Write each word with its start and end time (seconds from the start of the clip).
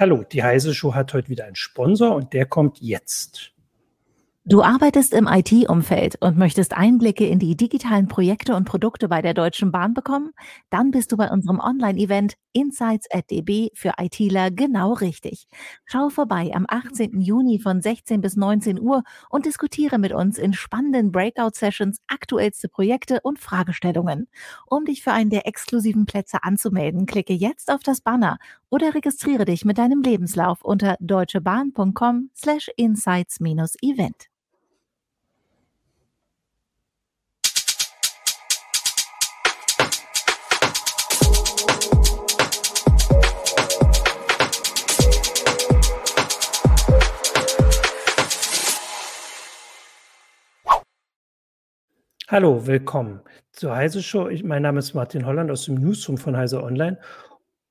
Hallo, 0.00 0.24
die 0.24 0.42
Heise 0.42 0.72
Show 0.72 0.94
hat 0.94 1.12
heute 1.12 1.28
wieder 1.28 1.44
einen 1.44 1.56
Sponsor 1.56 2.14
und 2.14 2.32
der 2.32 2.46
kommt 2.46 2.80
jetzt. 2.80 3.52
Du 4.46 4.62
arbeitest 4.62 5.12
im 5.12 5.26
IT-Umfeld 5.26 6.16
und 6.20 6.38
möchtest 6.38 6.74
Einblicke 6.74 7.26
in 7.26 7.38
die 7.38 7.58
digitalen 7.58 8.08
Projekte 8.08 8.56
und 8.56 8.64
Produkte 8.64 9.06
bei 9.06 9.20
der 9.20 9.34
Deutschen 9.34 9.70
Bahn 9.70 9.92
bekommen? 9.92 10.32
Dann 10.70 10.90
bist 10.92 11.12
du 11.12 11.18
bei 11.18 11.30
unserem 11.30 11.60
Online-Event 11.60 12.36
Insights 12.54 13.06
at 13.12 13.30
DB 13.30 13.68
für 13.74 13.92
ITler 14.00 14.50
genau 14.50 14.94
richtig. 14.94 15.46
Schau 15.84 16.08
vorbei 16.08 16.52
am 16.54 16.64
18. 16.66 17.20
Juni 17.20 17.60
von 17.60 17.82
16 17.82 18.22
bis 18.22 18.34
19 18.34 18.80
Uhr 18.80 19.02
und 19.28 19.44
diskutiere 19.44 19.98
mit 19.98 20.12
uns 20.12 20.38
in 20.38 20.54
spannenden 20.54 21.12
Breakout-Sessions 21.12 21.98
aktuellste 22.08 22.70
Projekte 22.70 23.20
und 23.22 23.38
Fragestellungen. 23.38 24.26
Um 24.66 24.86
dich 24.86 25.02
für 25.02 25.12
einen 25.12 25.30
der 25.30 25.46
exklusiven 25.46 26.06
Plätze 26.06 26.42
anzumelden, 26.42 27.04
klicke 27.04 27.34
jetzt 27.34 27.70
auf 27.70 27.82
das 27.82 28.00
Banner 28.00 28.38
oder 28.70 28.94
registriere 28.94 29.44
dich 29.44 29.66
mit 29.66 29.76
deinem 29.76 30.00
Lebenslauf 30.00 30.62
unter 30.62 30.96
deutschebahn.com 30.98 32.30
slash 32.34 32.70
insights-event. 32.76 34.30
Hallo, 52.32 52.64
willkommen 52.64 53.22
zur 53.50 53.74
Heise 53.74 54.04
Show. 54.04 54.28
Ich, 54.28 54.44
mein 54.44 54.62
Name 54.62 54.78
ist 54.78 54.94
Martin 54.94 55.26
Holland 55.26 55.50
aus 55.50 55.64
dem 55.64 55.74
Newsroom 55.74 56.16
von 56.16 56.36
Heise 56.36 56.62
Online 56.62 56.96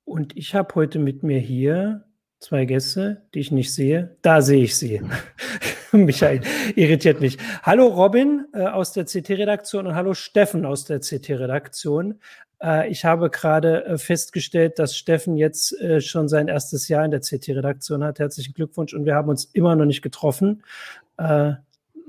und 0.04 0.36
ich 0.36 0.54
habe 0.54 0.74
heute 0.74 0.98
mit 0.98 1.22
mir 1.22 1.38
hier 1.38 2.04
zwei 2.40 2.66
Gäste, 2.66 3.22
die 3.32 3.40
ich 3.40 3.52
nicht 3.52 3.72
sehe. 3.72 4.18
Da 4.20 4.42
sehe 4.42 4.64
ich 4.64 4.76
sie. 4.76 5.00
Michael 5.92 6.42
irritiert 6.76 7.22
mich. 7.22 7.38
Hallo 7.62 7.86
Robin 7.86 8.48
äh, 8.52 8.64
aus 8.64 8.92
der 8.92 9.06
CT-Redaktion 9.06 9.86
und 9.86 9.94
hallo 9.94 10.12
Steffen 10.12 10.66
aus 10.66 10.84
der 10.84 11.00
CT-Redaktion. 11.00 12.20
Äh, 12.62 12.90
ich 12.90 13.06
habe 13.06 13.30
gerade 13.30 13.86
äh, 13.86 13.96
festgestellt, 13.96 14.78
dass 14.78 14.94
Steffen 14.94 15.38
jetzt 15.38 15.72
äh, 15.80 16.02
schon 16.02 16.28
sein 16.28 16.48
erstes 16.48 16.86
Jahr 16.88 17.06
in 17.06 17.12
der 17.12 17.20
CT-Redaktion 17.20 18.04
hat. 18.04 18.18
Herzlichen 18.18 18.52
Glückwunsch 18.52 18.92
und 18.92 19.06
wir 19.06 19.14
haben 19.14 19.30
uns 19.30 19.46
immer 19.46 19.74
noch 19.74 19.86
nicht 19.86 20.02
getroffen. 20.02 20.62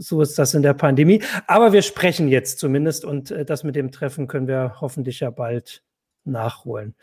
So 0.01 0.21
ist 0.21 0.39
das 0.39 0.55
in 0.55 0.63
der 0.63 0.73
Pandemie. 0.73 1.21
Aber 1.45 1.73
wir 1.73 1.83
sprechen 1.83 2.27
jetzt 2.27 2.57
zumindest 2.57 3.05
und 3.05 3.29
äh, 3.29 3.45
das 3.45 3.63
mit 3.63 3.75
dem 3.75 3.91
Treffen 3.91 4.27
können 4.27 4.47
wir 4.47 4.77
hoffentlich 4.81 5.19
ja 5.19 5.29
bald 5.29 5.83
nachholen. 6.23 6.95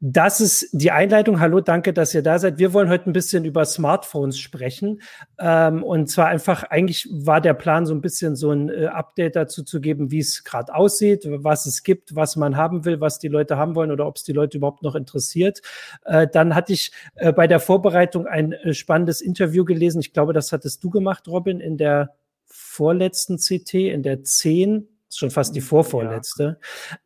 Das 0.00 0.40
ist 0.40 0.68
die 0.72 0.90
Einleitung. 0.90 1.40
Hallo, 1.40 1.60
danke, 1.60 1.92
dass 1.92 2.14
ihr 2.14 2.22
da 2.22 2.38
seid. 2.38 2.58
Wir 2.58 2.72
wollen 2.72 2.88
heute 2.88 3.08
ein 3.08 3.12
bisschen 3.12 3.44
über 3.44 3.64
Smartphones 3.64 4.38
sprechen. 4.38 5.02
Ähm, 5.38 5.82
und 5.82 6.08
zwar 6.08 6.28
einfach, 6.28 6.64
eigentlich 6.64 7.08
war 7.10 7.40
der 7.40 7.54
Plan, 7.54 7.84
so 7.84 7.94
ein 7.94 8.00
bisschen 8.00 8.34
so 8.34 8.50
ein 8.50 8.70
äh, 8.70 8.86
Update 8.86 9.36
dazu 9.36 9.62
zu 9.62 9.80
geben, 9.80 10.10
wie 10.10 10.20
es 10.20 10.44
gerade 10.44 10.74
aussieht, 10.74 11.26
was 11.28 11.66
es 11.66 11.82
gibt, 11.82 12.14
was 12.16 12.36
man 12.36 12.56
haben 12.56 12.84
will, 12.84 13.00
was 13.00 13.18
die 13.18 13.28
Leute 13.28 13.56
haben 13.56 13.74
wollen 13.74 13.90
oder 13.90 14.06
ob 14.06 14.16
es 14.16 14.24
die 14.24 14.32
Leute 14.32 14.58
überhaupt 14.58 14.82
noch 14.82 14.94
interessiert. 14.94 15.60
Äh, 16.04 16.28
dann 16.32 16.54
hatte 16.54 16.72
ich 16.72 16.92
äh, 17.16 17.32
bei 17.32 17.46
der 17.46 17.60
Vorbereitung 17.60 18.26
ein 18.26 18.52
äh, 18.52 18.72
spannendes 18.72 19.20
Interview 19.20 19.64
gelesen. 19.64 20.00
Ich 20.00 20.12
glaube, 20.12 20.32
das 20.32 20.52
hattest 20.52 20.82
du 20.84 20.90
gemacht, 20.90 21.26
Robin, 21.28 21.60
in 21.60 21.76
der 21.76 22.14
vorletzten 22.48 23.36
CT, 23.38 23.74
in 23.74 24.02
der 24.02 24.24
10, 24.24 24.88
schon 25.14 25.30
fast 25.30 25.54
die 25.54 25.60
vorvorletzte, 25.60 26.58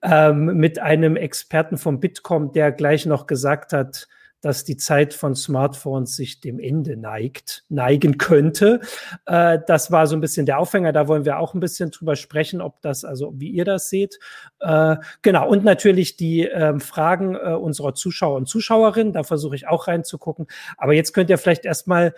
ja. 0.03 0.31
ähm, 0.31 0.47
mit 0.57 0.79
einem 0.79 1.17
Experten 1.17 1.79
vom 1.79 2.01
Bitkom, 2.01 2.53
der 2.53 2.73
gleich 2.73 3.07
noch 3.07 3.27
gesagt 3.27 3.73
hat, 3.73 4.09
dass 4.43 4.65
die 4.65 4.77
Zeit 4.77 5.15
von 5.15 5.37
Smartphones 5.37 6.17
sich 6.17 6.41
dem 6.41 6.59
Ende 6.59 6.97
neigt, 6.97 7.65
neigen 7.69 8.19
könnte. 8.19 8.81
Äh, 9.25 9.61
das 9.67 9.93
war 9.93 10.09
so 10.09 10.17
ein 10.17 10.21
bisschen 10.21 10.47
der 10.47 10.59
Aufhänger. 10.59 10.93
Da 10.93 11.07
wollen 11.07 11.25
wir 11.25 11.39
auch 11.39 11.55
ein 11.55 11.61
bisschen 11.61 11.93
drüber 11.93 12.17
sprechen, 12.17 12.61
ob 12.61 12.83
das, 12.83 13.05
also 13.05 13.33
wie 13.37 13.51
ihr 13.51 13.65
das 13.65 13.89
seht. 13.89 14.19
Äh, 14.59 14.97
genau. 15.23 15.49
Und 15.49 15.63
natürlich 15.63 16.17
die 16.17 16.49
äh, 16.49 16.79
Fragen 16.81 17.37
unserer 17.37 17.95
Zuschauer 17.95 18.37
und 18.37 18.49
Zuschauerinnen. 18.49 19.13
Da 19.13 19.23
versuche 19.23 19.55
ich 19.55 19.69
auch 19.69 19.87
reinzugucken. 19.87 20.49
Aber 20.77 20.93
jetzt 20.93 21.13
könnt 21.13 21.31
ihr 21.31 21.39
vielleicht 21.39 21.65
erstmal 21.65 22.13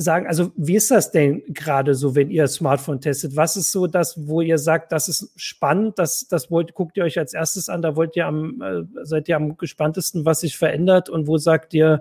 sagen, 0.00 0.28
also 0.28 0.52
wie 0.56 0.76
ist 0.76 0.92
das 0.92 1.10
denn 1.10 1.42
gerade 1.48 1.94
so, 1.94 2.14
wenn 2.14 2.30
ihr 2.30 2.46
Smartphone 2.46 3.00
testet? 3.00 3.34
Was 3.34 3.56
ist 3.56 3.72
so 3.72 3.88
das, 3.88 4.28
wo 4.28 4.40
ihr 4.40 4.56
sagt, 4.58 4.92
das 4.92 5.08
ist 5.08 5.32
spannend, 5.34 5.98
das, 5.98 6.28
das 6.28 6.50
wollt, 6.52 6.74
guckt 6.74 6.96
ihr 6.96 7.04
euch 7.04 7.18
als 7.18 7.34
erstes 7.34 7.68
an, 7.68 7.82
da 7.82 7.96
wollt 7.96 8.14
ihr 8.14 8.26
am, 8.26 8.62
äh, 8.62 9.04
seid 9.04 9.28
ihr 9.28 9.36
am 9.36 9.56
gespanntesten, 9.56 10.24
was 10.24 10.40
sich 10.40 10.56
verändert 10.56 11.10
und 11.10 11.26
wo 11.26 11.36
sagt 11.36 11.74
ihr, 11.74 12.00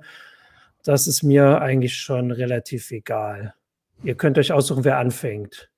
das 0.83 1.07
ist 1.07 1.23
mir 1.23 1.59
eigentlich 1.59 1.95
schon 1.95 2.31
relativ 2.31 2.91
egal. 2.91 3.55
Ihr 4.03 4.15
könnt 4.15 4.37
euch 4.37 4.51
aussuchen, 4.51 4.83
wer 4.83 4.99
anfängt. 4.99 5.71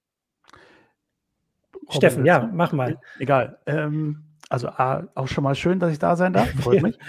Steffen, 1.90 2.26
ja, 2.26 2.50
mach 2.54 2.74
mal. 2.74 3.00
Egal. 3.18 3.60
Ähm, 3.66 4.26
also 4.50 4.68
A, 4.68 5.08
auch 5.16 5.28
schon 5.28 5.46
mal 5.46 5.56
schön, 5.56 5.80
dass 5.80 5.94
ich 5.94 6.00
da 6.00 6.18
sein 6.18 6.34
darf. 6.34 6.50
Freut 6.62 6.82
mich. 6.82 7.00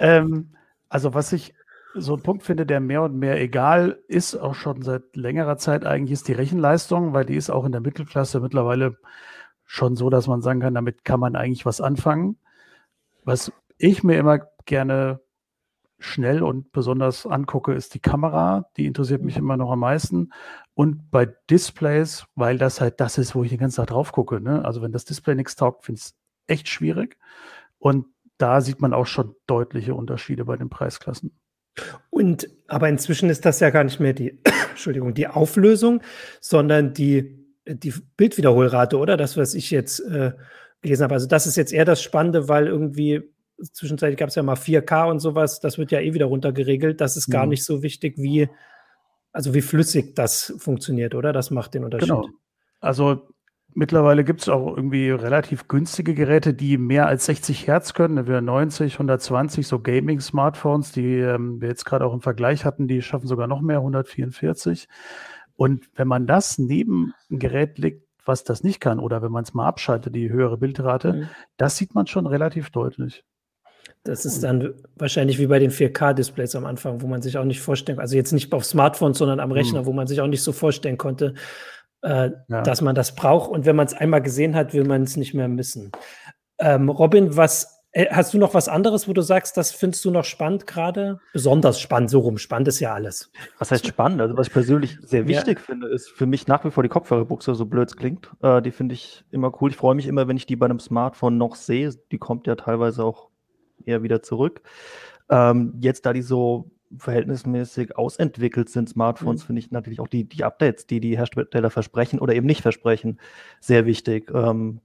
ähm, 0.00 0.50
also 0.88 1.14
was 1.14 1.32
ich 1.32 1.54
so 1.98 2.14
ein 2.14 2.22
Punkt 2.22 2.42
finde, 2.42 2.66
der 2.66 2.80
mehr 2.80 3.02
und 3.02 3.16
mehr 3.18 3.40
egal 3.40 3.98
ist, 4.08 4.36
auch 4.36 4.54
schon 4.54 4.82
seit 4.82 5.16
längerer 5.16 5.56
Zeit 5.56 5.84
eigentlich, 5.84 6.12
ist 6.12 6.28
die 6.28 6.32
Rechenleistung, 6.32 7.12
weil 7.12 7.24
die 7.24 7.36
ist 7.36 7.50
auch 7.50 7.64
in 7.64 7.72
der 7.72 7.80
Mittelklasse 7.80 8.40
mittlerweile 8.40 8.96
schon 9.64 9.96
so, 9.96 10.10
dass 10.10 10.26
man 10.28 10.42
sagen 10.42 10.60
kann, 10.60 10.74
damit 10.74 11.04
kann 11.04 11.20
man 11.20 11.36
eigentlich 11.36 11.66
was 11.66 11.80
anfangen. 11.80 12.38
Was 13.24 13.52
ich 13.78 14.04
mir 14.04 14.18
immer 14.18 14.40
gerne 14.64 15.20
schnell 15.98 16.42
und 16.42 16.72
besonders 16.72 17.26
angucke, 17.26 17.72
ist 17.72 17.94
die 17.94 18.00
Kamera. 18.00 18.66
Die 18.76 18.86
interessiert 18.86 19.22
mich 19.22 19.36
immer 19.36 19.56
noch 19.56 19.70
am 19.70 19.80
meisten. 19.80 20.32
Und 20.74 21.10
bei 21.10 21.26
Displays, 21.50 22.26
weil 22.34 22.58
das 22.58 22.80
halt 22.80 23.00
das 23.00 23.18
ist, 23.18 23.34
wo 23.34 23.44
ich 23.44 23.50
den 23.50 23.58
ganzen 23.58 23.76
Tag 23.76 23.88
drauf 23.88 24.12
gucke. 24.12 24.40
Ne? 24.40 24.64
Also 24.64 24.82
wenn 24.82 24.92
das 24.92 25.04
Display 25.04 25.34
nichts 25.34 25.56
taugt, 25.56 25.84
finde 25.84 25.98
ich 25.98 26.04
es 26.04 26.14
echt 26.46 26.68
schwierig. 26.68 27.16
Und 27.78 28.06
da 28.38 28.60
sieht 28.60 28.80
man 28.80 28.92
auch 28.92 29.06
schon 29.06 29.34
deutliche 29.46 29.94
Unterschiede 29.94 30.44
bei 30.44 30.56
den 30.56 30.68
Preisklassen. 30.68 31.32
Und 32.10 32.48
aber 32.68 32.88
inzwischen 32.88 33.30
ist 33.30 33.44
das 33.44 33.60
ja 33.60 33.70
gar 33.70 33.84
nicht 33.84 34.00
mehr 34.00 34.12
die, 34.12 34.38
Entschuldigung, 34.70 35.14
die 35.14 35.28
Auflösung, 35.28 36.02
sondern 36.40 36.94
die, 36.94 37.46
die 37.66 37.94
Bildwiederholrate, 38.16 38.98
oder? 38.98 39.16
Das, 39.16 39.36
was 39.36 39.54
ich 39.54 39.70
jetzt 39.70 40.00
äh, 40.00 40.32
gelesen 40.82 41.04
habe. 41.04 41.14
Also 41.14 41.26
das 41.26 41.46
ist 41.46 41.56
jetzt 41.56 41.72
eher 41.72 41.84
das 41.84 42.02
Spannende, 42.02 42.48
weil 42.48 42.66
irgendwie 42.66 43.22
zwischenzeitlich 43.72 44.18
gab 44.18 44.28
es 44.28 44.34
ja 44.34 44.42
mal 44.42 44.56
4K 44.56 45.10
und 45.10 45.20
sowas, 45.20 45.60
das 45.60 45.78
wird 45.78 45.90
ja 45.90 46.00
eh 46.00 46.14
wieder 46.14 46.26
runtergeregelt. 46.26 47.00
Das 47.00 47.16
ist 47.16 47.30
gar 47.30 47.44
mhm. 47.44 47.50
nicht 47.50 47.64
so 47.64 47.82
wichtig, 47.82 48.14
wie, 48.18 48.48
also 49.32 49.54
wie 49.54 49.62
flüssig 49.62 50.14
das 50.14 50.54
funktioniert, 50.58 51.14
oder? 51.14 51.32
Das 51.32 51.50
macht 51.50 51.74
den 51.74 51.84
Unterschied. 51.84 52.08
Genau. 52.08 52.28
Also 52.80 53.28
Mittlerweile 53.78 54.24
gibt 54.24 54.40
es 54.40 54.48
auch 54.48 54.74
irgendwie 54.74 55.10
relativ 55.10 55.68
günstige 55.68 56.14
Geräte, 56.14 56.54
die 56.54 56.78
mehr 56.78 57.08
als 57.08 57.26
60 57.26 57.66
Hertz 57.66 57.92
können. 57.92 58.26
Wir 58.26 58.40
90, 58.40 58.94
120, 58.94 59.66
so 59.66 59.80
Gaming-Smartphones, 59.80 60.92
die 60.92 61.18
ähm, 61.18 61.60
wir 61.60 61.68
jetzt 61.68 61.84
gerade 61.84 62.06
auch 62.06 62.14
im 62.14 62.22
Vergleich 62.22 62.64
hatten, 62.64 62.88
die 62.88 63.02
schaffen 63.02 63.26
sogar 63.26 63.46
noch 63.46 63.60
mehr, 63.60 63.76
144. 63.76 64.88
Und 65.56 65.90
wenn 65.94 66.08
man 66.08 66.26
das 66.26 66.56
neben 66.56 67.12
ein 67.30 67.38
Gerät 67.38 67.76
legt, 67.76 68.06
was 68.24 68.44
das 68.44 68.64
nicht 68.64 68.80
kann, 68.80 68.98
oder 68.98 69.20
wenn 69.20 69.30
man 69.30 69.44
es 69.44 69.52
mal 69.52 69.66
abschaltet, 69.66 70.14
die 70.14 70.30
höhere 70.30 70.56
Bildrate, 70.56 71.12
mhm. 71.12 71.28
das 71.58 71.76
sieht 71.76 71.94
man 71.94 72.06
schon 72.06 72.26
relativ 72.26 72.70
deutlich. 72.70 73.24
Das 74.04 74.24
ist 74.24 74.42
dann 74.42 74.72
wahrscheinlich 74.96 75.38
wie 75.38 75.48
bei 75.48 75.58
den 75.58 75.70
4K-Displays 75.70 76.56
am 76.56 76.64
Anfang, 76.64 77.02
wo 77.02 77.06
man 77.08 77.20
sich 77.20 77.36
auch 77.36 77.44
nicht 77.44 77.60
vorstellen, 77.60 77.98
also 77.98 78.16
jetzt 78.16 78.32
nicht 78.32 78.54
auf 78.54 78.64
Smartphones, 78.64 79.18
sondern 79.18 79.38
am 79.38 79.52
Rechner, 79.52 79.82
mhm. 79.82 79.86
wo 79.86 79.92
man 79.92 80.06
sich 80.06 80.22
auch 80.22 80.28
nicht 80.28 80.42
so 80.42 80.52
vorstellen 80.52 80.96
konnte, 80.96 81.34
äh, 82.06 82.30
ja. 82.48 82.62
dass 82.62 82.80
man 82.80 82.94
das 82.94 83.14
braucht. 83.14 83.50
Und 83.50 83.66
wenn 83.66 83.76
man 83.76 83.86
es 83.86 83.94
einmal 83.94 84.22
gesehen 84.22 84.54
hat, 84.54 84.72
will 84.72 84.84
man 84.84 85.02
es 85.02 85.16
nicht 85.16 85.34
mehr 85.34 85.48
missen. 85.48 85.90
Ähm, 86.58 86.88
Robin, 86.88 87.36
was 87.36 87.82
äh, 87.90 88.06
hast 88.10 88.32
du 88.32 88.38
noch 88.38 88.54
was 88.54 88.68
anderes, 88.68 89.08
wo 89.08 89.12
du 89.12 89.22
sagst, 89.22 89.56
das 89.56 89.72
findest 89.72 90.04
du 90.04 90.12
noch 90.12 90.24
spannend 90.24 90.66
gerade? 90.66 91.18
Besonders 91.32 91.80
spannend, 91.80 92.10
so 92.10 92.20
rum. 92.20 92.38
Spannend 92.38 92.68
ist 92.68 92.78
ja 92.78 92.94
alles. 92.94 93.32
Was 93.58 93.72
heißt 93.72 93.86
spannend? 93.86 94.20
Also, 94.20 94.36
was 94.36 94.46
ich 94.46 94.52
persönlich 94.52 94.98
sehr 95.02 95.26
wichtig 95.26 95.58
ja. 95.58 95.64
finde, 95.64 95.88
ist 95.88 96.08
für 96.10 96.26
mich 96.26 96.46
nach 96.46 96.64
wie 96.64 96.70
vor 96.70 96.84
die 96.84 96.88
Kopfhörerbuchse, 96.88 97.54
so 97.54 97.66
blöd 97.66 97.88
es 97.88 97.96
klingt. 97.96 98.30
Äh, 98.40 98.62
die 98.62 98.70
finde 98.70 98.94
ich 98.94 99.24
immer 99.32 99.52
cool. 99.60 99.70
Ich 99.70 99.76
freue 99.76 99.96
mich 99.96 100.06
immer, 100.06 100.28
wenn 100.28 100.36
ich 100.36 100.46
die 100.46 100.56
bei 100.56 100.66
einem 100.66 100.78
Smartphone 100.78 101.38
noch 101.38 101.56
sehe. 101.56 101.90
Die 102.12 102.18
kommt 102.18 102.46
ja 102.46 102.54
teilweise 102.54 103.02
auch 103.02 103.30
eher 103.84 104.04
wieder 104.04 104.22
zurück. 104.22 104.62
Ähm, 105.28 105.74
jetzt, 105.80 106.06
da 106.06 106.12
die 106.12 106.22
so 106.22 106.70
verhältnismäßig 106.96 107.96
ausentwickelt 107.96 108.68
sind, 108.68 108.88
Smartphones, 108.88 109.42
mhm. 109.42 109.46
finde 109.46 109.60
ich 109.60 109.70
natürlich 109.70 110.00
auch 110.00 110.08
die, 110.08 110.24
die 110.24 110.44
Updates, 110.44 110.86
die 110.86 111.00
die 111.00 111.16
Hersteller 111.16 111.70
versprechen 111.70 112.18
oder 112.18 112.34
eben 112.34 112.46
nicht 112.46 112.62
versprechen, 112.62 113.18
sehr 113.60 113.86
wichtig. 113.86 114.30
Ähm, 114.32 114.80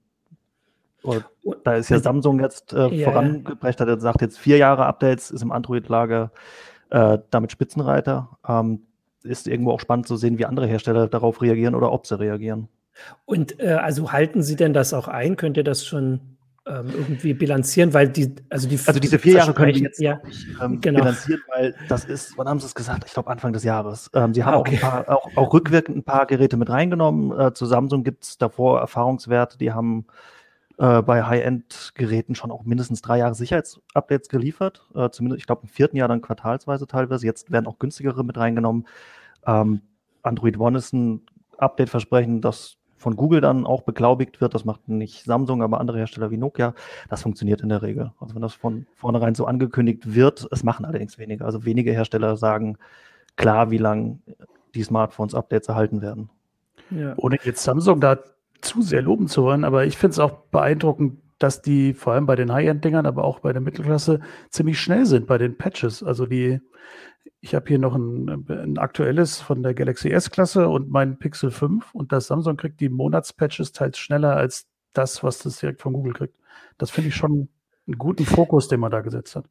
da 1.64 1.74
ist 1.74 1.88
ja 1.88 1.98
Samsung 1.98 2.40
jetzt 2.40 2.72
äh, 2.72 2.88
yeah. 2.88 3.10
vorangebracht, 3.10 3.80
hat 3.80 3.88
gesagt, 3.88 4.20
jetzt 4.20 4.38
vier 4.38 4.56
Jahre 4.56 4.86
Updates, 4.86 5.30
ist 5.30 5.42
im 5.42 5.50
Android-Lager 5.50 6.30
äh, 6.90 7.18
damit 7.30 7.50
Spitzenreiter. 7.50 8.38
Ähm, 8.46 8.82
ist 9.24 9.46
irgendwo 9.46 9.72
auch 9.72 9.80
spannend 9.80 10.08
zu 10.08 10.16
sehen, 10.16 10.38
wie 10.38 10.46
andere 10.46 10.66
Hersteller 10.66 11.08
darauf 11.08 11.42
reagieren 11.42 11.74
oder 11.74 11.92
ob 11.92 12.06
sie 12.06 12.18
reagieren. 12.18 12.68
Und 13.24 13.60
äh, 13.60 13.68
also 13.68 14.12
halten 14.12 14.42
Sie 14.42 14.56
denn 14.56 14.72
das 14.72 14.92
auch 14.92 15.08
ein? 15.08 15.36
Könnt 15.36 15.56
ihr 15.56 15.64
das 15.64 15.86
schon 15.86 16.31
ähm, 16.66 16.86
irgendwie 16.96 17.34
bilanzieren, 17.34 17.92
weil 17.92 18.08
die, 18.08 18.34
also 18.48 18.68
die 18.68 18.78
Also 18.86 19.00
diese 19.00 19.18
vier 19.18 19.34
Jahre 19.34 19.52
können 19.52 19.74
wir 19.74 19.82
jetzt 19.82 20.00
ja, 20.00 20.20
nicht 20.24 20.46
ähm, 20.62 20.80
genau. 20.80 21.00
bilanzieren, 21.00 21.40
weil 21.54 21.74
das 21.88 22.04
ist, 22.04 22.38
wann 22.38 22.48
haben 22.48 22.60
sie 22.60 22.66
es 22.66 22.74
gesagt? 22.74 23.04
Ich 23.06 23.12
glaube 23.12 23.30
Anfang 23.30 23.52
des 23.52 23.64
Jahres. 23.64 24.10
Ähm, 24.14 24.32
sie 24.32 24.44
haben 24.44 24.54
Ah, 24.54 24.56
auch, 24.58 24.66
ein 24.66 24.74
okay. 24.74 24.80
paar, 24.80 25.08
auch, 25.08 25.36
auch 25.36 25.52
rückwirkend 25.52 25.96
ein 25.96 26.04
paar 26.04 26.26
Geräte 26.26 26.56
mit 26.56 26.70
reingenommen. 26.70 27.38
Äh, 27.38 27.52
zu 27.54 27.66
Samsung 27.66 28.04
gibt 28.04 28.24
es 28.24 28.38
davor 28.38 28.80
Erfahrungswerte, 28.80 29.58
die 29.58 29.72
haben 29.72 30.06
äh, 30.78 31.02
bei 31.02 31.24
High-End-Geräten 31.24 32.34
schon 32.34 32.50
auch 32.50 32.64
mindestens 32.64 33.02
drei 33.02 33.18
Jahre 33.18 33.34
Sicherheitsupdates 33.34 34.28
geliefert. 34.28 34.86
Äh, 34.94 35.10
zumindest, 35.10 35.40
ich 35.40 35.46
glaube, 35.46 35.62
im 35.62 35.68
vierten 35.68 35.96
Jahr 35.96 36.08
dann 36.08 36.22
quartalsweise 36.22 36.86
teilweise. 36.86 37.26
Jetzt 37.26 37.50
werden 37.50 37.66
auch 37.66 37.78
günstigere 37.78 38.24
mit 38.24 38.36
reingenommen. 38.36 38.86
Ähm, 39.46 39.80
Android 40.22 40.58
One 40.58 40.78
ist 40.78 40.92
ein 40.92 41.22
Update-Versprechen, 41.58 42.40
das 42.40 42.76
von 43.02 43.16
Google 43.16 43.40
dann 43.40 43.66
auch 43.66 43.82
beglaubigt 43.82 44.40
wird. 44.40 44.54
Das 44.54 44.64
macht 44.64 44.88
nicht 44.88 45.24
Samsung, 45.24 45.62
aber 45.62 45.80
andere 45.80 45.98
Hersteller 45.98 46.30
wie 46.30 46.36
Nokia. 46.38 46.74
Das 47.10 47.22
funktioniert 47.22 47.60
in 47.60 47.68
der 47.68 47.82
Regel. 47.82 48.12
Also 48.20 48.34
wenn 48.34 48.42
das 48.42 48.54
von 48.54 48.86
vornherein 48.94 49.34
so 49.34 49.44
angekündigt 49.44 50.14
wird, 50.14 50.46
es 50.50 50.62
machen 50.64 50.84
allerdings 50.84 51.18
weniger. 51.18 51.44
Also 51.44 51.64
wenige 51.64 51.92
Hersteller 51.92 52.36
sagen 52.36 52.78
klar, 53.36 53.70
wie 53.70 53.78
lang 53.78 54.20
die 54.74 54.82
Smartphones 54.82 55.34
Updates 55.34 55.68
erhalten 55.68 56.00
werden. 56.00 56.30
ja. 56.90 57.14
Ohne 57.16 57.38
jetzt 57.42 57.62
Samsung 57.62 58.00
da 58.00 58.18
zu 58.60 58.80
sehr 58.80 59.02
loben 59.02 59.26
zu 59.26 59.42
wollen, 59.42 59.64
aber 59.64 59.84
ich 59.84 59.98
finde 59.98 60.12
es 60.12 60.18
auch 60.18 60.32
beeindruckend, 60.50 61.18
dass 61.38 61.60
die 61.60 61.92
vor 61.92 62.12
allem 62.12 62.26
bei 62.26 62.36
den 62.36 62.52
High-End-Dingern, 62.52 63.04
aber 63.04 63.24
auch 63.24 63.40
bei 63.40 63.52
der 63.52 63.60
Mittelklasse 63.60 64.20
ziemlich 64.50 64.80
schnell 64.80 65.06
sind 65.06 65.26
bei 65.26 65.38
den 65.38 65.58
Patches. 65.58 66.04
Also 66.04 66.24
die, 66.26 66.60
ich 67.42 67.56
habe 67.56 67.66
hier 67.66 67.80
noch 67.80 67.96
ein, 67.96 68.46
ein 68.48 68.78
aktuelles 68.78 69.40
von 69.40 69.64
der 69.64 69.74
Galaxy 69.74 70.10
S-Klasse 70.10 70.68
und 70.68 70.90
mein 70.90 71.18
Pixel 71.18 71.50
5 71.50 71.92
und 71.92 72.12
das 72.12 72.28
Samsung 72.28 72.56
kriegt 72.56 72.80
die 72.80 72.88
Monatspatches 72.88 73.72
teils 73.72 73.98
schneller 73.98 74.36
als 74.36 74.66
das, 74.92 75.24
was 75.24 75.40
das 75.40 75.58
direkt 75.58 75.82
von 75.82 75.92
Google 75.92 76.12
kriegt. 76.12 76.36
Das 76.78 76.90
finde 76.90 77.08
ich 77.08 77.16
schon 77.16 77.48
einen 77.88 77.98
guten 77.98 78.24
Fokus, 78.24 78.68
den 78.68 78.78
man 78.78 78.92
da 78.92 79.00
gesetzt 79.00 79.34
hat. 79.34 79.46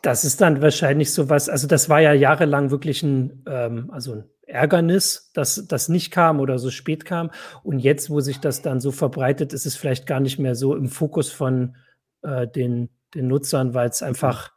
Das 0.00 0.24
ist 0.24 0.40
dann 0.40 0.62
wahrscheinlich 0.62 1.12
sowas, 1.12 1.50
also 1.50 1.66
das 1.66 1.90
war 1.90 2.00
ja 2.00 2.14
jahrelang 2.14 2.70
wirklich 2.70 3.02
ein, 3.02 3.44
ähm, 3.46 3.90
also 3.90 4.12
ein 4.14 4.24
Ärgernis, 4.46 5.30
dass 5.34 5.66
das 5.68 5.90
nicht 5.90 6.10
kam 6.12 6.40
oder 6.40 6.58
so 6.58 6.70
spät 6.70 7.04
kam. 7.04 7.30
Und 7.62 7.80
jetzt, 7.80 8.08
wo 8.08 8.20
sich 8.20 8.40
das 8.40 8.62
dann 8.62 8.80
so 8.80 8.92
verbreitet, 8.92 9.52
ist 9.52 9.66
es 9.66 9.76
vielleicht 9.76 10.06
gar 10.06 10.20
nicht 10.20 10.38
mehr 10.38 10.54
so 10.54 10.74
im 10.74 10.88
Fokus 10.88 11.30
von 11.30 11.76
äh, 12.22 12.46
den, 12.46 12.88
den 13.14 13.26
Nutzern, 13.26 13.74
weil 13.74 13.90
es 13.90 14.02
einfach, 14.02 14.52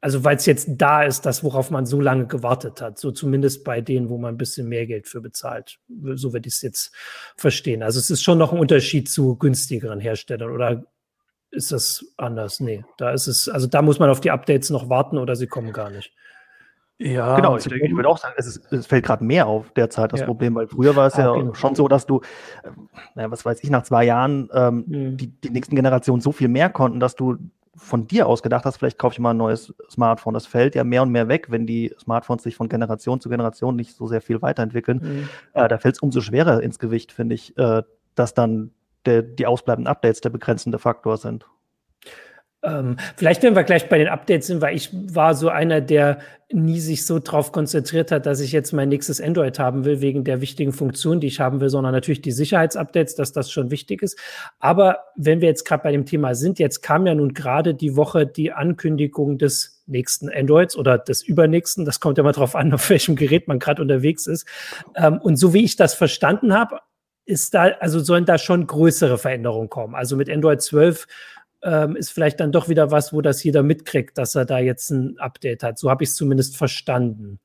also 0.00 0.24
weil 0.24 0.36
es 0.36 0.46
jetzt 0.46 0.68
da 0.70 1.02
ist, 1.02 1.26
das, 1.26 1.44
worauf 1.44 1.70
man 1.70 1.84
so 1.84 2.00
lange 2.00 2.26
gewartet 2.26 2.80
hat. 2.80 2.98
So 2.98 3.10
zumindest 3.10 3.64
bei 3.64 3.80
denen, 3.80 4.08
wo 4.08 4.16
man 4.18 4.34
ein 4.34 4.38
bisschen 4.38 4.68
mehr 4.68 4.86
Geld 4.86 5.06
für 5.06 5.20
bezahlt. 5.20 5.78
So 6.14 6.32
würde 6.32 6.48
ich 6.48 6.54
es 6.54 6.62
jetzt 6.62 6.94
verstehen. 7.36 7.82
Also 7.82 7.98
es 7.98 8.08
ist 8.10 8.22
schon 8.22 8.38
noch 8.38 8.52
ein 8.52 8.58
Unterschied 8.58 9.10
zu 9.10 9.36
günstigeren 9.36 10.00
Herstellern 10.00 10.50
oder 10.50 10.84
ist 11.50 11.72
das 11.72 12.04
anders? 12.16 12.60
Nee, 12.60 12.84
da 12.96 13.10
ist 13.12 13.26
es, 13.26 13.48
also 13.48 13.66
da 13.66 13.82
muss 13.82 13.98
man 13.98 14.08
auf 14.08 14.20
die 14.20 14.30
Updates 14.30 14.70
noch 14.70 14.88
warten 14.88 15.18
oder 15.18 15.36
sie 15.36 15.48
kommen 15.48 15.72
gar 15.72 15.90
nicht. 15.90 16.12
Ja, 17.02 17.34
genau, 17.36 17.56
ich, 17.56 17.64
ich 17.64 17.96
würde 17.96 18.08
auch 18.10 18.18
sagen, 18.18 18.34
es, 18.36 18.46
ist, 18.46 18.72
es 18.72 18.86
fällt 18.86 19.06
gerade 19.06 19.24
mehr 19.24 19.46
auf 19.46 19.72
derzeit 19.72 20.12
das 20.12 20.20
Ja. 20.20 20.26
Problem, 20.26 20.54
weil 20.54 20.68
früher 20.68 20.94
war 20.96 21.06
es 21.06 21.14
Ah, 21.14 21.22
ja 21.22 21.32
okay. 21.32 21.50
schon 21.54 21.74
so, 21.74 21.88
dass 21.88 22.04
du, 22.06 22.20
äh, 22.62 22.70
naja, 23.14 23.30
was 23.30 23.44
weiß 23.44 23.64
ich, 23.64 23.70
nach 23.70 23.84
zwei 23.84 24.04
Jahren 24.04 24.50
ähm, 24.52 24.84
Mhm. 24.86 25.16
die, 25.16 25.28
die 25.28 25.50
nächsten 25.50 25.76
Generationen 25.76 26.20
so 26.20 26.30
viel 26.30 26.48
mehr 26.48 26.68
konnten, 26.68 27.00
dass 27.00 27.16
du 27.16 27.38
von 27.76 28.06
dir 28.06 28.26
aus 28.26 28.42
gedacht 28.42 28.64
hast, 28.64 28.78
vielleicht 28.78 28.98
kaufe 28.98 29.14
ich 29.14 29.20
mal 29.20 29.30
ein 29.30 29.36
neues 29.36 29.72
Smartphone. 29.90 30.34
Das 30.34 30.46
fällt 30.46 30.74
ja 30.74 30.84
mehr 30.84 31.02
und 31.02 31.10
mehr 31.10 31.28
weg, 31.28 31.50
wenn 31.50 31.66
die 31.66 31.94
Smartphones 31.98 32.42
sich 32.42 32.56
von 32.56 32.68
Generation 32.68 33.20
zu 33.20 33.28
Generation 33.28 33.76
nicht 33.76 33.94
so 33.94 34.06
sehr 34.06 34.20
viel 34.20 34.42
weiterentwickeln. 34.42 35.00
Mhm. 35.02 35.28
Äh, 35.54 35.68
da 35.68 35.78
fällt 35.78 35.94
es 35.96 36.02
umso 36.02 36.20
schwerer 36.20 36.62
ins 36.62 36.78
Gewicht, 36.78 37.12
finde 37.12 37.36
ich, 37.36 37.56
äh, 37.58 37.82
dass 38.14 38.34
dann 38.34 38.72
der, 39.06 39.22
die 39.22 39.46
ausbleibenden 39.46 39.90
Updates 39.90 40.20
der 40.20 40.30
begrenzende 40.30 40.78
Faktor 40.78 41.16
sind. 41.16 41.46
Ähm, 42.62 42.96
vielleicht, 43.16 43.42
wenn 43.42 43.56
wir 43.56 43.64
gleich 43.64 43.88
bei 43.88 43.98
den 43.98 44.08
Updates 44.08 44.46
sind, 44.46 44.60
weil 44.60 44.76
ich 44.76 44.90
war 44.92 45.34
so 45.34 45.48
einer, 45.48 45.80
der 45.80 46.18
nie 46.52 46.80
sich 46.80 47.06
so 47.06 47.18
drauf 47.20 47.52
konzentriert 47.52 48.10
hat, 48.10 48.26
dass 48.26 48.40
ich 48.40 48.52
jetzt 48.52 48.72
mein 48.72 48.88
nächstes 48.88 49.20
Android 49.20 49.58
haben 49.58 49.84
will, 49.84 50.00
wegen 50.00 50.24
der 50.24 50.40
wichtigen 50.40 50.72
Funktion, 50.72 51.20
die 51.20 51.28
ich 51.28 51.40
haben 51.40 51.60
will, 51.60 51.70
sondern 51.70 51.92
natürlich 51.92 52.22
die 52.22 52.32
Sicherheitsupdates, 52.32 53.14
dass 53.14 53.32
das 53.32 53.50
schon 53.50 53.70
wichtig 53.70 54.02
ist. 54.02 54.18
Aber 54.58 54.98
wenn 55.16 55.40
wir 55.40 55.48
jetzt 55.48 55.64
gerade 55.64 55.84
bei 55.84 55.92
dem 55.92 56.06
Thema 56.06 56.34
sind, 56.34 56.58
jetzt 56.58 56.82
kam 56.82 57.06
ja 57.06 57.14
nun 57.14 57.34
gerade 57.34 57.74
die 57.74 57.96
Woche 57.96 58.26
die 58.26 58.52
Ankündigung 58.52 59.38
des 59.38 59.82
nächsten 59.86 60.28
Androids 60.28 60.76
oder 60.76 60.98
des 60.98 61.22
übernächsten. 61.22 61.84
Das 61.84 62.00
kommt 62.00 62.18
ja 62.18 62.24
mal 62.24 62.32
drauf 62.32 62.54
an, 62.56 62.74
auf 62.74 62.90
welchem 62.90 63.16
Gerät 63.16 63.48
man 63.48 63.58
gerade 63.58 63.80
unterwegs 63.80 64.26
ist. 64.26 64.46
Ähm, 64.96 65.18
und 65.18 65.36
so 65.36 65.54
wie 65.54 65.64
ich 65.64 65.76
das 65.76 65.94
verstanden 65.94 66.52
habe, 66.52 66.80
ist 67.26 67.54
da, 67.54 67.68
also 67.80 68.00
sollen 68.00 68.24
da 68.24 68.38
schon 68.38 68.66
größere 68.66 69.18
Veränderungen 69.18 69.68
kommen. 69.70 69.94
Also 69.94 70.16
mit 70.16 70.28
Android 70.28 70.60
12 70.60 71.06
ähm, 71.62 71.96
ist 71.96 72.10
vielleicht 72.10 72.40
dann 72.40 72.52
doch 72.52 72.68
wieder 72.68 72.90
was, 72.90 73.12
wo 73.12 73.20
das 73.20 73.42
jeder 73.44 73.62
mitkriegt, 73.62 74.16
dass 74.18 74.34
er 74.34 74.44
da 74.44 74.58
jetzt 74.58 74.90
ein 74.90 75.18
Update 75.18 75.62
hat. 75.62 75.78
So 75.78 75.90
habe 75.90 76.04
ich 76.04 76.10
es 76.10 76.16
zumindest 76.16 76.56
verstanden. 76.56 77.38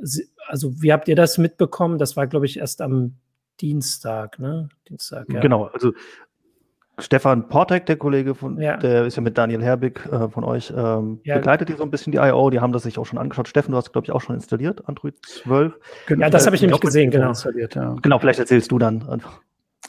Sie, 0.00 0.28
also, 0.48 0.82
wie 0.82 0.92
habt 0.92 1.08
ihr 1.08 1.16
das 1.16 1.38
mitbekommen? 1.38 1.98
Das 1.98 2.16
war, 2.16 2.26
glaube 2.26 2.46
ich, 2.46 2.58
erst 2.58 2.80
am 2.80 3.16
Dienstag, 3.60 4.38
ne? 4.38 4.68
Dienstag, 4.88 5.26
ja. 5.32 5.40
Genau, 5.40 5.66
also 5.66 5.92
Stefan 6.98 7.48
Portek, 7.48 7.86
der 7.86 7.96
Kollege 7.96 8.34
von, 8.34 8.60
Ja. 8.60 8.76
der 8.76 9.06
ist 9.06 9.16
ja 9.16 9.22
mit 9.22 9.38
Daniel 9.38 9.62
Herbig 9.62 10.04
äh, 10.06 10.28
von 10.28 10.44
euch, 10.44 10.72
ähm, 10.76 11.20
Ja. 11.24 11.36
begleitet 11.36 11.68
die 11.68 11.74
so 11.74 11.82
ein 11.82 11.90
bisschen 11.90 12.12
die 12.12 12.18
I.O., 12.18 12.50
die 12.50 12.60
haben 12.60 12.72
das 12.72 12.82
sich 12.82 12.98
auch 12.98 13.06
schon 13.06 13.18
angeschaut. 13.18 13.48
Steffen, 13.48 13.72
du 13.72 13.78
hast, 13.78 13.92
glaube 13.92 14.04
ich, 14.06 14.12
auch 14.12 14.20
schon 14.20 14.34
installiert, 14.34 14.86
Android 14.88 15.14
12. 15.24 15.74
Ja, 16.18 16.28
das 16.30 16.46
habe 16.46 16.56
ich 16.56 16.62
nämlich 16.62 16.80
gesehen, 16.80 17.10
genau. 17.10 17.28
Installiert, 17.28 17.74
ja. 17.74 17.96
Genau, 18.02 18.18
vielleicht 18.18 18.40
erzählst 18.40 18.70
du 18.70 18.78
dann 18.78 19.08
einfach. 19.08 19.40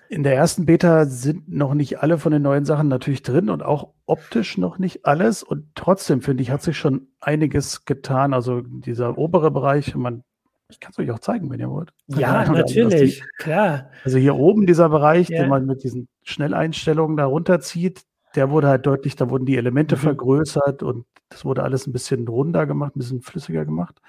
In 0.09 0.23
der 0.23 0.35
ersten 0.35 0.65
Beta 0.65 1.05
sind 1.05 1.49
noch 1.51 1.73
nicht 1.73 1.99
alle 2.01 2.17
von 2.19 2.31
den 2.31 2.41
neuen 2.43 2.65
Sachen 2.65 2.87
natürlich 2.87 3.23
drin 3.23 3.49
und 3.49 3.63
auch 3.63 3.89
optisch 4.05 4.57
noch 4.57 4.77
nicht 4.77 5.05
alles. 5.05 5.41
Und 5.43 5.67
trotzdem 5.75 6.21
finde 6.21 6.43
ich, 6.43 6.51
hat 6.51 6.61
sich 6.61 6.77
schon 6.77 7.07
einiges 7.19 7.85
getan. 7.85 8.33
Also 8.33 8.61
dieser 8.61 9.17
obere 9.17 9.49
Bereich, 9.49 9.95
man, 9.95 10.23
ich 10.69 10.79
kann 10.79 10.91
es 10.91 10.99
euch 10.99 11.09
auch 11.11 11.19
zeigen, 11.19 11.49
wenn 11.49 11.59
ihr 11.59 11.69
wollt. 11.71 11.91
Ja, 12.07 12.39
was 12.47 12.71
die- 12.71 12.81
natürlich, 12.83 13.23
klar. 13.37 13.89
Also 14.03 14.17
hier 14.17 14.35
oben 14.35 14.67
dieser 14.67 14.89
Bereich, 14.89 15.29
Ja. 15.29 15.41
den 15.41 15.49
man 15.49 15.65
mit 15.65 15.83
diesen 15.83 16.07
Schnelleinstellungen 16.23 17.17
da 17.17 17.25
runterzieht, 17.25 18.03
der 18.35 18.49
wurde 18.51 18.67
halt 18.67 18.85
deutlich, 18.85 19.15
da 19.15 19.29
wurden 19.29 19.45
die 19.45 19.57
Elemente 19.57 19.95
Mhm. 19.95 19.99
vergrößert 20.01 20.83
und 20.83 21.05
das 21.29 21.45
wurde 21.45 21.63
alles 21.63 21.87
ein 21.87 21.91
bisschen 21.93 22.27
runder 22.27 22.65
gemacht, 22.67 22.95
ein 22.95 22.99
bisschen 22.99 23.21
flüssiger 23.21 23.65
gemacht. 23.65 23.99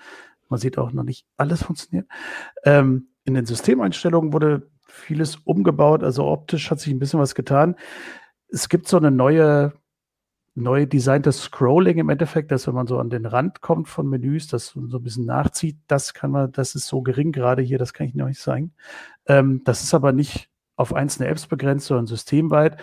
Man 0.51 0.59
sieht 0.61 0.77
auch 0.77 0.93
noch 0.93 1.05
nicht 1.05 1.25
alles 1.39 1.63
funktioniert. 1.63 2.07
Ähm, 2.65 3.09
in 3.25 3.35
den 3.35 3.47
Systemeinstellungen 3.47 4.33
wurde 4.35 4.69
vieles 4.95 5.37
umgebaut, 5.37 6.03
also 6.03 6.27
optisch 6.27 6.71
hat 6.71 6.81
sich 6.81 6.93
ein 6.93 6.99
bisschen 6.99 7.21
was 7.21 7.35
getan. 7.35 7.77
Es 8.49 8.69
gibt 8.69 8.89
so 8.89 8.97
eine 8.97 9.11
neue, 9.11 9.73
neu 10.55 10.87
designtes 10.87 11.43
Scrolling 11.43 11.99
im 11.99 12.09
Endeffekt, 12.09 12.53
dass 12.53 12.67
wenn 12.67 12.75
man 12.75 12.87
so 12.87 12.99
an 12.99 13.11
den 13.11 13.27
Rand 13.27 13.61
kommt 13.61 13.89
von 13.89 14.09
Menüs, 14.09 14.47
das 14.47 14.69
so 14.69 14.81
ein 14.81 15.03
bisschen 15.03 15.27
nachzieht, 15.27 15.79
das 15.89 16.15
kann 16.15 16.31
man, 16.31 16.53
das 16.53 16.75
ist 16.75 16.87
so 16.87 17.03
gering 17.03 17.33
gerade 17.33 17.63
hier, 17.63 17.79
das 17.79 17.93
kann 17.93 18.07
ich 18.07 18.15
noch 18.15 18.29
nicht 18.29 18.41
sagen. 18.41 18.73
Ähm, 19.27 19.63
das 19.65 19.83
ist 19.83 19.95
aber 19.95 20.13
nicht 20.13 20.49
auf 20.77 20.95
einzelne 20.95 21.29
Apps 21.29 21.47
begrenzt, 21.47 21.87
sondern 21.87 22.07
systemweit. 22.07 22.79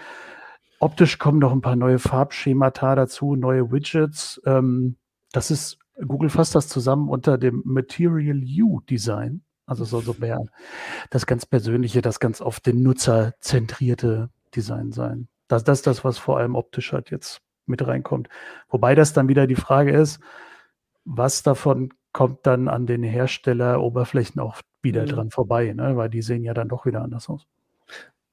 Optisch 0.80 1.18
kommen 1.18 1.40
noch 1.40 1.52
ein 1.52 1.62
paar 1.62 1.76
neue 1.76 2.00
Farbschemata 2.00 2.96
dazu, 2.96 3.36
neue 3.36 3.72
Widgets. 3.72 4.42
Ähm, 4.46 4.98
das 5.32 5.52
ist, 5.52 5.78
Google 6.06 6.30
fasst 6.30 6.56
das 6.56 6.68
zusammen 6.68 7.10
unter 7.10 7.38
dem 7.38 7.62
Material 7.66 8.42
You 8.44 8.82
Design. 8.82 9.44
Also 9.72 9.86
soll 9.86 10.02
so 10.04 10.16
mehr 10.20 10.38
das 11.12 11.26
ganz 11.26 11.46
persönliche, 11.46 12.02
das 12.02 12.20
ganz 12.20 12.42
auf 12.42 12.60
den 12.60 12.84
Nutzer 12.84 13.36
zentrierte 13.40 14.30
Design 14.54 14.92
sein. 14.92 15.30
Das, 15.48 15.64
das 15.64 15.80
ist 15.80 15.88
das, 15.88 16.04
was 16.04 16.18
vor 16.18 16.38
allem 16.38 16.56
optisch 16.56 16.92
halt 16.92 17.10
jetzt 17.10 17.40
mit 17.68 17.88
reinkommt. 17.88 18.28
Wobei 18.68 18.96
das 18.96 19.14
dann 19.14 19.30
wieder 19.30 19.48
die 19.48 19.56
Frage 19.56 19.94
ist, 19.94 20.20
was 21.06 21.42
davon 21.42 21.94
kommt 22.12 22.46
dann 22.46 22.68
an 22.68 22.86
den 22.86 23.02
Herstelleroberflächen 23.02 24.42
auch 24.42 24.60
wieder 24.82 25.04
Mhm. 25.04 25.08
dran 25.08 25.30
vorbei, 25.32 25.72
ne? 25.72 25.96
weil 25.96 26.10
die 26.10 26.22
sehen 26.22 26.44
ja 26.44 26.54
dann 26.54 26.68
doch 26.68 26.86
wieder 26.86 27.02
anders 27.02 27.30
aus. 27.30 27.48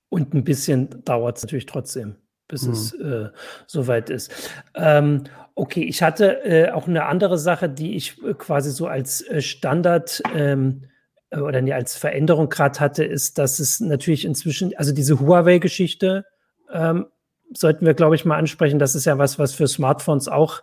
Und 0.08 0.34
ein 0.34 0.42
bisschen 0.42 1.04
dauert 1.04 1.36
es 1.36 1.44
natürlich 1.44 1.66
trotzdem, 1.66 2.16
bis 2.48 2.66
Mhm. 2.66 2.72
es 2.72 2.94
äh, 2.94 3.28
soweit 3.68 4.10
ist. 4.10 4.50
Ähm, 4.74 5.22
okay, 5.54 5.84
ich 5.84 6.02
hatte 6.02 6.42
äh, 6.44 6.72
auch 6.72 6.88
eine 6.88 7.06
andere 7.06 7.38
Sache, 7.38 7.68
die 7.68 7.94
ich 7.94 8.20
äh, 8.24 8.34
quasi 8.34 8.72
so 8.72 8.88
als 8.88 9.20
äh, 9.20 9.40
Standard 9.40 10.20
ähm, 10.34 10.82
äh, 10.84 10.88
oder 11.30 11.60
nee, 11.60 11.72
als 11.72 11.96
Veränderung 11.96 12.48
gerade 12.48 12.80
hatte, 12.80 13.04
ist, 13.04 13.38
dass 13.38 13.58
es 13.58 13.80
natürlich 13.80 14.24
inzwischen, 14.24 14.76
also 14.76 14.92
diese 14.92 15.20
Huawei-Geschichte 15.20 16.24
ähm, 16.72 17.06
sollten 17.52 17.86
wir, 17.86 17.94
glaube 17.94 18.14
ich, 18.14 18.24
mal 18.24 18.36
ansprechen. 18.36 18.78
Das 18.78 18.94
ist 18.94 19.04
ja 19.04 19.18
was, 19.18 19.38
was 19.38 19.54
für 19.54 19.66
Smartphones 19.66 20.28
auch 20.28 20.62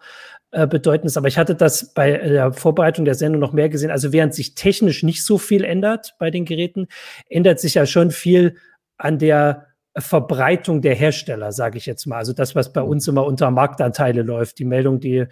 äh, 0.51 0.67
bedeutend 0.67 1.07
ist. 1.07 1.17
Aber 1.17 1.27
ich 1.27 1.37
hatte 1.37 1.55
das 1.55 1.93
bei 1.93 2.11
der 2.17 2.53
Vorbereitung 2.53 3.05
der 3.05 3.15
Sendung 3.15 3.41
noch 3.41 3.53
mehr 3.53 3.69
gesehen. 3.69 3.91
Also 3.91 4.13
während 4.13 4.33
sich 4.33 4.55
technisch 4.55 5.03
nicht 5.03 5.23
so 5.23 5.37
viel 5.37 5.63
ändert 5.63 6.15
bei 6.19 6.31
den 6.31 6.45
Geräten, 6.45 6.87
ändert 7.29 7.59
sich 7.59 7.75
ja 7.75 7.85
schon 7.85 8.11
viel 8.11 8.55
an 8.97 9.19
der 9.19 9.67
Verbreitung 9.97 10.81
der 10.81 10.93
Hersteller, 10.93 11.51
sage 11.51 11.77
ich 11.77 11.85
jetzt 11.85 12.05
mal. 12.05 12.17
Also 12.17 12.33
das, 12.33 12.55
was 12.55 12.73
bei 12.73 12.81
uns 12.81 13.07
immer 13.07 13.25
unter 13.25 13.49
Marktanteile 13.49 14.23
läuft. 14.23 14.59
Die 14.59 14.65
Meldung, 14.65 14.99
die 14.99 15.25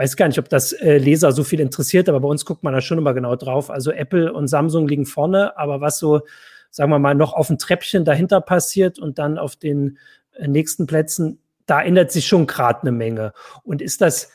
weiß 0.00 0.16
gar 0.16 0.26
nicht, 0.26 0.38
ob 0.38 0.48
das 0.48 0.72
äh, 0.72 0.98
Leser 0.98 1.30
so 1.32 1.44
viel 1.44 1.60
interessiert, 1.60 2.08
aber 2.08 2.20
bei 2.20 2.28
uns 2.28 2.44
guckt 2.44 2.62
man 2.62 2.72
da 2.72 2.80
schon 2.80 2.98
immer 2.98 3.14
genau 3.14 3.36
drauf. 3.36 3.70
Also 3.70 3.92
Apple 3.92 4.32
und 4.32 4.48
Samsung 4.48 4.88
liegen 4.88 5.06
vorne, 5.06 5.56
aber 5.56 5.80
was 5.80 5.98
so, 5.98 6.22
sagen 6.70 6.90
wir 6.90 6.98
mal, 6.98 7.14
noch 7.14 7.32
auf 7.32 7.46
dem 7.46 7.58
Treppchen 7.58 8.04
dahinter 8.04 8.40
passiert 8.40 8.98
und 8.98 9.18
dann 9.18 9.38
auf 9.38 9.56
den 9.56 9.98
äh, 10.32 10.48
nächsten 10.48 10.86
Plätzen 10.86 11.38
da 11.70 11.80
ändert 11.80 12.10
sich 12.10 12.26
schon 12.26 12.48
gerade 12.48 12.82
eine 12.82 12.92
Menge. 12.92 13.32
Und 13.62 13.80
ist 13.80 14.00
das, 14.00 14.32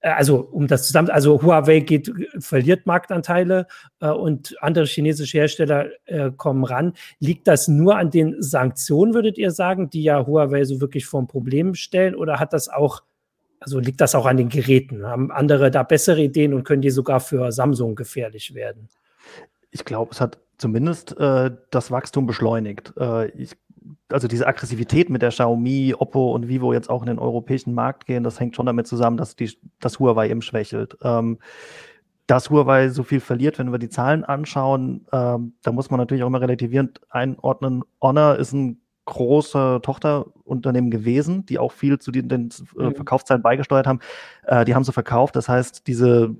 äh, 0.00 0.10
also 0.10 0.40
um 0.40 0.66
das 0.66 0.84
zusammen, 0.84 1.10
also 1.10 1.40
Huawei 1.42 1.78
geht, 1.78 2.12
verliert 2.40 2.86
Marktanteile 2.86 3.68
äh, 4.00 4.08
und 4.08 4.60
andere 4.60 4.86
chinesische 4.86 5.38
Hersteller 5.38 5.86
äh, 6.06 6.32
kommen 6.36 6.64
ran. 6.64 6.94
Liegt 7.20 7.46
das 7.46 7.68
nur 7.68 7.96
an 7.96 8.10
den 8.10 8.42
Sanktionen, 8.42 9.14
würdet 9.14 9.38
ihr 9.38 9.52
sagen, 9.52 9.90
die 9.90 10.02
ja 10.02 10.26
Huawei 10.26 10.64
so 10.64 10.80
wirklich 10.80 11.06
vor 11.06 11.22
ein 11.22 11.28
Problem 11.28 11.74
stellen, 11.74 12.16
oder 12.16 12.40
hat 12.40 12.52
das 12.52 12.68
auch, 12.68 13.02
also 13.62 13.78
liegt 13.78 14.00
das 14.00 14.14
auch 14.14 14.26
an 14.26 14.36
den 14.36 14.48
Geräten? 14.48 15.06
Haben 15.06 15.30
andere 15.30 15.70
da 15.70 15.82
bessere 15.82 16.20
Ideen 16.20 16.54
und 16.54 16.64
können 16.64 16.82
die 16.82 16.90
sogar 16.90 17.20
für 17.20 17.52
Samsung 17.52 17.94
gefährlich 17.94 18.54
werden? 18.54 18.88
Ich 19.70 19.84
glaube, 19.84 20.12
es 20.12 20.20
hat 20.20 20.38
zumindest 20.58 21.18
äh, 21.18 21.50
das 21.70 21.90
Wachstum 21.90 22.26
beschleunigt. 22.26 22.92
Äh, 22.98 23.28
ich 23.30 23.56
also 24.10 24.28
diese 24.28 24.46
Aggressivität 24.46 25.10
mit 25.10 25.22
der 25.22 25.30
Xiaomi, 25.30 25.94
Oppo 25.98 26.32
und 26.32 26.48
Vivo 26.48 26.72
jetzt 26.72 26.90
auch 26.90 27.02
in 27.02 27.08
den 27.08 27.18
europäischen 27.18 27.74
Markt 27.74 28.06
gehen, 28.06 28.22
das 28.22 28.38
hängt 28.38 28.56
schon 28.56 28.66
damit 28.66 28.86
zusammen, 28.86 29.16
dass 29.16 29.36
die, 29.36 29.50
das 29.80 29.98
Huawei 29.98 30.30
eben 30.30 30.42
schwächelt. 30.42 30.96
Ähm, 31.02 31.38
dass 32.26 32.50
Huawei 32.50 32.88
so 32.88 33.02
viel 33.02 33.20
verliert, 33.20 33.58
wenn 33.58 33.72
wir 33.72 33.78
die 33.78 33.88
Zahlen 33.88 34.24
anschauen, 34.24 35.06
ähm, 35.12 35.54
da 35.62 35.72
muss 35.72 35.90
man 35.90 35.98
natürlich 35.98 36.22
auch 36.22 36.28
immer 36.28 36.40
relativierend 36.40 37.00
einordnen. 37.10 37.82
Honor 38.00 38.36
ist 38.36 38.52
ein 38.52 38.80
große 39.04 39.80
Tochterunternehmen 39.82 40.90
gewesen, 40.90 41.44
die 41.46 41.58
auch 41.58 41.72
viel 41.72 41.98
zu 41.98 42.10
den, 42.12 42.28
den 42.28 42.50
äh, 42.78 42.84
mhm. 42.84 42.94
Verkaufszahlen 42.94 43.42
beigesteuert 43.42 43.86
haben. 43.86 44.00
Äh, 44.44 44.64
die 44.64 44.74
haben 44.74 44.84
sie 44.84 44.92
verkauft. 44.92 45.36
Das 45.36 45.48
heißt, 45.48 45.86
diese, 45.86 46.34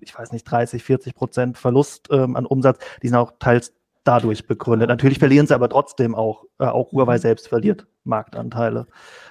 ich 0.00 0.16
weiß 0.16 0.32
nicht, 0.32 0.44
30, 0.44 0.82
40 0.82 1.14
Prozent 1.14 1.58
Verlust 1.58 2.08
ähm, 2.10 2.36
an 2.36 2.46
Umsatz, 2.46 2.78
die 3.02 3.08
sind 3.08 3.16
auch 3.16 3.32
teils 3.38 3.72
dadurch 4.04 4.46
begründet. 4.46 4.88
Natürlich 4.88 5.18
verlieren 5.18 5.46
sie 5.46 5.54
aber 5.54 5.68
trotzdem 5.68 6.14
auch, 6.14 6.44
äh, 6.58 6.66
auch 6.66 6.92
Huawei 6.92 7.16
mhm. 7.16 7.20
selbst 7.20 7.48
verliert 7.48 7.86
Marktanteile. 8.04 8.86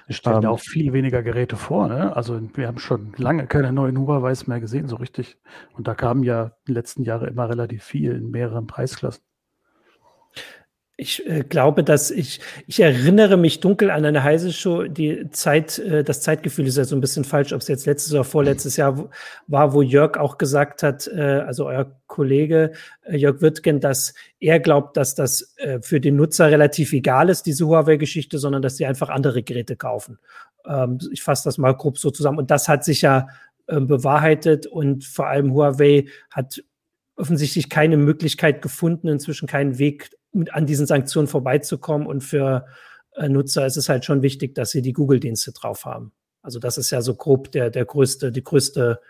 Es 0.06 0.16
stellen 0.16 0.44
ähm, 0.44 0.50
auch 0.50 0.60
viel 0.60 0.92
weniger 0.92 1.22
Geräte 1.22 1.56
vor. 1.56 1.88
Ne? 1.88 2.14
Also 2.14 2.40
wir 2.54 2.66
haben 2.66 2.78
schon 2.78 3.14
lange 3.16 3.46
keine 3.46 3.72
neuen 3.72 3.98
Huawei's 3.98 4.46
mehr 4.46 4.60
gesehen, 4.60 4.88
so 4.88 4.96
richtig. 4.96 5.38
Und 5.72 5.88
da 5.88 5.94
kamen 5.94 6.22
ja 6.22 6.44
in 6.44 6.50
den 6.68 6.74
letzten 6.74 7.02
Jahren 7.02 7.28
immer 7.28 7.48
relativ 7.48 7.82
viel 7.82 8.12
in 8.12 8.30
mehreren 8.30 8.66
Preisklassen. 8.66 9.22
Ich 10.98 11.26
äh, 11.26 11.44
glaube, 11.46 11.84
dass 11.84 12.10
ich, 12.10 12.40
ich 12.66 12.80
erinnere 12.80 13.36
mich 13.36 13.60
dunkel 13.60 13.90
an 13.90 14.06
eine 14.06 14.22
heiße 14.22 14.50
Show. 14.50 14.84
Die 14.84 15.28
Zeit, 15.30 15.78
äh, 15.78 16.02
das 16.02 16.22
Zeitgefühl 16.22 16.66
ist 16.66 16.78
ja 16.78 16.84
so 16.84 16.96
ein 16.96 17.02
bisschen 17.02 17.24
falsch, 17.24 17.52
ob 17.52 17.60
es 17.60 17.68
jetzt 17.68 17.84
letztes 17.84 18.14
oder 18.14 18.24
vorletztes 18.24 18.78
Jahr 18.78 19.10
war, 19.46 19.74
wo 19.74 19.82
Jörg 19.82 20.16
auch 20.16 20.38
gesagt 20.38 20.82
hat, 20.82 21.06
äh, 21.08 21.20
also 21.20 21.66
euer 21.66 22.00
Kollege 22.06 22.72
äh, 23.02 23.16
Jörg 23.18 23.42
Wirtgen, 23.42 23.80
dass 23.80 24.14
er 24.40 24.58
glaubt, 24.58 24.96
dass 24.96 25.14
das 25.14 25.54
äh, 25.58 25.80
für 25.82 26.00
den 26.00 26.16
Nutzer 26.16 26.50
relativ 26.50 26.94
egal 26.94 27.28
ist, 27.28 27.44
diese 27.44 27.66
Huawei-Geschichte, 27.66 28.38
sondern 28.38 28.62
dass 28.62 28.78
sie 28.78 28.86
einfach 28.86 29.10
andere 29.10 29.42
Geräte 29.42 29.76
kaufen. 29.76 30.18
Ähm, 30.66 30.98
ich 31.12 31.22
fasse 31.22 31.44
das 31.44 31.58
mal 31.58 31.74
grob 31.74 31.98
so 31.98 32.10
zusammen. 32.10 32.38
Und 32.38 32.50
das 32.50 32.68
hat 32.68 32.84
sich 32.84 33.02
ja 33.02 33.28
äh, 33.66 33.80
bewahrheitet 33.80 34.66
und 34.66 35.04
vor 35.04 35.26
allem 35.26 35.52
Huawei 35.52 36.06
hat 36.30 36.62
offensichtlich 37.16 37.68
keine 37.68 37.98
Möglichkeit 37.98 38.62
gefunden, 38.62 39.08
inzwischen 39.08 39.46
keinen 39.46 39.78
Weg 39.78 40.10
an 40.50 40.66
diesen 40.66 40.86
Sanktionen 40.86 41.28
vorbeizukommen. 41.28 42.06
Und 42.06 42.22
für 42.22 42.66
äh, 43.14 43.28
Nutzer 43.28 43.66
ist 43.66 43.76
es 43.76 43.88
halt 43.88 44.04
schon 44.04 44.22
wichtig, 44.22 44.54
dass 44.54 44.70
sie 44.70 44.82
die 44.82 44.92
Google-Dienste 44.92 45.52
drauf 45.52 45.84
haben. 45.84 46.12
Also 46.42 46.58
das 46.58 46.78
ist 46.78 46.90
ja 46.90 47.02
so 47.02 47.14
grob 47.14 47.50
der, 47.52 47.70
der 47.70 47.84
größte, 47.84 48.30
die 48.30 48.44
größte 48.44 49.00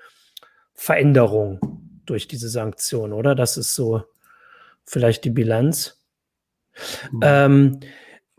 Veränderung 0.74 1.60
durch 2.06 2.28
diese 2.28 2.48
Sanktionen, 2.48 3.12
oder? 3.12 3.34
Das 3.34 3.56
ist 3.56 3.74
so 3.74 4.02
vielleicht 4.84 5.24
die 5.24 5.30
Bilanz. 5.30 6.00
Mhm. 7.10 7.20
Ähm, 7.22 7.80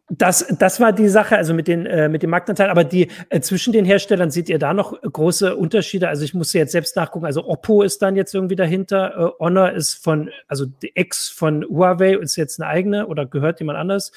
das, 0.09 0.47
das 0.57 0.79
war 0.79 0.93
die 0.93 1.09
Sache, 1.09 1.35
also 1.35 1.53
mit 1.53 1.67
den, 1.67 1.85
äh, 1.85 2.07
mit 2.07 2.23
dem 2.23 2.29
Marktanteil. 2.29 2.69
Aber 2.69 2.85
die 2.85 3.09
äh, 3.29 3.41
zwischen 3.41 3.73
den 3.73 3.83
Herstellern 3.83 4.31
seht 4.31 4.47
ihr 4.47 4.57
da 4.57 4.73
noch 4.73 4.99
große 5.01 5.55
Unterschiede? 5.55 6.07
Also 6.07 6.23
ich 6.23 6.33
musste 6.33 6.57
jetzt 6.57 6.71
selbst 6.71 6.95
nachgucken. 6.95 7.25
Also 7.25 7.45
Oppo 7.45 7.81
ist 7.81 8.01
dann 8.01 8.15
jetzt 8.15 8.33
irgendwie 8.33 8.55
dahinter. 8.55 9.35
Äh, 9.37 9.43
Honor 9.43 9.71
ist 9.71 9.95
von, 9.95 10.29
also 10.47 10.65
die 10.65 10.95
Ex 10.95 11.27
von 11.27 11.65
Huawei 11.65 12.15
ist 12.15 12.37
jetzt 12.37 12.61
eine 12.61 12.69
eigene 12.69 13.07
oder 13.07 13.25
gehört 13.25 13.59
jemand 13.59 13.77
anders. 13.77 14.13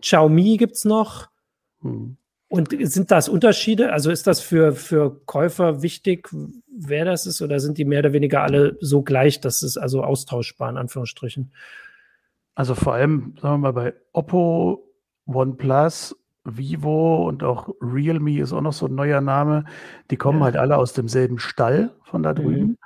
Xiaomi 0.00 0.56
gibt's 0.56 0.84
noch. 0.84 1.28
Hm. 1.82 2.16
Und 2.48 2.74
sind 2.80 3.12
das 3.12 3.28
Unterschiede? 3.28 3.92
Also 3.92 4.10
ist 4.10 4.26
das 4.26 4.40
für, 4.40 4.72
für 4.72 5.20
Käufer 5.26 5.82
wichtig, 5.82 6.28
wer 6.66 7.04
das 7.04 7.26
ist, 7.26 7.40
oder 7.42 7.60
sind 7.60 7.78
die 7.78 7.84
mehr 7.84 8.00
oder 8.00 8.12
weniger 8.12 8.42
alle 8.42 8.76
so 8.80 9.02
gleich, 9.02 9.40
dass 9.40 9.62
es 9.62 9.76
also 9.76 10.02
austauschbar 10.02 10.68
in 10.68 10.76
Anführungsstrichen? 10.76 11.52
Also 12.56 12.74
vor 12.74 12.94
allem, 12.94 13.36
sagen 13.40 13.54
wir 13.54 13.72
mal, 13.72 13.72
bei 13.72 13.94
Oppo 14.12 14.89
OnePlus, 15.34 16.16
Vivo 16.44 17.26
und 17.28 17.42
auch 17.42 17.68
Realme 17.80 18.38
ist 18.38 18.52
auch 18.52 18.62
noch 18.62 18.72
so 18.72 18.86
ein 18.86 18.94
neuer 18.94 19.20
Name. 19.20 19.64
Die 20.10 20.16
kommen 20.16 20.38
ja. 20.38 20.46
halt 20.46 20.56
alle 20.56 20.76
aus 20.76 20.92
demselben 20.92 21.38
Stall 21.38 21.94
von 22.02 22.22
da 22.22 22.32
drüben. 22.34 22.60
Mhm. 22.60 22.78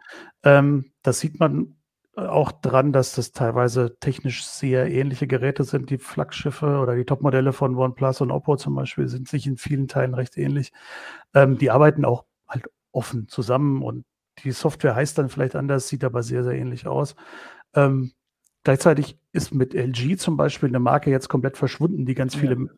Ähm, 0.42 0.84
das 1.02 1.20
sieht 1.20 1.38
man 1.38 1.76
auch 2.16 2.52
dran, 2.52 2.92
dass 2.92 3.14
das 3.14 3.32
teilweise 3.32 3.96
technisch 3.98 4.44
sehr 4.44 4.90
ähnliche 4.90 5.26
Geräte 5.26 5.64
sind. 5.64 5.90
Die 5.90 5.98
Flaggschiffe 5.98 6.78
oder 6.78 6.94
die 6.94 7.04
Topmodelle 7.04 7.52
von 7.52 7.76
OnePlus 7.76 8.20
und 8.20 8.30
Oppo 8.30 8.56
zum 8.56 8.74
Beispiel 8.74 9.08
sind 9.08 9.28
sich 9.28 9.46
in 9.46 9.56
vielen 9.56 9.88
Teilen 9.88 10.14
recht 10.14 10.36
ähnlich. 10.36 10.72
Ähm, 11.32 11.58
die 11.58 11.70
arbeiten 11.70 12.04
auch 12.04 12.24
halt 12.48 12.66
offen 12.92 13.28
zusammen 13.28 13.82
und 13.82 14.04
die 14.42 14.52
Software 14.52 14.94
heißt 14.94 15.18
dann 15.18 15.28
vielleicht 15.28 15.56
anders, 15.56 15.88
sieht 15.88 16.04
aber 16.04 16.22
sehr, 16.22 16.44
sehr 16.44 16.54
ähnlich 16.54 16.86
aus. 16.86 17.14
Ähm, 17.74 18.12
Gleichzeitig 18.64 19.18
ist 19.32 19.54
mit 19.54 19.74
LG 19.74 20.16
zum 20.16 20.36
Beispiel 20.36 20.70
eine 20.70 20.80
Marke 20.80 21.10
jetzt 21.10 21.28
komplett 21.28 21.56
verschwunden, 21.56 22.06
die 22.06 22.14
ganz 22.14 22.34
viele 22.34 22.54
ja. 22.54 22.72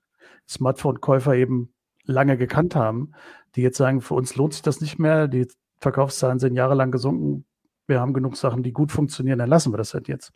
Smartphone-Käufer 0.49 1.35
eben 1.35 1.73
lange 2.05 2.37
gekannt 2.37 2.75
haben, 2.75 3.12
die 3.55 3.62
jetzt 3.62 3.78
sagen, 3.78 4.00
für 4.00 4.14
uns 4.14 4.37
lohnt 4.37 4.52
sich 4.52 4.62
das 4.62 4.81
nicht 4.81 4.99
mehr, 4.99 5.28
die 5.28 5.47
Verkaufszahlen 5.78 6.38
sind 6.38 6.55
jahrelang 6.55 6.90
gesunken, 6.90 7.45
wir 7.87 8.00
haben 8.00 8.14
genug 8.14 8.37
Sachen, 8.37 8.62
die 8.62 8.73
gut 8.73 8.90
funktionieren, 8.90 9.38
dann 9.38 9.49
lassen 9.49 9.73
wir 9.73 9.78
das 9.78 9.95
halt 9.95 10.09
jetzt. 10.09 10.33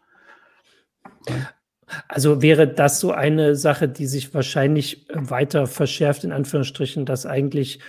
Also 2.06 2.40
wäre 2.42 2.68
das 2.68 3.00
so 3.00 3.10
eine 3.10 3.56
Sache, 3.56 3.88
die 3.88 4.06
sich 4.06 4.32
wahrscheinlich 4.32 5.06
weiter 5.12 5.66
verschärft, 5.66 6.22
in 6.22 6.32
Anführungsstrichen, 6.32 7.04
dass 7.04 7.26
eigentlich 7.26 7.80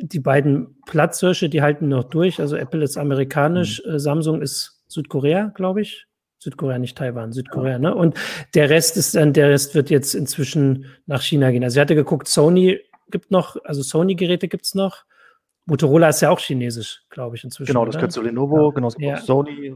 die 0.00 0.18
beiden 0.18 0.80
Platzhirsche, 0.86 1.48
die 1.48 1.62
halten 1.62 1.86
noch 1.86 2.04
durch. 2.04 2.40
Also 2.40 2.56
Apple 2.56 2.82
ist 2.82 2.96
amerikanisch, 2.96 3.80
mhm. 3.86 3.98
Samsung 3.98 4.42
ist 4.42 4.82
Südkorea, 4.88 5.52
glaube 5.54 5.82
ich. 5.82 6.08
Südkorea, 6.44 6.78
nicht 6.78 6.96
Taiwan, 6.96 7.32
Südkorea, 7.32 7.78
ne? 7.78 7.94
Und 7.94 8.16
der 8.54 8.70
Rest 8.70 8.96
ist 8.96 9.14
dann, 9.14 9.32
der 9.32 9.50
Rest 9.50 9.74
wird 9.74 9.90
jetzt 9.90 10.14
inzwischen 10.14 10.86
nach 11.06 11.22
China 11.22 11.50
gehen. 11.50 11.64
Also 11.64 11.78
ich 11.78 11.80
hatte 11.80 11.94
geguckt, 11.94 12.28
Sony 12.28 12.80
gibt 13.10 13.30
noch, 13.30 13.56
also 13.64 13.82
Sony-Geräte 13.82 14.48
gibt 14.48 14.66
es 14.66 14.74
noch. 14.74 15.04
Motorola 15.66 16.10
ist 16.10 16.20
ja 16.20 16.30
auch 16.30 16.40
chinesisch, 16.40 17.02
glaube 17.08 17.36
ich, 17.36 17.44
inzwischen. 17.44 17.72
Genau, 17.72 17.86
das 17.86 17.94
gehört 17.94 18.12
zu 18.12 18.22
Lenovo, 18.22 18.68
ja. 18.68 18.74
genau, 18.74 18.90
ja. 18.98 19.16
Sony, 19.16 19.74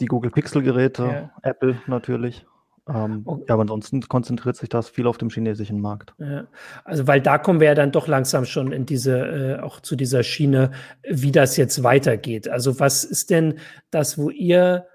die 0.00 0.06
Google 0.06 0.30
Pixel-Geräte, 0.30 1.02
ja. 1.02 1.30
Apple 1.42 1.78
natürlich. 1.86 2.44
Ähm, 2.88 3.22
okay. 3.24 3.44
Ja, 3.48 3.54
aber 3.54 3.62
ansonsten 3.62 4.00
konzentriert 4.02 4.56
sich 4.56 4.68
das 4.68 4.88
viel 4.88 5.06
auf 5.06 5.16
dem 5.16 5.30
chinesischen 5.30 5.80
Markt. 5.80 6.14
Ja. 6.18 6.46
Also, 6.84 7.06
weil 7.06 7.20
da 7.20 7.38
kommen 7.38 7.60
wir 7.60 7.68
ja 7.68 7.74
dann 7.74 7.92
doch 7.92 8.08
langsam 8.08 8.44
schon 8.44 8.72
in 8.72 8.86
diese, 8.86 9.18
äh, 9.18 9.60
auch 9.60 9.80
zu 9.80 9.94
dieser 9.94 10.22
Schiene, 10.22 10.72
wie 11.08 11.30
das 11.30 11.56
jetzt 11.56 11.82
weitergeht. 11.84 12.48
Also, 12.48 12.80
was 12.80 13.04
ist 13.04 13.30
denn 13.30 13.54
das, 13.90 14.18
wo 14.18 14.30
ihr 14.30 14.86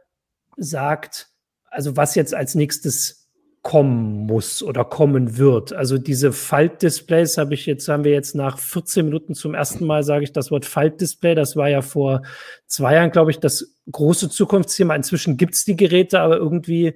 sagt, 0.57 1.29
also 1.69 1.95
was 1.95 2.15
jetzt 2.15 2.33
als 2.33 2.55
nächstes 2.55 3.27
kommen 3.67 4.25
muss 4.27 4.63
oder 4.63 4.85
kommen 4.85 5.37
wird. 5.37 5.73
Also 5.73 5.97
diese 5.97 6.31
Faltdisplays 6.31 7.37
habe 7.37 7.53
ich 7.53 7.65
jetzt, 7.65 7.89
haben 7.89 8.05
wir 8.05 8.13
jetzt 8.13 8.33
nach 8.33 8.59
14 8.59 9.03
Minuten 9.03 9.35
zum 9.35 9.53
ersten 9.53 9.85
Mal, 9.85 10.03
sage 10.03 10.23
ich 10.23 10.31
das 10.31 10.51
Wort 10.51 10.65
Faltdisplay. 10.65 11.35
Das 11.35 11.57
war 11.57 11.67
ja 11.67 11.81
vor 11.81 12.21
zwei 12.65 12.95
Jahren, 12.95 13.11
glaube 13.11 13.31
ich, 13.31 13.41
das 13.41 13.75
große 13.91 14.29
Zukunftsthema. 14.29 14.95
Inzwischen 14.95 15.35
gibt 15.35 15.55
es 15.55 15.65
die 15.65 15.75
Geräte, 15.75 16.21
aber 16.21 16.37
irgendwie, 16.37 16.95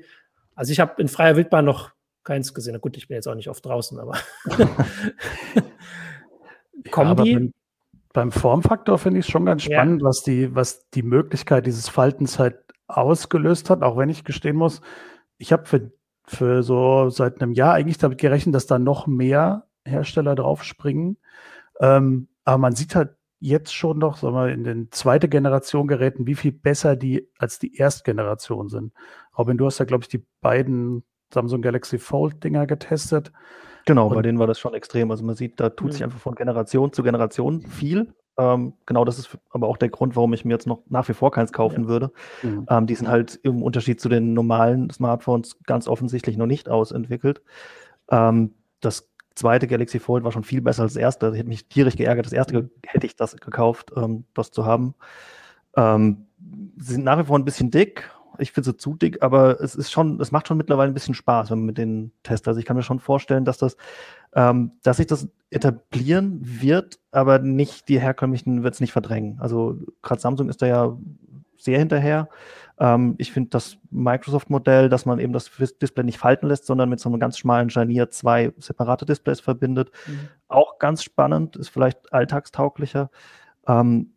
also 0.55 0.71
ich 0.71 0.79
habe 0.79 1.01
in 1.01 1.09
freier 1.09 1.35
Wildbahn 1.35 1.65
noch 1.65 1.91
keins 2.23 2.53
gesehen. 2.53 2.71
Na 2.71 2.79
gut, 2.79 2.95
ich 2.95 3.09
bin 3.09 3.15
jetzt 3.15 3.27
auch 3.27 3.35
nicht 3.35 3.49
oft 3.49 3.65
draußen, 3.65 3.99
aber 3.99 4.17
kommen 6.89 7.07
ja, 7.07 7.11
aber 7.11 7.23
die? 7.23 7.33
Beim, 7.33 7.51
beim 8.13 8.31
Formfaktor 8.31 8.97
finde 8.97 9.19
ich 9.19 9.25
es 9.25 9.31
schon 9.31 9.45
ganz 9.45 9.63
spannend, 9.63 10.03
ja. 10.03 10.07
was 10.07 10.23
die, 10.23 10.55
was 10.55 10.89
die 10.91 11.03
Möglichkeit 11.03 11.65
dieses 11.65 11.89
Faltens 11.89 12.39
halt 12.39 12.55
ausgelöst 12.97 13.69
hat, 13.69 13.81
auch 13.81 13.97
wenn 13.97 14.09
ich 14.09 14.23
gestehen 14.23 14.55
muss, 14.55 14.81
ich 15.37 15.51
habe 15.51 15.65
für, 15.65 15.91
für 16.25 16.63
so 16.63 17.09
seit 17.09 17.41
einem 17.41 17.53
Jahr 17.53 17.73
eigentlich 17.73 17.97
damit 17.97 18.19
gerechnet, 18.19 18.55
dass 18.55 18.67
da 18.67 18.79
noch 18.79 19.07
mehr 19.07 19.67
Hersteller 19.85 20.35
draufspringen. 20.35 21.17
Ähm, 21.79 22.27
aber 22.43 22.57
man 22.57 22.75
sieht 22.75 22.95
halt 22.95 23.15
jetzt 23.39 23.73
schon 23.73 23.97
noch, 23.97 24.17
sagen 24.17 24.35
wir, 24.35 24.49
in 24.49 24.63
den 24.63 24.91
zweite 24.91 25.27
Generation 25.27 25.87
Geräten, 25.87 26.27
wie 26.27 26.35
viel 26.35 26.51
besser 26.51 26.95
die 26.95 27.27
als 27.39 27.57
die 27.57 27.75
Erstgeneration 27.75 28.69
sind. 28.69 28.93
Robin, 29.37 29.57
du 29.57 29.65
hast 29.65 29.79
ja, 29.79 29.85
glaube 29.85 30.03
ich, 30.03 30.09
die 30.09 30.25
beiden 30.41 31.03
Samsung 31.33 31.61
Galaxy 31.61 31.97
Fold 31.97 32.43
Dinger 32.43 32.67
getestet. 32.67 33.31
Genau, 33.85 34.07
Und 34.07 34.15
bei 34.15 34.21
denen 34.21 34.37
war 34.37 34.47
das 34.47 34.59
schon 34.59 34.75
extrem. 34.75 35.09
Also 35.09 35.25
man 35.25 35.35
sieht, 35.35 35.59
da 35.59 35.69
tut 35.69 35.87
mhm. 35.87 35.91
sich 35.91 36.03
einfach 36.03 36.19
von 36.19 36.35
Generation 36.35 36.93
zu 36.93 37.01
Generation 37.01 37.61
viel. 37.61 38.13
Ähm, 38.37 38.73
genau, 38.85 39.05
das 39.05 39.19
ist 39.19 39.37
aber 39.49 39.67
auch 39.67 39.77
der 39.77 39.89
Grund, 39.89 40.15
warum 40.15 40.33
ich 40.33 40.45
mir 40.45 40.53
jetzt 40.53 40.67
noch 40.67 40.81
nach 40.87 41.07
wie 41.09 41.13
vor 41.13 41.31
keins 41.31 41.51
kaufen 41.51 41.83
ja. 41.83 41.87
würde. 41.89 42.11
Mhm. 42.43 42.65
Ähm, 42.69 42.87
die 42.87 42.95
sind 42.95 43.07
halt 43.07 43.39
im 43.43 43.61
Unterschied 43.61 43.99
zu 43.99 44.09
den 44.09 44.33
normalen 44.33 44.89
Smartphones 44.89 45.57
ganz 45.63 45.87
offensichtlich 45.87 46.37
noch 46.37 46.45
nicht 46.45 46.69
ausentwickelt. 46.69 47.41
Ähm, 48.09 48.53
das 48.79 49.09
zweite 49.35 49.67
Galaxy 49.67 49.99
Fold 49.99 50.23
war 50.23 50.31
schon 50.31 50.43
viel 50.43 50.61
besser 50.61 50.83
als 50.83 50.93
das 50.93 51.01
erste. 51.01 51.29
Ich 51.31 51.39
hätte 51.39 51.49
mich 51.49 51.67
tierisch 51.67 51.95
geärgert. 51.95 52.25
Das 52.25 52.33
erste 52.33 52.69
hätte 52.85 53.05
ich 53.05 53.15
das 53.15 53.35
gekauft, 53.35 53.91
ähm, 53.95 54.25
das 54.33 54.51
zu 54.51 54.65
haben. 54.65 54.95
Ähm, 55.75 56.27
sie 56.77 56.93
sind 56.93 57.03
nach 57.03 57.19
wie 57.19 57.25
vor 57.25 57.37
ein 57.37 57.45
bisschen 57.45 57.71
dick. 57.71 58.09
Ich 58.41 58.51
finde 58.51 58.71
sie 58.71 58.77
zu 58.77 58.95
dick, 58.95 59.21
aber 59.21 59.61
es 59.61 59.75
ist 59.75 59.91
schon, 59.91 60.19
es 60.19 60.31
macht 60.31 60.47
schon 60.47 60.57
mittlerweile 60.57 60.91
ein 60.91 60.93
bisschen 60.93 61.13
Spaß, 61.13 61.51
wenn 61.51 61.59
man 61.59 61.67
mit 61.67 61.77
den 61.77 62.11
testet. 62.23 62.49
Also 62.49 62.59
ich 62.59 62.65
kann 62.65 62.75
mir 62.75 62.83
schon 62.83 62.99
vorstellen, 62.99 63.45
dass 63.45 63.57
das, 63.57 63.77
ähm, 64.33 64.73
dass 64.83 64.97
sich 64.97 65.07
das 65.07 65.27
etablieren 65.49 66.39
wird, 66.41 66.99
aber 67.11 67.39
nicht 67.39 67.89
die 67.89 67.99
herkömmlichen 67.99 68.63
wird 68.63 68.73
es 68.73 68.79
nicht 68.81 68.91
verdrängen. 68.93 69.37
Also 69.39 69.77
gerade 70.01 70.21
Samsung 70.21 70.49
ist 70.49 70.61
da 70.61 70.67
ja 70.67 70.97
sehr 71.57 71.77
hinterher. 71.77 72.29
Ähm, 72.79 73.15
ich 73.17 73.31
finde 73.31 73.51
das 73.51 73.77
Microsoft-Modell, 73.91 74.89
dass 74.89 75.05
man 75.05 75.19
eben 75.19 75.33
das 75.33 75.51
Display 75.81 76.03
nicht 76.03 76.17
falten 76.17 76.47
lässt, 76.47 76.65
sondern 76.65 76.89
mit 76.89 76.99
so 76.99 77.09
einem 77.09 77.19
ganz 77.19 77.37
schmalen 77.37 77.69
Scharnier 77.69 78.09
zwei 78.09 78.51
separate 78.57 79.05
Displays 79.05 79.39
verbindet, 79.39 79.91
mhm. 80.07 80.29
auch 80.47 80.79
ganz 80.79 81.03
spannend, 81.03 81.55
ist 81.55 81.69
vielleicht 81.69 82.11
alltagstauglicher. 82.11 83.11
Ähm, 83.67 84.13